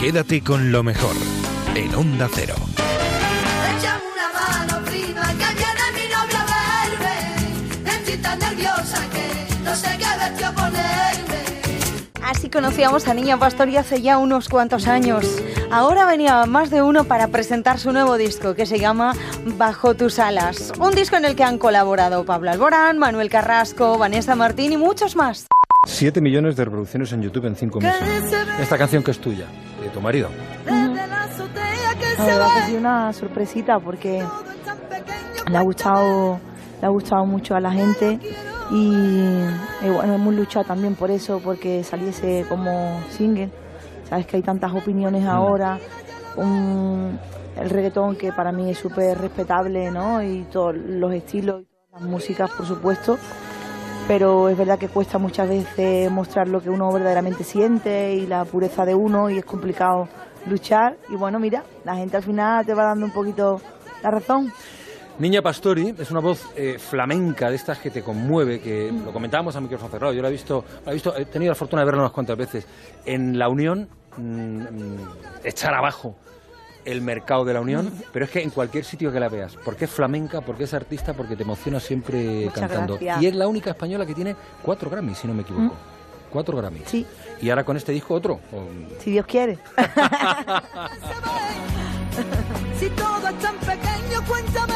[0.00, 1.14] Quédate con lo mejor
[1.74, 2.54] en Onda Cero.
[8.38, 9.99] Nerviosa que no sé.
[12.30, 15.26] Así conocíamos a Niña Pastori hace ya unos cuantos años.
[15.72, 19.14] Ahora venía más de uno para presentar su nuevo disco que se llama
[19.58, 20.72] Bajo tus alas.
[20.78, 25.16] Un disco en el que han colaborado Pablo Alborán, Manuel Carrasco, Vanessa Martín y muchos
[25.16, 25.48] más.
[25.88, 28.32] 7 millones de reproducciones en YouTube en 5 meses.
[28.60, 29.46] Esta canción que es tuya,
[29.82, 30.28] de tu marido.
[30.66, 34.24] La verdad que ha sido una sorpresita porque
[35.50, 36.38] le ha gustado,
[36.80, 38.20] le ha gustado mucho a la gente
[38.70, 39.24] y,
[39.82, 43.50] y bueno, hemos luchado también por eso, porque saliese como single.
[44.08, 45.78] Sabes que hay tantas opiniones ahora,
[46.36, 47.18] un-
[47.60, 50.22] el reggaetón que para mí es súper respetable, ¿no?
[50.22, 53.18] Y todos los estilos y todas las músicas, por supuesto.
[54.08, 58.44] Pero es verdad que cuesta muchas veces mostrar lo que uno verdaderamente siente y la
[58.44, 60.08] pureza de uno y es complicado
[60.48, 60.96] luchar.
[61.10, 63.60] Y bueno, mira, la gente al final te va dando un poquito
[64.02, 64.52] la razón.
[65.20, 69.54] Niña Pastori es una voz eh, flamenca de estas que te conmueve, que lo comentábamos
[69.54, 70.12] a micrófono cerrado.
[70.14, 72.38] Yo la he visto, la he visto, he tenido la fortuna de verla unas cuantas
[72.38, 72.66] veces.
[73.04, 74.96] En la Unión, mm, mm,
[75.44, 76.16] echar abajo
[76.86, 79.84] el mercado de la Unión, pero es que en cualquier sitio que la veas, porque
[79.84, 82.94] es flamenca, porque es artista, porque te emociona siempre Muchas cantando.
[82.94, 83.22] gracias.
[83.22, 85.74] Y es la única española que tiene cuatro Grammys, si no me equivoco.
[86.30, 86.84] Cuatro Grammys.
[86.86, 87.04] Sí.
[87.42, 88.40] Y ahora con este disco otro.
[88.52, 89.58] o- Si Dios quiere.
[92.78, 94.74] Si todo es tan pequeño, cuéntame.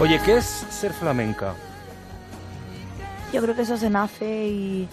[0.00, 1.54] Oye, ¿qué es ser flamenca?
[3.32, 4.88] Yo creo que eso se nace y,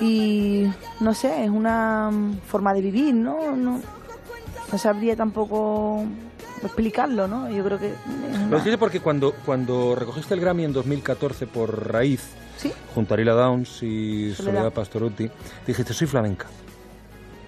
[0.00, 2.10] y no sé, es una
[2.48, 3.54] forma de vivir, ¿no?
[3.56, 3.80] No,
[4.72, 6.04] no sabría tampoco
[6.62, 7.48] explicarlo, ¿no?
[7.50, 11.92] Yo creo que una- Lo dices porque cuando, cuando recogiste el Grammy en 2014 por
[11.92, 12.22] Raíz,
[12.56, 12.72] Sí.
[12.94, 14.54] junto a Arila Downs y Soledad.
[14.56, 15.30] Soledad Pastoruti,
[15.66, 16.46] dijiste, soy flamenca,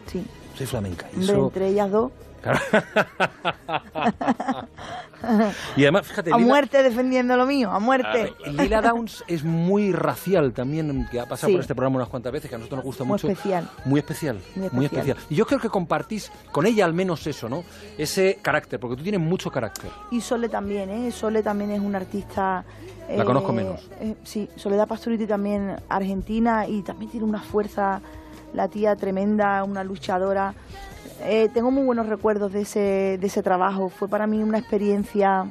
[0.07, 0.25] Sí.
[0.57, 1.07] soy flamenca.
[1.19, 2.13] Eso- entre ellas dos.
[5.77, 8.35] Y además, fíjate, a Lila, muerte defendiendo lo mío, a muerte.
[8.47, 11.53] Lila Downs es muy racial también, que ha pasado Sí.
[11.55, 13.29] por este programa unas cuantas veces, que a nosotros nos gusta Muy mucho.
[13.29, 13.69] especial.
[13.85, 14.37] Muy especial.
[14.57, 15.09] Muy Muy especial.
[15.11, 15.27] especial.
[15.31, 17.65] Y yo creo que compartís con ella al menos eso, ¿no?
[17.99, 19.91] Ese carácter, porque tú tienes mucho carácter.
[20.11, 21.11] Y Sole también, ¿eh?
[21.13, 22.65] Sole también es una artista...
[23.17, 23.89] La conozco menos.
[24.01, 28.01] eh, sí, Soledad Pastoriti también argentina y también tiene una fuerza,
[28.55, 30.55] la tía tremenda, una luchadora.
[31.23, 33.89] Eh, tengo muy buenos recuerdos de ese, de ese trabajo.
[33.89, 35.45] Fue para mí una experiencia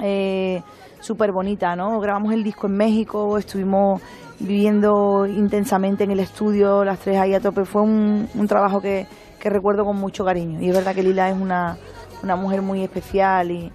[0.00, 0.62] eh,
[1.00, 2.00] súper bonita, ¿no?
[2.00, 4.00] Grabamos el disco en México, estuvimos
[4.40, 7.64] viviendo intensamente en el estudio, las tres ahí a tope.
[7.64, 9.06] Fue un, un trabajo que,
[9.38, 10.60] que recuerdo con mucho cariño.
[10.60, 11.76] Y es verdad que Lila es una,
[12.22, 13.70] una mujer muy especial y,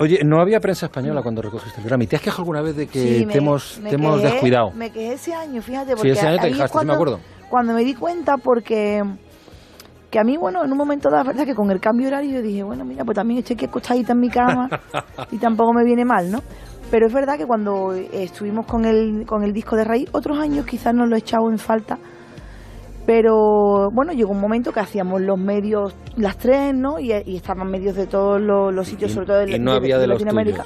[0.00, 2.08] Oye, no había prensa española cuando recogiste el Grammy.
[2.08, 4.72] ¿Te has quejado alguna vez de que Sí, te hemos, me te hemos quejé- descuidado?
[4.72, 7.20] Me quejé ese año, fíjate, Sí, porque ese año te quejaste, sí me cuando, acuerdo.
[7.48, 9.04] Cuando me di cuenta, porque
[10.14, 12.34] que a mí, bueno, en un momento dado, la verdad que con el cambio horario
[12.36, 14.68] yo dije, bueno, mira, pues también estoy aquí acostadita en mi cama
[15.32, 16.38] y tampoco me viene mal, ¿no?
[16.88, 20.38] Pero es verdad que cuando eh, estuvimos con el, con el disco de raíz, otros
[20.38, 21.98] años quizás nos lo he echado en falta,
[23.06, 26.98] pero bueno, llegó un momento que hacíamos los medios, las tres, ¿no?
[27.00, 29.72] Y, y estaban medios de todos los, los sitios, Y- sobre todo de, y no
[29.72, 30.64] había de los Latinoamérica.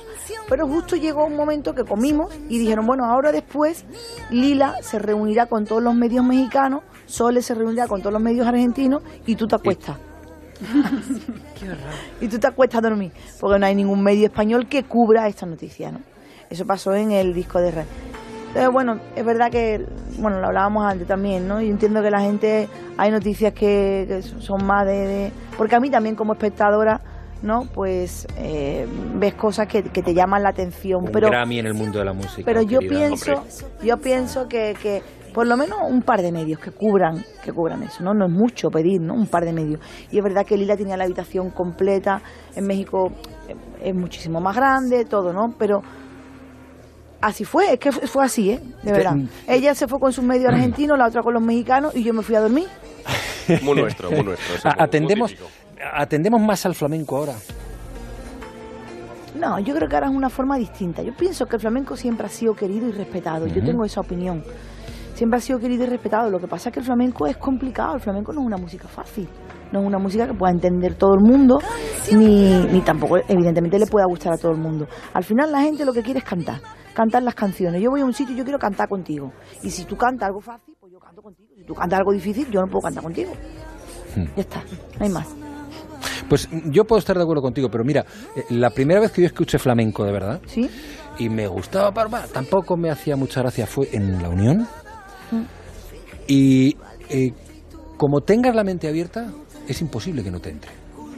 [0.49, 3.85] Pero justo llegó un momento que comimos y dijeron, bueno, ahora después
[4.31, 8.47] Lila se reunirá con todos los medios mexicanos, Sole se reunirá con todos los medios
[8.47, 9.97] argentinos y tú te acuestas.
[12.21, 15.47] y tú te acuestas a dormir, porque no hay ningún medio español que cubra esta
[15.47, 16.01] noticia, ¿no?
[16.51, 17.85] Eso pasó en el disco de Red.
[18.49, 19.85] Entonces, bueno, es verdad que,
[20.19, 21.61] bueno, lo hablábamos antes también, ¿no?
[21.61, 25.81] Yo entiendo que la gente, hay noticias que, que son más de, de- Porque a
[25.81, 27.01] mí también como espectadora,
[27.43, 27.67] ¿no?
[27.75, 28.87] Pues eh,
[29.17, 31.05] ves cosas que, que te llaman la atención.
[31.05, 32.43] Un pero Grammy en el mundo de la música.
[32.47, 32.99] pero yo querida.
[33.09, 33.45] pienso,
[33.83, 35.03] yo pienso que, que
[35.39, 38.13] por lo menos un par de medios que cubran, que cubran eso, ¿no?
[38.13, 39.15] No es mucho pedir, ¿no?
[39.15, 39.81] Un par de medios.
[40.11, 42.21] Y es verdad que Lila tenía la habitación completa,
[42.57, 43.13] en México
[43.49, 43.55] eh,
[43.85, 45.55] es muchísimo más grande, todo, ¿no?
[45.57, 45.81] Pero
[47.21, 48.61] así fue, es que fue así, ¿eh?
[48.83, 49.15] De verdad.
[49.47, 52.23] Ella se fue con sus medios argentinos, la otra con los mexicanos y yo me
[52.23, 52.67] fui a dormir.
[53.63, 54.57] Muy nuestro, muy nuestro.
[54.57, 55.35] eso es A- muy- muy atendemos,
[55.95, 57.35] atendemos más al flamenco ahora.
[59.39, 61.01] No, yo creo que ahora es una forma distinta.
[61.03, 63.47] Yo pienso que el flamenco siempre ha sido querido y respetado.
[63.47, 64.43] Yo tengo esa opinión.
[65.19, 66.31] Siempre ha sido querido y respetado.
[66.31, 67.97] Lo que pasa es que el flamenco es complicado.
[67.97, 69.29] El flamenco no es una música fácil.
[69.73, 71.59] No es una música que pueda entender todo el mundo,
[72.13, 74.87] ni, ni tampoco, evidentemente, le pueda gustar a todo el mundo.
[75.13, 76.61] Al final, la gente lo que quiere es cantar.
[76.95, 77.83] Cantar las canciones.
[77.83, 79.33] Yo voy a un sitio y yo quiero cantar contigo.
[79.65, 81.49] Y si tú cantas algo fácil, pues yo canto contigo.
[81.57, 83.33] Si tú cantas algo difícil, yo no puedo cantar contigo.
[84.15, 84.63] Ya está.
[85.01, 85.35] No hay más.
[86.29, 88.05] Pues yo puedo estar de acuerdo contigo, pero mira,
[88.37, 90.71] eh, la primera vez que yo escuché flamenco de verdad, ¿Sí?
[91.19, 94.69] y me gustaba, para, tampoco me hacía mucha gracia, fue en La Unión.
[96.29, 96.77] Y
[97.09, 97.33] eh,
[97.97, 99.33] como tengas la mente abierta,
[99.67, 100.71] es imposible que no te entre.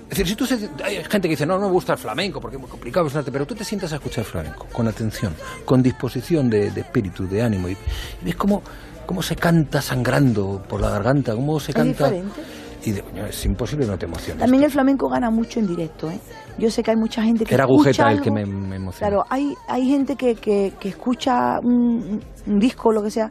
[0.04, 2.40] Es decir, si tú se- hay gente que dice, no, no me gusta el flamenco
[2.40, 4.88] porque es muy complicado, es un arte", pero tú te sientas a escuchar flamenco con
[4.88, 5.34] atención,
[5.64, 8.62] con disposición de, de espíritu, de ánimo, y, y ves cómo,
[9.06, 12.10] cómo se canta sangrando por la garganta, cómo se Es canta.
[12.10, 12.40] diferente.
[12.82, 14.38] Y de, es imposible no te emociones.
[14.40, 16.18] También el flamenco gana mucho en directo, ¿eh?
[16.58, 19.08] Yo sé que hay mucha gente que Era escucha agujeta el que me, me emociona.
[19.10, 23.30] Claro, hay, hay gente que, que, que escucha un, un disco o lo que sea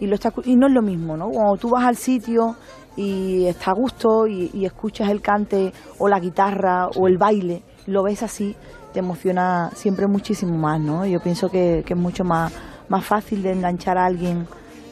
[0.00, 1.28] y, lo está, y no es lo mismo, ¿no?
[1.30, 2.56] Cuando tú vas al sitio
[2.96, 7.62] y está a gusto y, y escuchas el cante o la guitarra o el baile,
[7.86, 8.54] lo ves así,
[8.92, 11.06] te emociona siempre muchísimo más, ¿no?
[11.06, 12.52] Yo pienso que, que es mucho más,
[12.88, 14.46] más fácil de enganchar a alguien.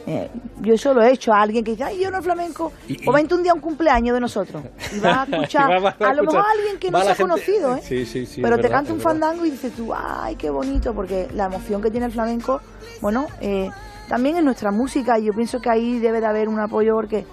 [0.07, 0.27] Eh,
[0.61, 2.71] yo eso lo he hecho a alguien que dice, ay, yo no es flamenco,
[3.05, 4.63] o vente un día a un cumpleaños de nosotros
[4.95, 7.11] y vas a escuchar Y va- va a lo mejor a alguien que no se
[7.11, 7.81] ha gente- conocido, ¿eh?
[7.83, 8.41] Sí, sí, sí.
[8.41, 11.83] pero te verdad, canta un fandango y dices tú, ay, qué bonito, porque la emoción
[11.83, 12.59] que tiene el flamenco,
[12.99, 13.69] bueno, eh,
[14.11, 17.25] también en nuestra música, y yo pienso que ahí debe de haber un apoyo, porque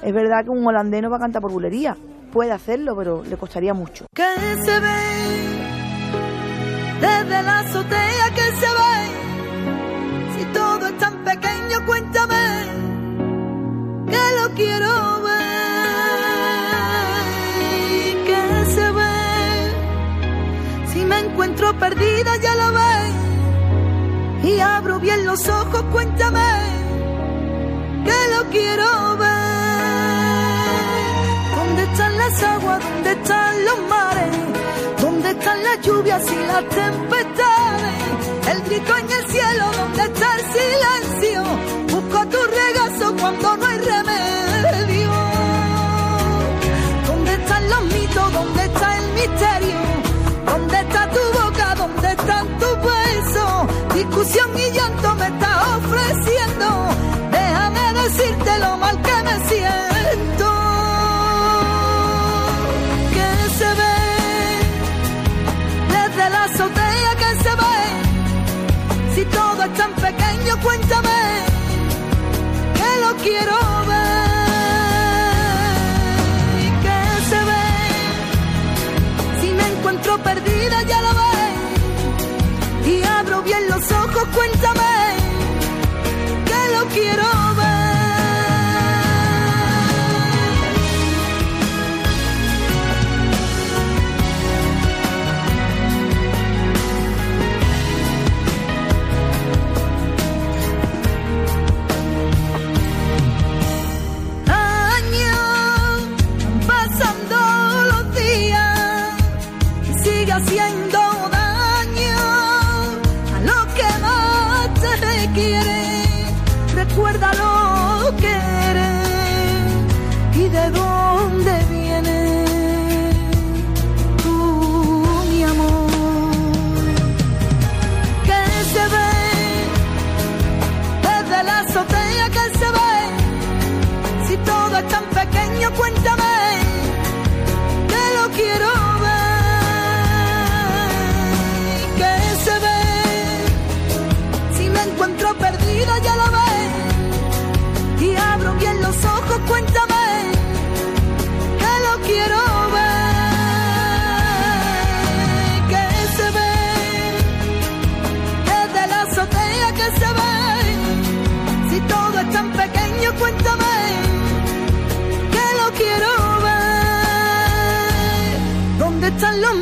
[0.00, 1.96] es verdad que un holandés no va a cantar por bulería,
[2.32, 4.06] puede hacerlo, pero le costaría mucho.
[4.14, 4.22] que
[4.64, 4.94] se ve
[7.00, 8.96] desde la azotea que se ve
[10.38, 12.44] si todo es tan pequeño cuéntame
[14.06, 15.34] que lo quiero ver.
[18.28, 19.16] Que se ve.
[20.92, 23.03] Si me encuentro perdida ya lo ves
[24.44, 26.40] y abro bien los ojos cuéntame
[28.04, 29.34] que lo quiero ver
[31.56, 32.84] ¿Dónde están las aguas?
[32.84, 34.36] ¿Dónde están los mares?
[35.00, 37.94] ¿Dónde están las lluvias y las tempestades?
[38.52, 41.42] El grito en el cielo, ¿dónde está el silencio?
[41.90, 44.13] Busco tu regazo cuando no hay remedio.
[54.24, 56.66] Discusión y llanto me está ofreciendo.
[57.30, 60.48] Déjame decirte lo mal que me siento.
[63.12, 63.28] Que
[63.58, 63.96] se ve
[65.88, 69.14] desde la azotea que se ve.
[69.14, 71.44] Si todo es tan pequeño, cuéntame
[72.78, 73.63] que lo quiero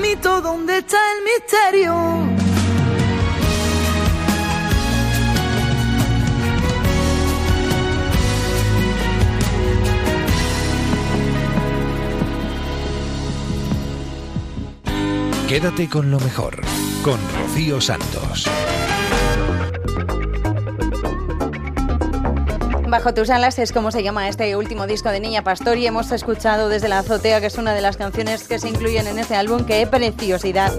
[0.00, 1.94] mito, ¿dónde está el misterio?
[15.48, 16.62] Quédate con lo mejor,
[17.04, 18.48] con Rocío Santos.
[22.92, 26.12] Bajo tus alas es como se llama este último disco de Niña Pastor y hemos
[26.12, 29.34] escuchado desde la azotea, que es una de las canciones que se incluyen en este
[29.34, 29.64] álbum.
[29.64, 30.70] ¡Qué preciosidad!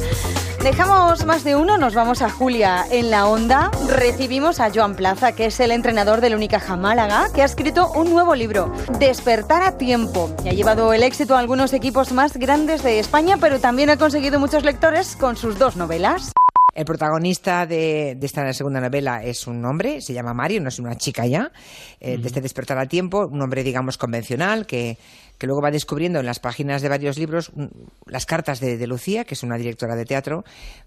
[0.61, 3.71] Dejamos más de uno, nos vamos a Julia en la onda.
[3.87, 8.11] Recibimos a Joan Plaza, que es el entrenador del Unicaja Málaga, que ha escrito un
[8.11, 10.29] nuevo libro, Despertar a tiempo.
[10.45, 13.97] Y ha llevado el éxito a algunos equipos más grandes de España, pero también ha
[13.97, 16.31] conseguido muchos lectores con sus dos novelas.
[16.73, 20.79] El protagonista de, de esta segunda novela es un hombre, se llama Mario, no es
[20.79, 21.51] una chica ya,
[21.99, 24.97] eh, de este despertar a tiempo, un hombre, digamos, convencional, que,
[25.37, 27.65] que luego va descubriendo en las páginas de varios libros mm,
[28.05, 30.43] las cartas de, Lucía, que es una directora de teatro,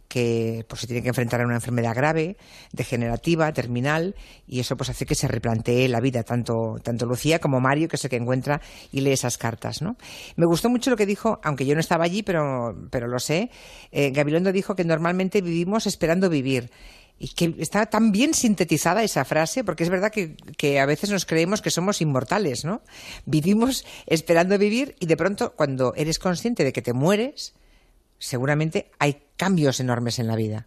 [0.08, 2.36] que pues, se tiene que enfrentar a una enfermedad grave,
[2.72, 4.14] degenerativa, terminal,
[4.46, 7.96] y eso pues hace que se replantee la vida, tanto, tanto Lucía como Mario, que
[7.96, 8.60] es el que encuentra
[8.92, 9.82] y lee esas cartas.
[9.82, 9.96] ¿no?
[10.36, 13.50] Me gustó mucho lo que dijo, aunque yo no estaba allí, pero, pero lo sé,
[13.90, 16.70] eh, Gabilondo dijo que normalmente vivimos esperando vivir.
[17.18, 21.24] Y que está tan bien sintetizada esa frase, porque es verdad que, a veces nos
[21.24, 22.82] creemos que somos inmortales, ¿no?
[23.24, 27.54] Vivimos esperando vivir y de pronto cuando eres consciente de que te mueres,
[28.18, 30.66] seguramente hay cambios enormes en la vida.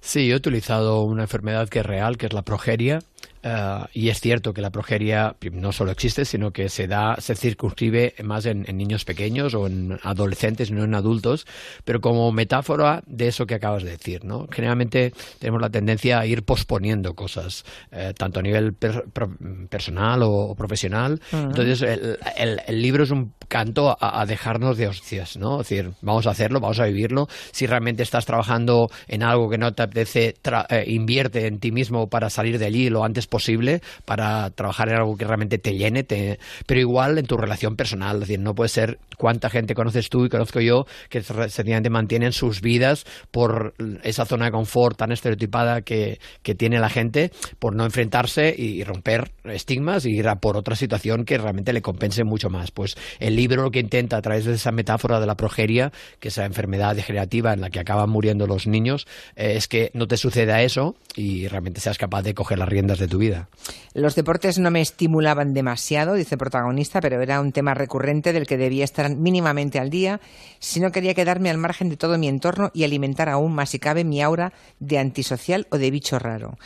[0.00, 3.00] Sí, he utilizado una enfermedad que es real, que es la progeria,
[3.42, 7.34] Uh, y es cierto que la progeria no solo existe, sino que se da, se
[7.34, 11.46] circunscribe más en, en, niños pequeños o en adolescentes, no en adultos,
[11.84, 14.46] pero como metáfora de eso que acabas de decir, ¿no?
[14.50, 19.30] Generalmente tenemos la tendencia a ir posponiendo cosas, eh, tanto a nivel per, pro,
[19.70, 21.20] personal o, o profesional.
[21.32, 21.44] Uh -huh.
[21.44, 25.62] Entonces, el, el, el, libro es un canto a, a, dejarnos de hostias, ¿no?
[25.62, 27.26] Es decir, vamos a hacerlo, vamos a vivirlo.
[27.52, 30.34] Si realmente estás trabajando en algo que no te apetece,
[30.68, 34.96] eh, invierte en ti mismo para salir de allí lo antes posible para trabajar en
[34.96, 36.38] algo que realmente te llene, te...
[36.66, 40.24] pero igual en tu relación personal, es decir, no puede ser cuánta gente conoces tú
[40.26, 45.82] y conozco yo que sencillamente mantienen sus vidas por esa zona de confort tan estereotipada
[45.82, 50.56] que, que tiene la gente, por no enfrentarse y romper estigmas y ir a por
[50.56, 52.70] otra situación que realmente le compense mucho más.
[52.70, 56.28] Pues el libro lo que intenta a través de esa metáfora de la progeria, que
[56.28, 60.06] es esa enfermedad degenerativa en la que acaban muriendo los niños, eh, es que no
[60.06, 63.48] te suceda eso y realmente seas capaz de coger las riendas de tu vida.
[63.94, 68.46] Los deportes no me estimulaban demasiado, dice el protagonista, pero era un tema recurrente del
[68.46, 70.20] que debía estar mínimamente al día
[70.58, 73.78] si no quería quedarme al margen de todo mi entorno y alimentar aún más si
[73.78, 76.58] cabe mi aura de antisocial o de bicho raro.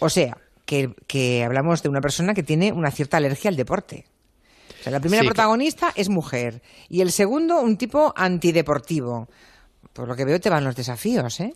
[0.00, 4.06] O sea, que, que hablamos de una persona que tiene una cierta alergia al deporte.
[4.80, 9.28] O sea, la primera sí, protagonista es mujer y el segundo un tipo antideportivo.
[9.92, 11.54] Por lo que veo te van los desafíos, ¿eh?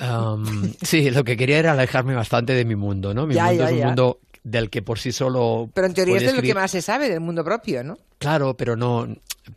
[0.00, 3.26] Um, sí, lo que quería era alejarme bastante de mi mundo, ¿no?
[3.26, 3.86] Mi ya, mundo ya, es un ya.
[3.86, 5.70] mundo del que por sí solo.
[5.74, 6.50] Pero en teoría es de escribir...
[6.50, 7.98] lo que más se sabe del mundo propio, ¿no?
[8.18, 9.06] Claro, pero no.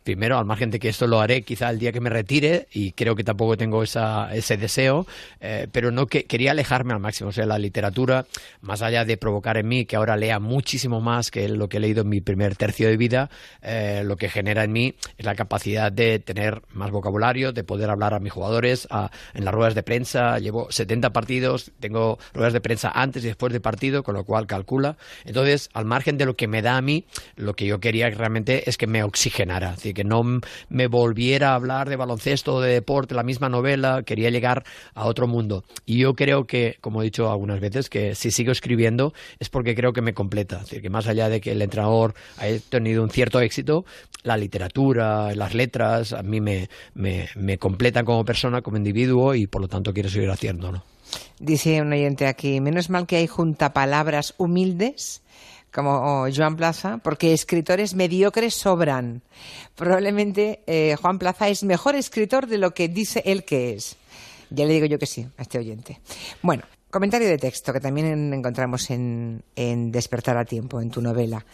[0.02, 2.92] Primero, al margen de que esto lo haré quizá el día que me retire, y
[2.92, 5.06] creo que tampoco tengo esa, ese deseo,
[5.40, 7.30] eh, pero no que quería alejarme al máximo.
[7.30, 8.26] O sea, la literatura,
[8.62, 11.80] más allá de provocar en mí que ahora lea muchísimo más que lo que he
[11.80, 13.30] leído en mi primer tercio de vida,
[13.62, 17.90] eh, lo que genera en mí es la capacidad de tener más vocabulario, de poder
[17.90, 18.88] hablar a mis jugadores
[19.34, 20.38] en las ruedas de prensa.
[20.38, 24.46] Llevo 70 partidos, tengo ruedas de prensa antes y después de partido, con lo cual
[24.46, 24.96] calcula.
[25.24, 27.04] Entonces, al margen de lo que me da a mí,
[27.36, 30.22] lo que yo quería realmente es que me oxigenara, es decir, que no
[30.68, 35.26] me volviera a hablar de baloncesto de deporte, la misma novela, quería llegar a otro
[35.26, 35.64] mundo.
[35.84, 39.74] Y yo creo que, como he dicho algunas veces, que si sigo escribiendo es porque
[39.74, 43.02] creo que me completa, es decir, que más allá de que el entrenador haya tenido
[43.02, 43.84] un cierto éxito,
[44.22, 49.46] la literatura, las letras, a mí me, me, me completan como persona, como individuo y
[49.46, 50.82] por lo tanto quiero seguir haciéndolo.
[51.38, 55.22] Dice un oyente aquí, menos mal que hay junta palabras humildes
[55.76, 59.20] como Joan Plaza, porque escritores mediocres sobran.
[59.74, 63.96] Probablemente eh, Juan Plaza es mejor escritor de lo que dice él que es.
[64.48, 66.00] Ya le digo yo que sí a este oyente.
[66.40, 71.44] Bueno, comentario de texto que también encontramos en, en Despertar a tiempo, en tu novela.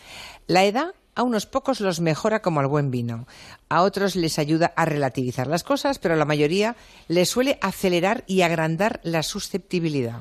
[0.47, 3.27] La edad a unos pocos los mejora como al buen vino,
[3.69, 6.77] a otros les ayuda a relativizar las cosas, pero a la mayoría
[7.09, 10.21] les suele acelerar y agrandar la susceptibilidad.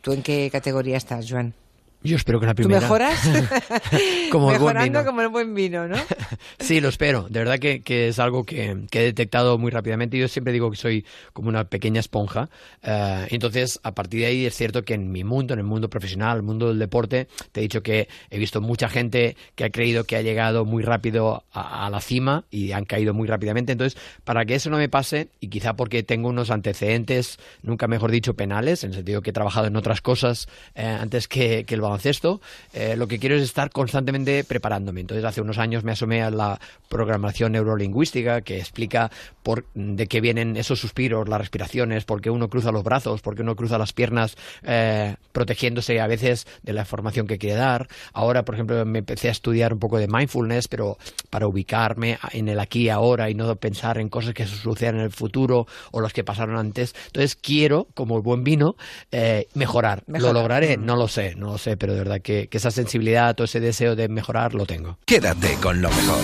[0.00, 1.52] ¿Tú en qué categoría estás, Joan?
[2.02, 2.80] Yo espero que la ¿Tú primera.
[2.80, 3.20] mejoras?
[4.30, 5.04] Como el buen Mejorando vino.
[5.04, 5.96] como el buen vino, ¿no?
[6.58, 7.26] Sí, lo espero.
[7.28, 10.16] De verdad que, que es algo que, que he detectado muy rápidamente.
[10.18, 12.48] Yo siempre digo que soy como una pequeña esponja.
[12.82, 15.90] Eh, entonces, a partir de ahí es cierto que en mi mundo, en el mundo
[15.90, 19.70] profesional, el mundo del deporte, te he dicho que he visto mucha gente que ha
[19.70, 23.72] creído que ha llegado muy rápido a, a la cima y han caído muy rápidamente.
[23.72, 28.10] Entonces, para que eso no me pase, y quizá porque tengo unos antecedentes, nunca mejor
[28.10, 31.74] dicho, penales, en el sentido que he trabajado en otras cosas eh, antes que, que
[31.74, 32.40] el baloncesto,
[32.72, 35.00] eh, lo que quiero es estar constantemente preparándome.
[35.00, 39.10] Entonces, hace unos años me asomé a la programación neurolingüística que explica
[39.42, 43.34] por, de qué vienen esos suspiros, las respiraciones, por qué uno cruza los brazos, por
[43.34, 47.88] qué uno cruza las piernas, eh, protegiéndose a veces de la información que quiere dar.
[48.12, 50.96] Ahora, por ejemplo, me empecé a estudiar un poco de mindfulness, pero
[51.30, 55.02] para ubicarme en el aquí y ahora y no pensar en cosas que sucedan en
[55.02, 56.94] el futuro o las que pasaron antes.
[57.06, 58.76] Entonces, quiero, como el buen vino,
[59.10, 60.02] eh, mejorar.
[60.06, 60.34] Mejorar.
[60.34, 60.76] ¿Lo lograré?
[60.76, 63.58] No lo sé, no lo sé, pero de verdad que, que esa sensibilidad o ese
[63.58, 64.98] deseo de mejorar lo tengo.
[65.06, 66.22] Quédate con lo mejor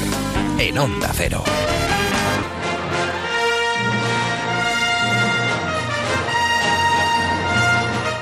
[0.60, 1.42] en Onda Cero.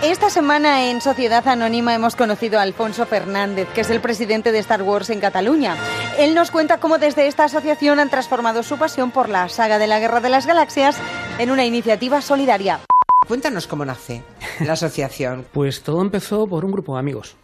[0.05, 4.59] Esta semana en Sociedad Anónima hemos conocido a Alfonso Fernández, que es el presidente de
[4.59, 5.77] Star Wars en Cataluña.
[6.19, 9.87] Él nos cuenta cómo desde esta asociación han transformado su pasión por la saga de
[9.87, 10.97] la Guerra de las Galaxias
[11.39, 12.81] en una iniciativa solidaria.
[13.27, 14.23] Cuéntanos cómo nace
[14.65, 15.47] la asociación.
[15.53, 17.37] Pues todo empezó por un grupo de amigos.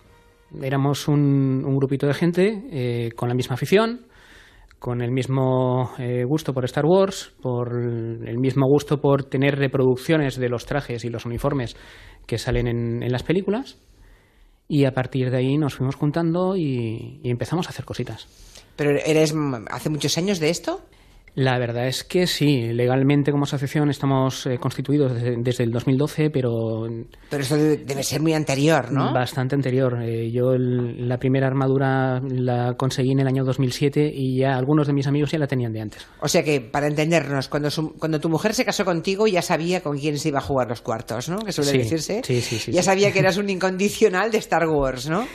[0.63, 4.07] Éramos un, un grupito de gente eh, con la misma afición,
[4.79, 10.37] con el mismo eh, gusto por Star Wars, por el mismo gusto por tener reproducciones
[10.37, 11.77] de los trajes y los uniformes
[12.27, 13.79] que salen en, en las películas.
[14.69, 18.27] Y a partir de ahí nos fuimos juntando y, y empezamos a hacer cositas.
[18.77, 19.35] ¿Pero eres
[19.71, 20.83] hace muchos años de esto?
[21.37, 26.29] La verdad es que sí, legalmente como asociación estamos eh, constituidos desde, desde el 2012,
[26.31, 26.87] pero...
[27.31, 29.13] Pero eso debe, ser muy anterior, ¿no?
[29.15, 30.03] Bastante anterior.
[30.03, 34.89] Eh, yo el- la primera armadura la conseguí en el año 2007 y ya algunos
[34.89, 36.07] de mis amigos ya la tenían de antes.
[36.21, 39.83] O sea que, para entendernos, cuando, su- cuando tu mujer se casó contigo ya sabía
[39.83, 41.39] con quién se iba a jugar los cuartos, ¿no?
[41.39, 42.23] Que suele Sí, decirse.
[42.25, 42.87] sí, sí, sí, ya sí.
[42.87, 45.27] sabía que eras un incondicional de Star Wars, ¿no?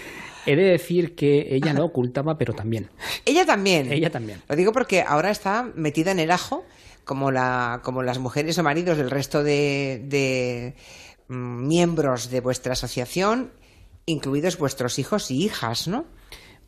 [0.46, 2.90] He de decir que ella lo ocultaba, pero también.
[3.26, 3.92] Ella también.
[3.92, 4.42] Ella también.
[4.48, 6.66] Lo digo porque ahora está metida en el ajo,
[7.04, 10.76] como, la, como las mujeres o maridos del resto de, de,
[11.28, 13.52] mm, miembros de vuestra asociación,
[14.06, 16.06] incluidos vuestros hijos y hijas, ¿no?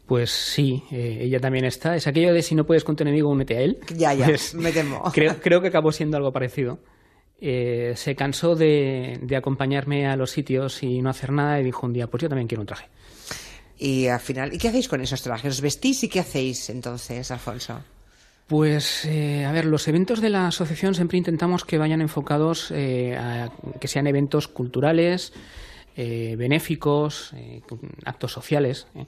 [0.07, 1.95] Pues sí, eh, ella también está.
[1.95, 3.79] Es aquello de si no puedes con tu enemigo, únete a él.
[3.93, 5.03] Ya, ya, Pues me temo.
[5.13, 6.79] creo, creo que acabó siendo algo parecido.
[7.39, 11.85] Eh, se cansó de, de acompañarme a los sitios y no hacer nada y dijo
[11.85, 12.87] un día, pues yo también quiero un traje.
[13.77, 15.53] Y al final, ¿y qué hacéis con esos trajes?
[15.55, 17.79] ¿Os vestís y qué hacéis entonces, Alfonso?
[18.47, 23.15] Pues, eh, a ver, los eventos de la asociación siempre intentamos que vayan enfocados eh,
[23.17, 25.33] a que sean eventos culturales,
[25.97, 27.61] eh, benéficos, eh,
[28.05, 28.87] actos sociales.
[28.95, 29.05] eh.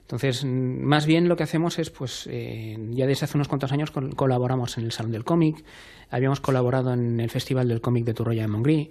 [0.00, 3.90] Entonces, más bien lo que hacemos es, pues, eh, ya desde hace unos cuantos años
[3.90, 5.62] col- colaboramos en el Salón del Cómic,
[6.10, 8.90] habíamos colaborado en el Festival del Cómic de Turroya de Montgrí,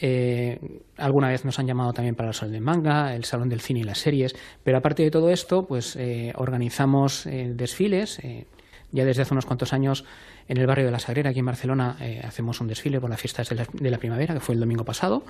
[0.00, 0.58] eh,
[0.96, 3.80] alguna vez nos han llamado también para el Salón del Manga, el Salón del Cine
[3.80, 8.18] y las series, pero aparte de todo esto, pues eh, organizamos eh, desfiles.
[8.20, 8.46] eh,
[8.90, 10.06] ya desde hace unos cuantos años
[10.46, 13.50] en el barrio de la Sagrera, aquí en Barcelona, hacemos un desfile por las fiestas
[13.50, 15.24] de la, primavera, que fue el domingo pasado.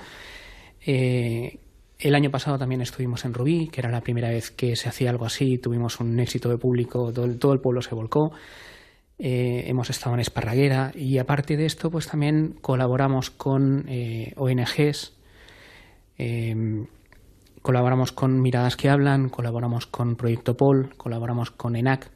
[0.87, 5.11] El año pasado también estuvimos en Rubí, que era la primera vez que se hacía
[5.11, 8.31] algo así, tuvimos un éxito de público, todo el pueblo se volcó.
[9.21, 15.13] Eh, hemos estado en Esparraguera y aparte de esto, pues también colaboramos con eh, ONGs,
[16.19, 16.85] eh,
[17.63, 22.11] colaboramos con Miradas que Hablan, colaboramos con Proyecto Pol, colaboramos con ENAC.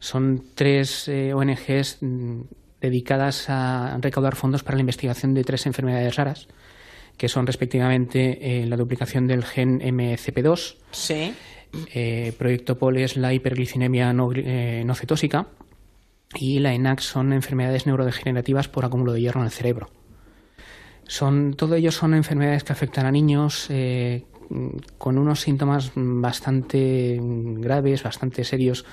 [0.00, 2.40] Son tres eh, ONGs mm,
[2.80, 6.48] dedicadas a recaudar fondos para la investigación de tres enfermedades raras,
[7.16, 11.34] que son respectivamente la duplicación del gen MCP2, Sí.
[11.94, 15.46] eh, Proyecto POL es la hiperglicinemia no, no cetósica
[16.34, 19.90] y la ENAC son enfermedades neurodegenerativas por acúmulo de hierro en el cerebro.
[21.06, 24.24] Son, todo ello son enfermedades que afectan a niños eh,
[24.96, 28.84] con unos síntomas bastante graves, bastante serios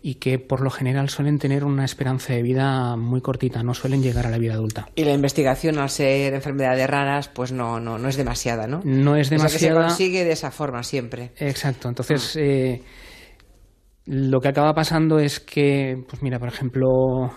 [0.00, 4.00] y que por lo general suelen tener una esperanza de vida muy cortita, no suelen
[4.00, 4.88] llegar a la vida adulta.
[4.94, 8.80] Y la investigación, al ser enfermedades raras, pues no, no, no es demasiada, ¿no?
[8.84, 9.88] No es O sea, que se demasiada.
[9.88, 11.32] consigue de esa forma siempre.
[11.38, 11.88] Exacto.
[11.88, 12.80] Entonces, eh,
[14.10, 16.86] lo que acaba pasando es que, pues mira, por ejemplo,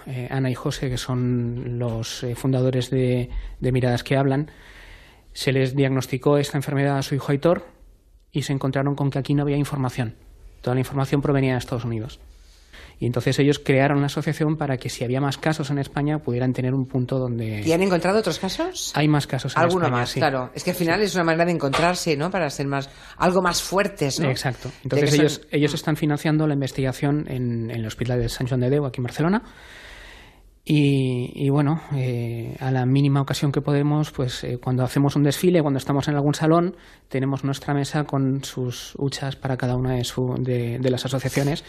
[0.05, 3.29] eh, Ana y José, que son los eh, fundadores de,
[3.59, 4.49] de Miradas que Hablan,
[5.33, 7.65] se les diagnosticó esta enfermedad a su hijo Aitor
[8.31, 10.15] y se encontraron con que aquí no había información.
[10.61, 12.21] Toda la información provenía de Estados Unidos.
[13.01, 16.53] Y entonces ellos crearon la asociación para que si había más casos en España pudieran
[16.53, 17.61] tener un punto donde...
[17.65, 18.91] ¿Y han encontrado otros casos?
[18.95, 20.19] Hay más casos en Alguno España, más, sí.
[20.19, 20.51] claro.
[20.53, 22.29] Es que al final es una manera de encontrarse, ¿no?
[22.29, 24.29] Para ser más, algo más fuertes, ¿no?
[24.29, 24.69] Exacto.
[24.83, 28.61] Entonces son- ellos, ellos están financiando la investigación en, en el Hospital de Sant Joan
[28.61, 29.41] de Déu, aquí en Barcelona.
[30.63, 35.23] Y, y bueno, eh, a la mínima ocasión que podemos, pues eh, cuando hacemos un
[35.23, 36.75] desfile, cuando estamos en algún salón,
[37.09, 41.63] tenemos nuestra mesa con sus huchas para cada una de, su- de, de las asociaciones.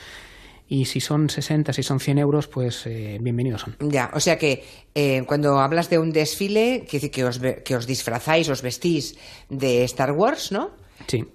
[0.69, 3.77] Y si son 60, si son 100 euros, pues eh, bienvenidos son.
[3.91, 4.65] Ya, o sea que
[4.95, 9.17] eh, cuando hablas de un desfile, quiere decir que os, que os disfrazáis, os vestís
[9.51, 10.71] de Star Wars, ¿no?
[11.09, 11.27] Sí.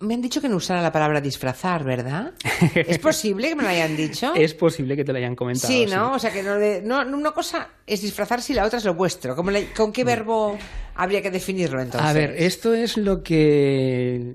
[0.00, 2.32] Me han dicho que no usara la palabra disfrazar, ¿verdad?
[2.74, 4.34] ¿Es posible que me lo hayan dicho?
[4.34, 5.72] Es posible que te lo hayan comentado.
[5.72, 6.12] Sí, ¿no?
[6.14, 9.36] O sea que no, no, una cosa es disfrazarse y la otra es lo vuestro.
[9.36, 10.58] ¿Cómo le- ¿Con qué verbo
[10.96, 12.10] habría que definirlo entonces?
[12.10, 14.34] A ver, esto es lo que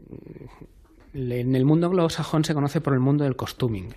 [1.14, 3.94] en el mundo anglosajón se conoce por el mundo del costuming.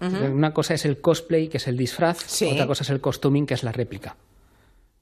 [0.00, 2.46] Una cosa es el cosplay, que es el disfraz, Sí.
[2.52, 4.16] otra cosa es el costuming, que es la réplica.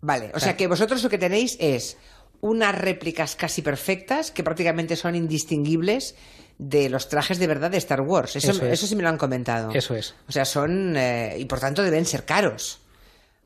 [0.00, 1.96] Vale, o sea que vosotros lo que tenéis es
[2.40, 6.16] unas réplicas casi perfectas que prácticamente son indistinguibles
[6.58, 8.34] de los trajes de verdad de Star Wars.
[8.36, 8.72] Eso, Eso es.
[8.74, 9.70] eso sí me lo han comentado.
[9.72, 10.14] Eso es.
[10.28, 10.96] O sea, son...
[10.96, 12.80] eh, y por tanto deben ser caros,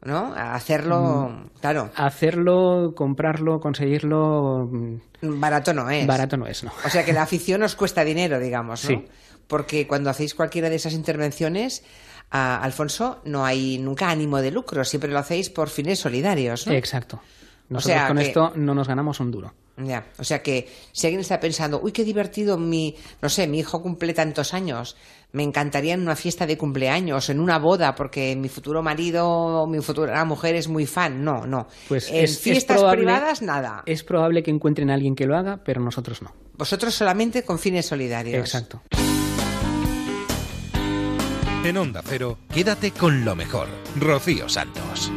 [0.02, 0.32] ¿no?
[0.34, 1.28] Hacerlo...
[1.30, 1.50] Mm.
[1.60, 1.90] Claro.
[1.94, 4.66] Hacerlo, comprarlo, conseguirlo...
[4.70, 6.06] mm, Barato no es.
[6.06, 6.72] Barato no es, ¿no?
[6.84, 8.88] O sea que la afición os cuesta dinero, digamos, ¿no?
[8.90, 9.04] Sí.
[9.46, 11.84] Porque cuando hacéis cualquiera de esas intervenciones,
[12.30, 16.72] a Alfonso, no hay nunca ánimo de lucro, siempre lo hacéis por fines solidarios, ¿no?
[16.72, 17.20] Exacto.
[17.68, 19.54] Nosotros sea con que- esto no nos ganamos un duro.
[19.78, 23.58] Ya, o sea que si alguien está pensando, uy, qué divertido, mi, no sé, mi
[23.58, 24.96] hijo cumple tantos años,
[25.32, 29.66] me encantaría en una fiesta de cumpleaños, en una boda, porque mi futuro marido o
[29.66, 31.22] mi futura mujer es muy fan.
[31.22, 31.66] No, no.
[31.88, 33.82] Pues en es- es fiestas probable- privadas, nada.
[33.84, 36.32] Es probable que encuentren a alguien que lo haga, pero nosotros no.
[36.56, 38.40] Vosotros solamente con fines solidarios.
[38.40, 38.80] Exacto.
[41.66, 43.66] En Onda Cero, quédate con lo mejor.
[43.98, 45.10] Rocío Santos.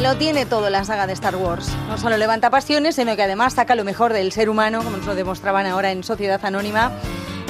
[0.00, 1.68] Lo tiene todo la saga de Star Wars.
[1.88, 5.04] No solo levanta pasiones, sino que además saca lo mejor del ser humano, como nos
[5.04, 6.90] lo demostraban ahora en Sociedad Anónima,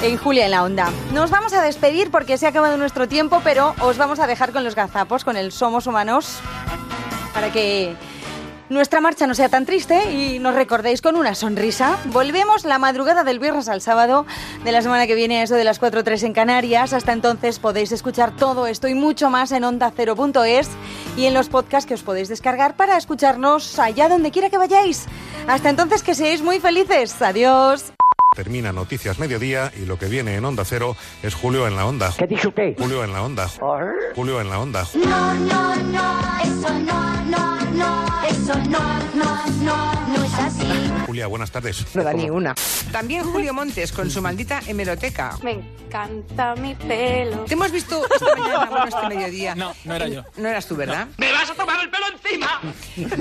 [0.03, 0.91] en Julia en la Onda.
[1.13, 4.51] Nos vamos a despedir porque se ha acabado nuestro tiempo, pero os vamos a dejar
[4.51, 6.41] con los gazapos, con el Somos Humanos,
[7.33, 7.95] para que
[8.69, 11.99] nuestra marcha no sea tan triste y nos recordéis con una sonrisa.
[12.07, 14.27] Volvemos la madrugada del viernes al sábado
[14.65, 16.93] de la semana que viene, a eso de las 4 o 3 en Canarias.
[16.93, 20.69] Hasta entonces podéis escuchar todo esto y mucho más en ondacero.es
[21.17, 25.07] y en los podcasts que os podéis descargar para escucharnos allá donde quiera que vayáis.
[25.47, 27.21] Hasta entonces que seáis muy felices.
[27.23, 27.93] Adiós.
[28.35, 32.13] Termina Noticias Mediodía y lo que viene en Onda Cero es Julio en la Onda.
[32.19, 32.75] ¿Qué dice usted?
[32.77, 33.49] Julio en la Onda.
[34.15, 34.87] Julio en la Onda.
[34.95, 38.07] No, no, no, eso no, no, no,
[38.47, 40.96] no, no, no, no es así.
[41.17, 41.87] Julia, buenas tardes.
[41.95, 42.55] No da ni una.
[42.93, 45.39] También Julio Montes con su maldita hemeroteca.
[45.43, 47.39] Me encanta mi pelo.
[47.47, 49.55] Te hemos visto esta mañana, bueno, este mediodía.
[49.55, 50.25] No, no era yo.
[50.37, 51.09] No eras tú, ¿verdad?
[51.17, 52.61] ¡Me vas a tomar el pelo encima!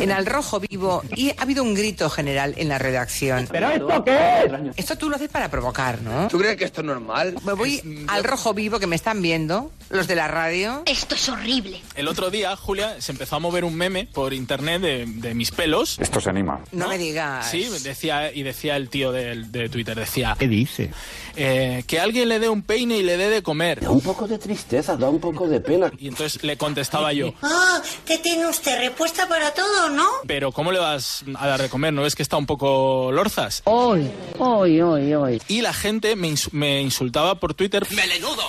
[0.03, 3.47] En Al Rojo Vivo y ha habido un grito general en la redacción.
[3.49, 4.51] ¿Pero esto qué es?
[4.76, 6.27] Esto tú lo haces para provocar, ¿no?
[6.27, 7.35] ¿Tú crees que esto es normal?
[7.45, 10.84] Me voy al Rojo Vivo que me están viendo, los de la radio.
[10.85, 11.81] Esto es horrible.
[11.95, 15.51] El otro día, Julia, se empezó a mover un meme por internet de, de mis
[15.51, 15.97] pelos.
[15.99, 16.59] Esto se anima.
[16.73, 17.49] No me digas.
[17.49, 20.35] Sí, decía, y decía el tío de, de Twitter, decía...
[20.37, 20.91] ¿Qué dice?
[21.37, 23.81] eh, que alguien le dé un peine y le dé de comer.
[23.81, 25.91] Da un poco de tristeza, da un poco de pena.
[25.97, 30.05] Y entonces le contestaba yo, Ah, que tiene usted respuesta para todo, ¿no?
[30.27, 31.93] pero ¿cómo le vas a dar de comer?
[31.93, 33.61] ¿No ves que está un poco lorzas?
[33.65, 34.09] Hoy,
[34.39, 35.41] hoy, hoy, hoy.
[35.47, 37.85] Y la gente me, ins- me insultaba por Twitter.
[37.91, 38.43] ¡Melenudo!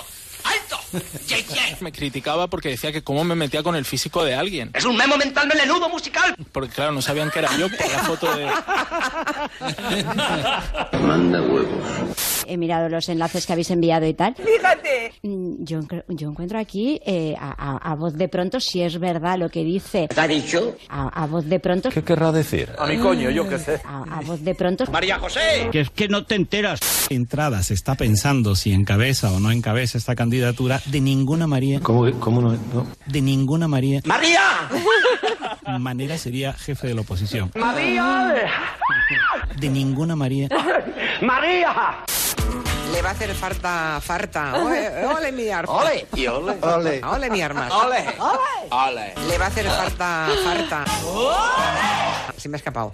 [0.47, 0.79] ¡Alto!
[1.27, 1.77] ¡Ye, ye!
[1.81, 4.71] Me criticaba porque decía que cómo me metía con el físico de alguien.
[4.73, 6.35] ¡Es un memo mental melenudo musical!
[6.51, 8.45] Porque claro, no sabían que era yo por la foto de...
[10.99, 12.16] Manda huevos.
[12.47, 14.35] He mirado los enlaces que habéis enviado y tal.
[14.35, 15.13] ¡Fíjate!
[15.23, 15.79] Mm, Yo,
[16.09, 19.63] yo encuentro aquí, eh, a, a- a voz de pronto, si es verdad lo que
[19.63, 20.07] dice.
[20.07, 20.75] ¿Te ha dicho?
[20.89, 21.89] A, a voz de pronto.
[21.89, 22.69] ¿Qué querrá decir?
[22.77, 23.81] A mi coño, yo qué sé.
[23.85, 24.85] A, a voz de pronto.
[24.91, 25.69] María José.
[25.71, 26.79] Que es que no te enteras.
[27.09, 31.79] Entrada se está pensando si encabeza o no encabeza esta candidatura de ninguna María.
[31.81, 32.87] ¿Cómo, cómo no, no?
[33.05, 34.01] De ninguna María.
[34.05, 34.41] ¡María!
[35.79, 37.51] Manera sería jefe de la oposición.
[37.55, 38.33] ¡María!
[39.59, 40.49] De ninguna María.
[41.21, 41.73] ¡María!
[42.97, 44.55] Le va a hacer falta, farta.
[44.55, 45.71] Ole, ole mi arma.
[45.71, 46.07] Ole.
[46.15, 46.57] Y ole.
[46.59, 46.99] Ole.
[47.05, 47.69] Ole mi arma.
[47.85, 48.03] Ole.
[48.71, 49.13] Ole.
[49.29, 50.83] Le va a hacer falta, farta.
[52.37, 52.91] Se me ha escapado.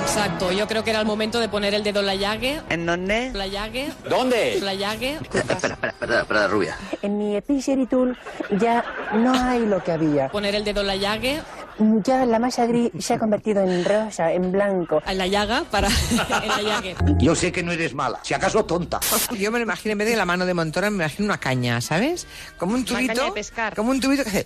[0.00, 2.62] Exacto, yo creo que era el momento de poner el dedo en la llague.
[2.70, 3.30] ¿En dónde?
[3.34, 3.92] La llague.
[4.08, 4.58] ¿Dónde?
[4.62, 5.18] La llague.
[5.20, 6.78] Espera, espera, espera, espera, rubia.
[7.02, 8.16] En mi Epiceri Tool
[8.58, 10.30] ya no hay lo que había.
[10.30, 11.42] Poner el dedo en la llague.
[11.78, 15.02] Ya la masa gris se ha convertido en rosa, en blanco.
[15.06, 15.88] En la llaga para
[16.42, 16.94] en la llague.
[17.18, 19.00] Yo sé que no eres mala, si acaso tonta.
[19.38, 21.80] Yo me lo imagino en vez de la mano de Montoro, me imagino una caña,
[21.80, 22.26] ¿sabes?
[22.58, 23.24] Como un Una caña tubito.
[23.26, 23.74] de pescar.
[23.74, 24.44] Como un tubito que hace.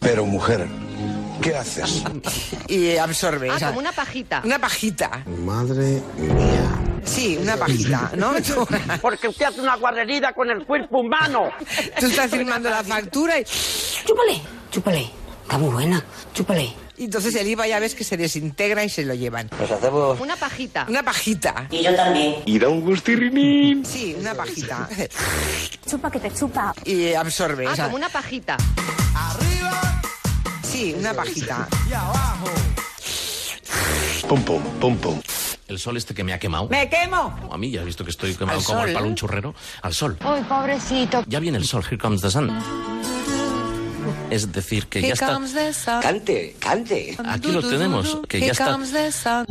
[0.00, 0.66] Pero mujer,
[1.42, 2.02] ¿qué haces?
[2.68, 3.50] Y absorbe.
[3.50, 4.40] Ah, o sea, como una pajita.
[4.44, 5.10] una pajita.
[5.44, 6.80] Madre mía.
[7.04, 8.32] Sí, una pajita, ¿no?
[8.42, 8.66] Tú,
[9.02, 11.50] Porque usted hace una guarrería con el cuerpo humano.
[12.00, 13.44] tú estás firmando la factura y.
[13.44, 14.40] Chúpale,
[14.70, 15.10] chúpale.
[15.44, 16.02] Está muy buena,
[16.32, 16.72] chúpale.
[16.96, 19.48] y entonces el IVA ya ves que se desintegra y se lo llevan.
[19.56, 20.18] Pues hacemos...
[20.20, 20.86] Una pajita.
[20.88, 21.66] Una pajita.
[21.70, 22.36] Y yo también.
[22.46, 23.84] Y da un gustirrinín.
[23.84, 24.88] Sí, una pajita.
[25.88, 26.74] Chupa que te chupa.
[26.84, 27.66] Y absorbe.
[27.68, 28.56] Ah, o sea, como una pajita.
[30.62, 31.68] Sí, una pajita.
[34.28, 35.20] Pum, pum, pum, pum.
[35.68, 36.68] El sol este que me ha quemado.
[36.68, 37.48] ¡Me quemo!
[37.50, 39.54] A mí ya has visto que estoy quemado Al como el palo un churrero.
[39.82, 40.16] Al sol.
[40.20, 41.22] ¡Ay, pobrecito!
[41.26, 41.82] Ya viene el sol.
[41.84, 42.50] Here comes the sun.
[44.30, 45.38] Es decir, que ya está.
[46.00, 47.16] Cante, cante.
[47.26, 48.20] Aquí lo tenemos.
[48.28, 48.76] Que ya está.
[48.78, 49.46] the sun.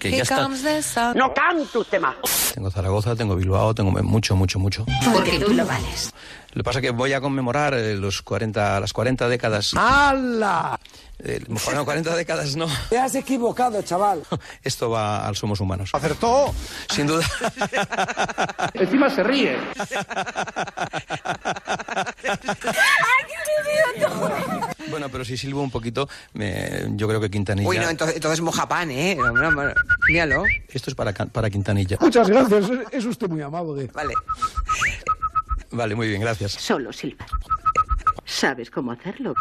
[0.00, 1.14] Que ya está.
[1.14, 2.16] No cante usted más.
[2.54, 4.86] Tengo Zaragoza, tengo Bilbao, tengo mucho, mucho, mucho.
[5.12, 6.12] Porque tú lo vales.
[6.52, 9.72] Lo que pasa es que voy a conmemorar eh, los 40, las 40 décadas.
[9.74, 10.78] ¡Hala!
[11.24, 12.66] Eh, bueno, 40 décadas no.
[12.90, 14.22] Te has equivocado, chaval.
[14.64, 15.90] Esto va al Somos Humanos.
[15.92, 16.52] Acertó.
[16.90, 17.24] Sin duda.
[18.74, 19.56] Encima se ríe.
[24.90, 27.68] Bueno, pero si silbo un poquito, me- yo creo que Quintanilla.
[27.68, 29.16] Uy, no, entonces, entonces moja pan, ¿eh?
[30.08, 30.44] Míralo.
[30.68, 31.96] Esto es para, para Quintanilla.
[32.00, 32.64] Muchas gracias.
[32.90, 33.88] Es usted muy amable.
[33.92, 34.14] Vale.
[35.70, 36.52] Vale, muy bien, gracias.
[36.52, 37.24] Solo silba.
[38.24, 39.34] ¿Sabes cómo hacerlo?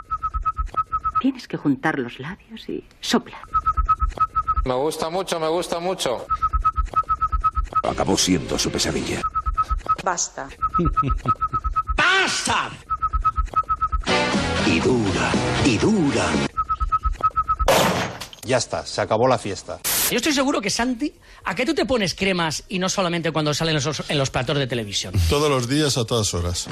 [1.22, 3.38] Tienes que juntar los labios y sopla.
[4.65, 6.26] Me gusta mucho, me gusta mucho.
[7.84, 9.22] Acabó siendo su pesadilla.
[10.03, 10.49] Basta.
[11.95, 12.72] ¡Basta!
[14.65, 15.31] Y dura,
[15.64, 16.26] y dura.
[18.41, 19.80] Ya está, se acabó la fiesta.
[20.10, 23.53] Yo estoy seguro que Santi, ¿a qué tú te pones cremas y no solamente cuando
[23.53, 25.13] salen los, en los platos de televisión?
[25.30, 26.68] Todos los días, a todas horas.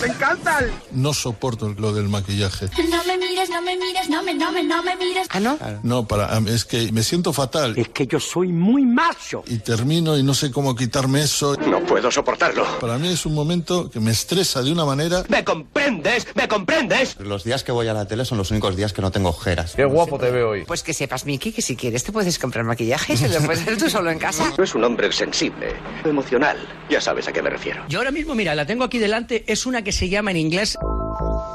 [0.00, 0.70] ¡Me encantan!
[0.92, 2.66] No soporto lo del maquillaje.
[2.90, 5.26] No me mires, no me mires, no me, no me, no me mires.
[5.30, 5.58] ¿Ah, no?
[5.82, 7.74] No, para, es que me siento fatal.
[7.76, 9.44] Es que yo soy muy macho.
[9.46, 11.56] Y termino y no sé cómo quitarme eso.
[11.66, 12.66] No puedo soportarlo.
[12.80, 15.24] Para mí es un momento que me estresa de una manera.
[15.28, 16.26] ¿Me comprendes?
[16.34, 17.16] ¿Me comprendes?
[17.18, 19.74] Los días que voy a la tele son los únicos días que no tengo ojeras.
[19.74, 20.64] Qué guapo te veo hoy.
[20.64, 23.61] Pues que sepas, Miki, que si quieres te puedes comprar maquillaje y se lo puedes
[23.62, 24.52] hacer tú solo en casa.
[24.62, 25.74] Es un hombre sensible,
[26.04, 26.56] emocional.
[26.90, 27.82] Ya sabes a qué me refiero.
[27.88, 30.78] Yo ahora mismo, mira, la tengo aquí delante, es una que se llama en inglés...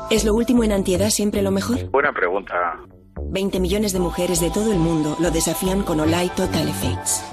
[0.09, 1.89] ¿Es lo último en antiedad siempre lo mejor?
[1.89, 2.53] Buena pregunta.
[3.29, 7.23] 20 millones de mujeres de todo el mundo lo desafían con Olay Total Effects.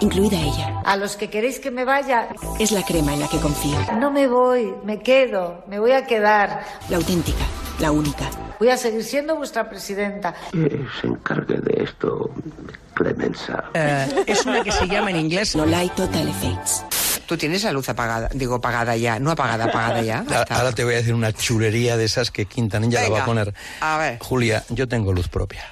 [0.00, 0.80] Incluida ella.
[0.84, 2.28] A los que queréis que me vaya,
[2.60, 3.76] Es la crema en la que confío.
[3.98, 6.64] no me voy, me quedo, me voy a quedar.
[6.88, 7.44] La auténtica,
[7.78, 8.30] la única.
[8.58, 10.34] Voy a seguir siendo vuestra presidenta.
[10.52, 12.30] se encargue de esto,
[12.94, 13.64] Clemenza.
[13.74, 15.54] eh, es una que se llama en inglés...
[15.56, 16.84] Olay Total Effects.
[17.26, 20.18] Tú tienes la luz apagada, digo, apagada ya, no apagada, apagada ya.
[20.20, 23.24] Ahora- Ahora te voy a decir una chulería de esas que Quintanilla la va a
[23.26, 23.52] poner.
[23.80, 24.18] A ver.
[24.20, 25.64] Julia, yo tengo luz propia.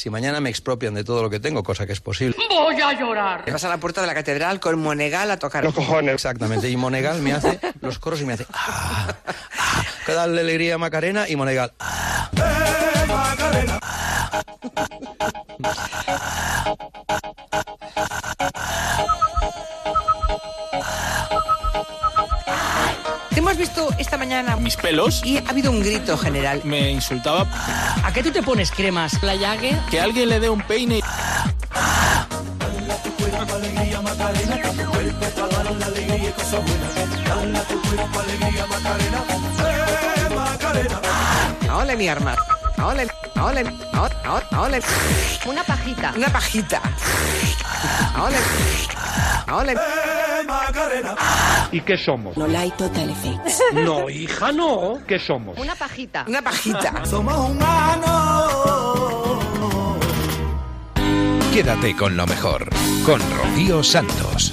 [0.00, 2.34] Si mañana me expropian de todo lo que tengo, cosa que es posible.
[2.48, 3.44] Voy a llorar.
[3.44, 5.62] Te vas a la puerta de la catedral con Monegal a tocar.
[5.62, 6.14] Los cojones.
[6.14, 6.70] Exactamente.
[6.70, 8.46] Y Monegal me hace los coros y me hace.
[8.50, 11.74] Ah, ah, que darle alegría a Macarena y Monegal.
[11.80, 12.30] ah.
[12.32, 12.40] Te
[23.40, 26.60] hemos visto esta mañana Mis pelos y ha habido un grito general.
[26.64, 27.46] me insultaba
[28.04, 29.22] ¿A qué tú te pones cremas?
[29.22, 29.76] La llague.
[29.90, 30.98] que alguien le dé un peine.
[30.98, 31.02] y-
[41.72, 42.36] Ole mi arma.
[42.82, 43.06] Ole,
[43.40, 44.80] ole, ole, ole.
[45.46, 46.12] Una pajita.
[46.16, 46.80] Una pajita.
[48.18, 48.38] Ole.
[49.52, 49.74] Ole.
[51.72, 52.36] ¿Y qué somos?
[52.36, 53.62] Olay Total Effects.
[53.72, 54.98] No, hija, no.
[55.06, 55.58] ¿Qué somos?
[55.58, 56.24] Una pajita.
[56.26, 56.92] Una pajita.
[61.52, 62.68] Quédate con lo mejor.
[63.04, 64.52] Con Rocío Santos.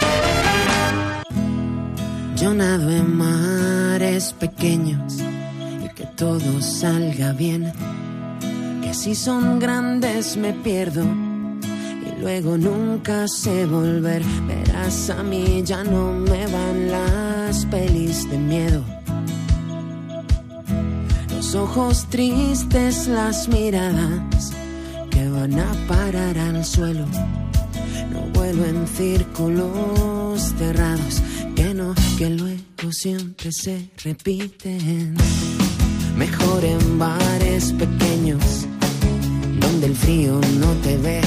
[2.35, 5.13] Yo nado en mares pequeños
[5.83, 7.73] y que todo salga bien.
[8.87, 14.23] Que si son grandes me pierdo y luego nunca sé volver.
[14.47, 18.85] Verás, a mí ya no me van las pelis de miedo.
[21.35, 24.53] Los ojos tristes, las miradas
[25.11, 27.05] que van a parar al suelo.
[28.13, 31.21] No vuelo en círculos cerrados,
[31.57, 35.13] que no, que luego siempre se repiten.
[36.15, 38.65] Mejor en bares pequeños,
[39.77, 41.21] donde el frío no te ve,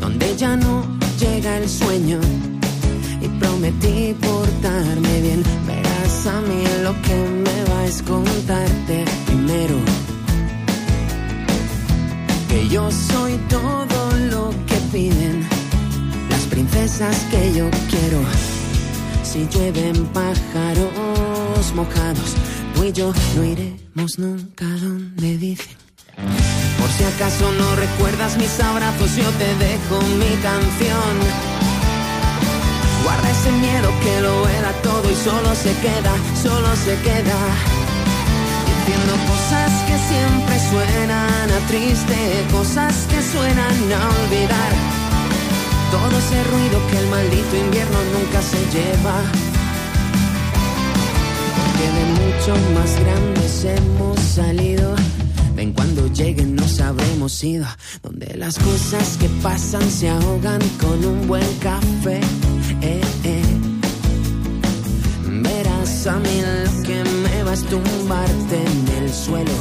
[0.00, 0.84] donde ya no
[1.20, 2.18] llega el sueño.
[3.20, 9.76] Y prometí portarme bien, verás a mí lo que me va es contarte primero
[12.48, 15.46] que yo soy todo lo que piden
[16.30, 18.22] las princesas que yo quiero.
[19.22, 22.34] Si llueven pájaros mojados,
[22.74, 25.76] tú y yo no iremos nunca donde dicen.
[26.84, 31.14] Por si acaso no recuerdas mis abrazos, yo te dejo mi canción.
[33.02, 37.40] Guarda ese miedo que lo era todo y solo se queda, solo se queda
[38.84, 44.72] diciendo cosas que siempre suenan a triste, cosas que suenan a olvidar.
[45.90, 49.22] Todo ese ruido que el maldito invierno nunca se lleva.
[51.56, 55.23] Porque de mucho más grandes hemos salido.
[55.64, 57.64] Ven cuando lleguen nos habremos ido.
[58.02, 62.20] Donde las cosas que pasan se ahogan con un buen café.
[62.82, 63.42] Eh, eh.
[65.26, 69.52] Verás a mí lo que me vas a tumbarte en el suelo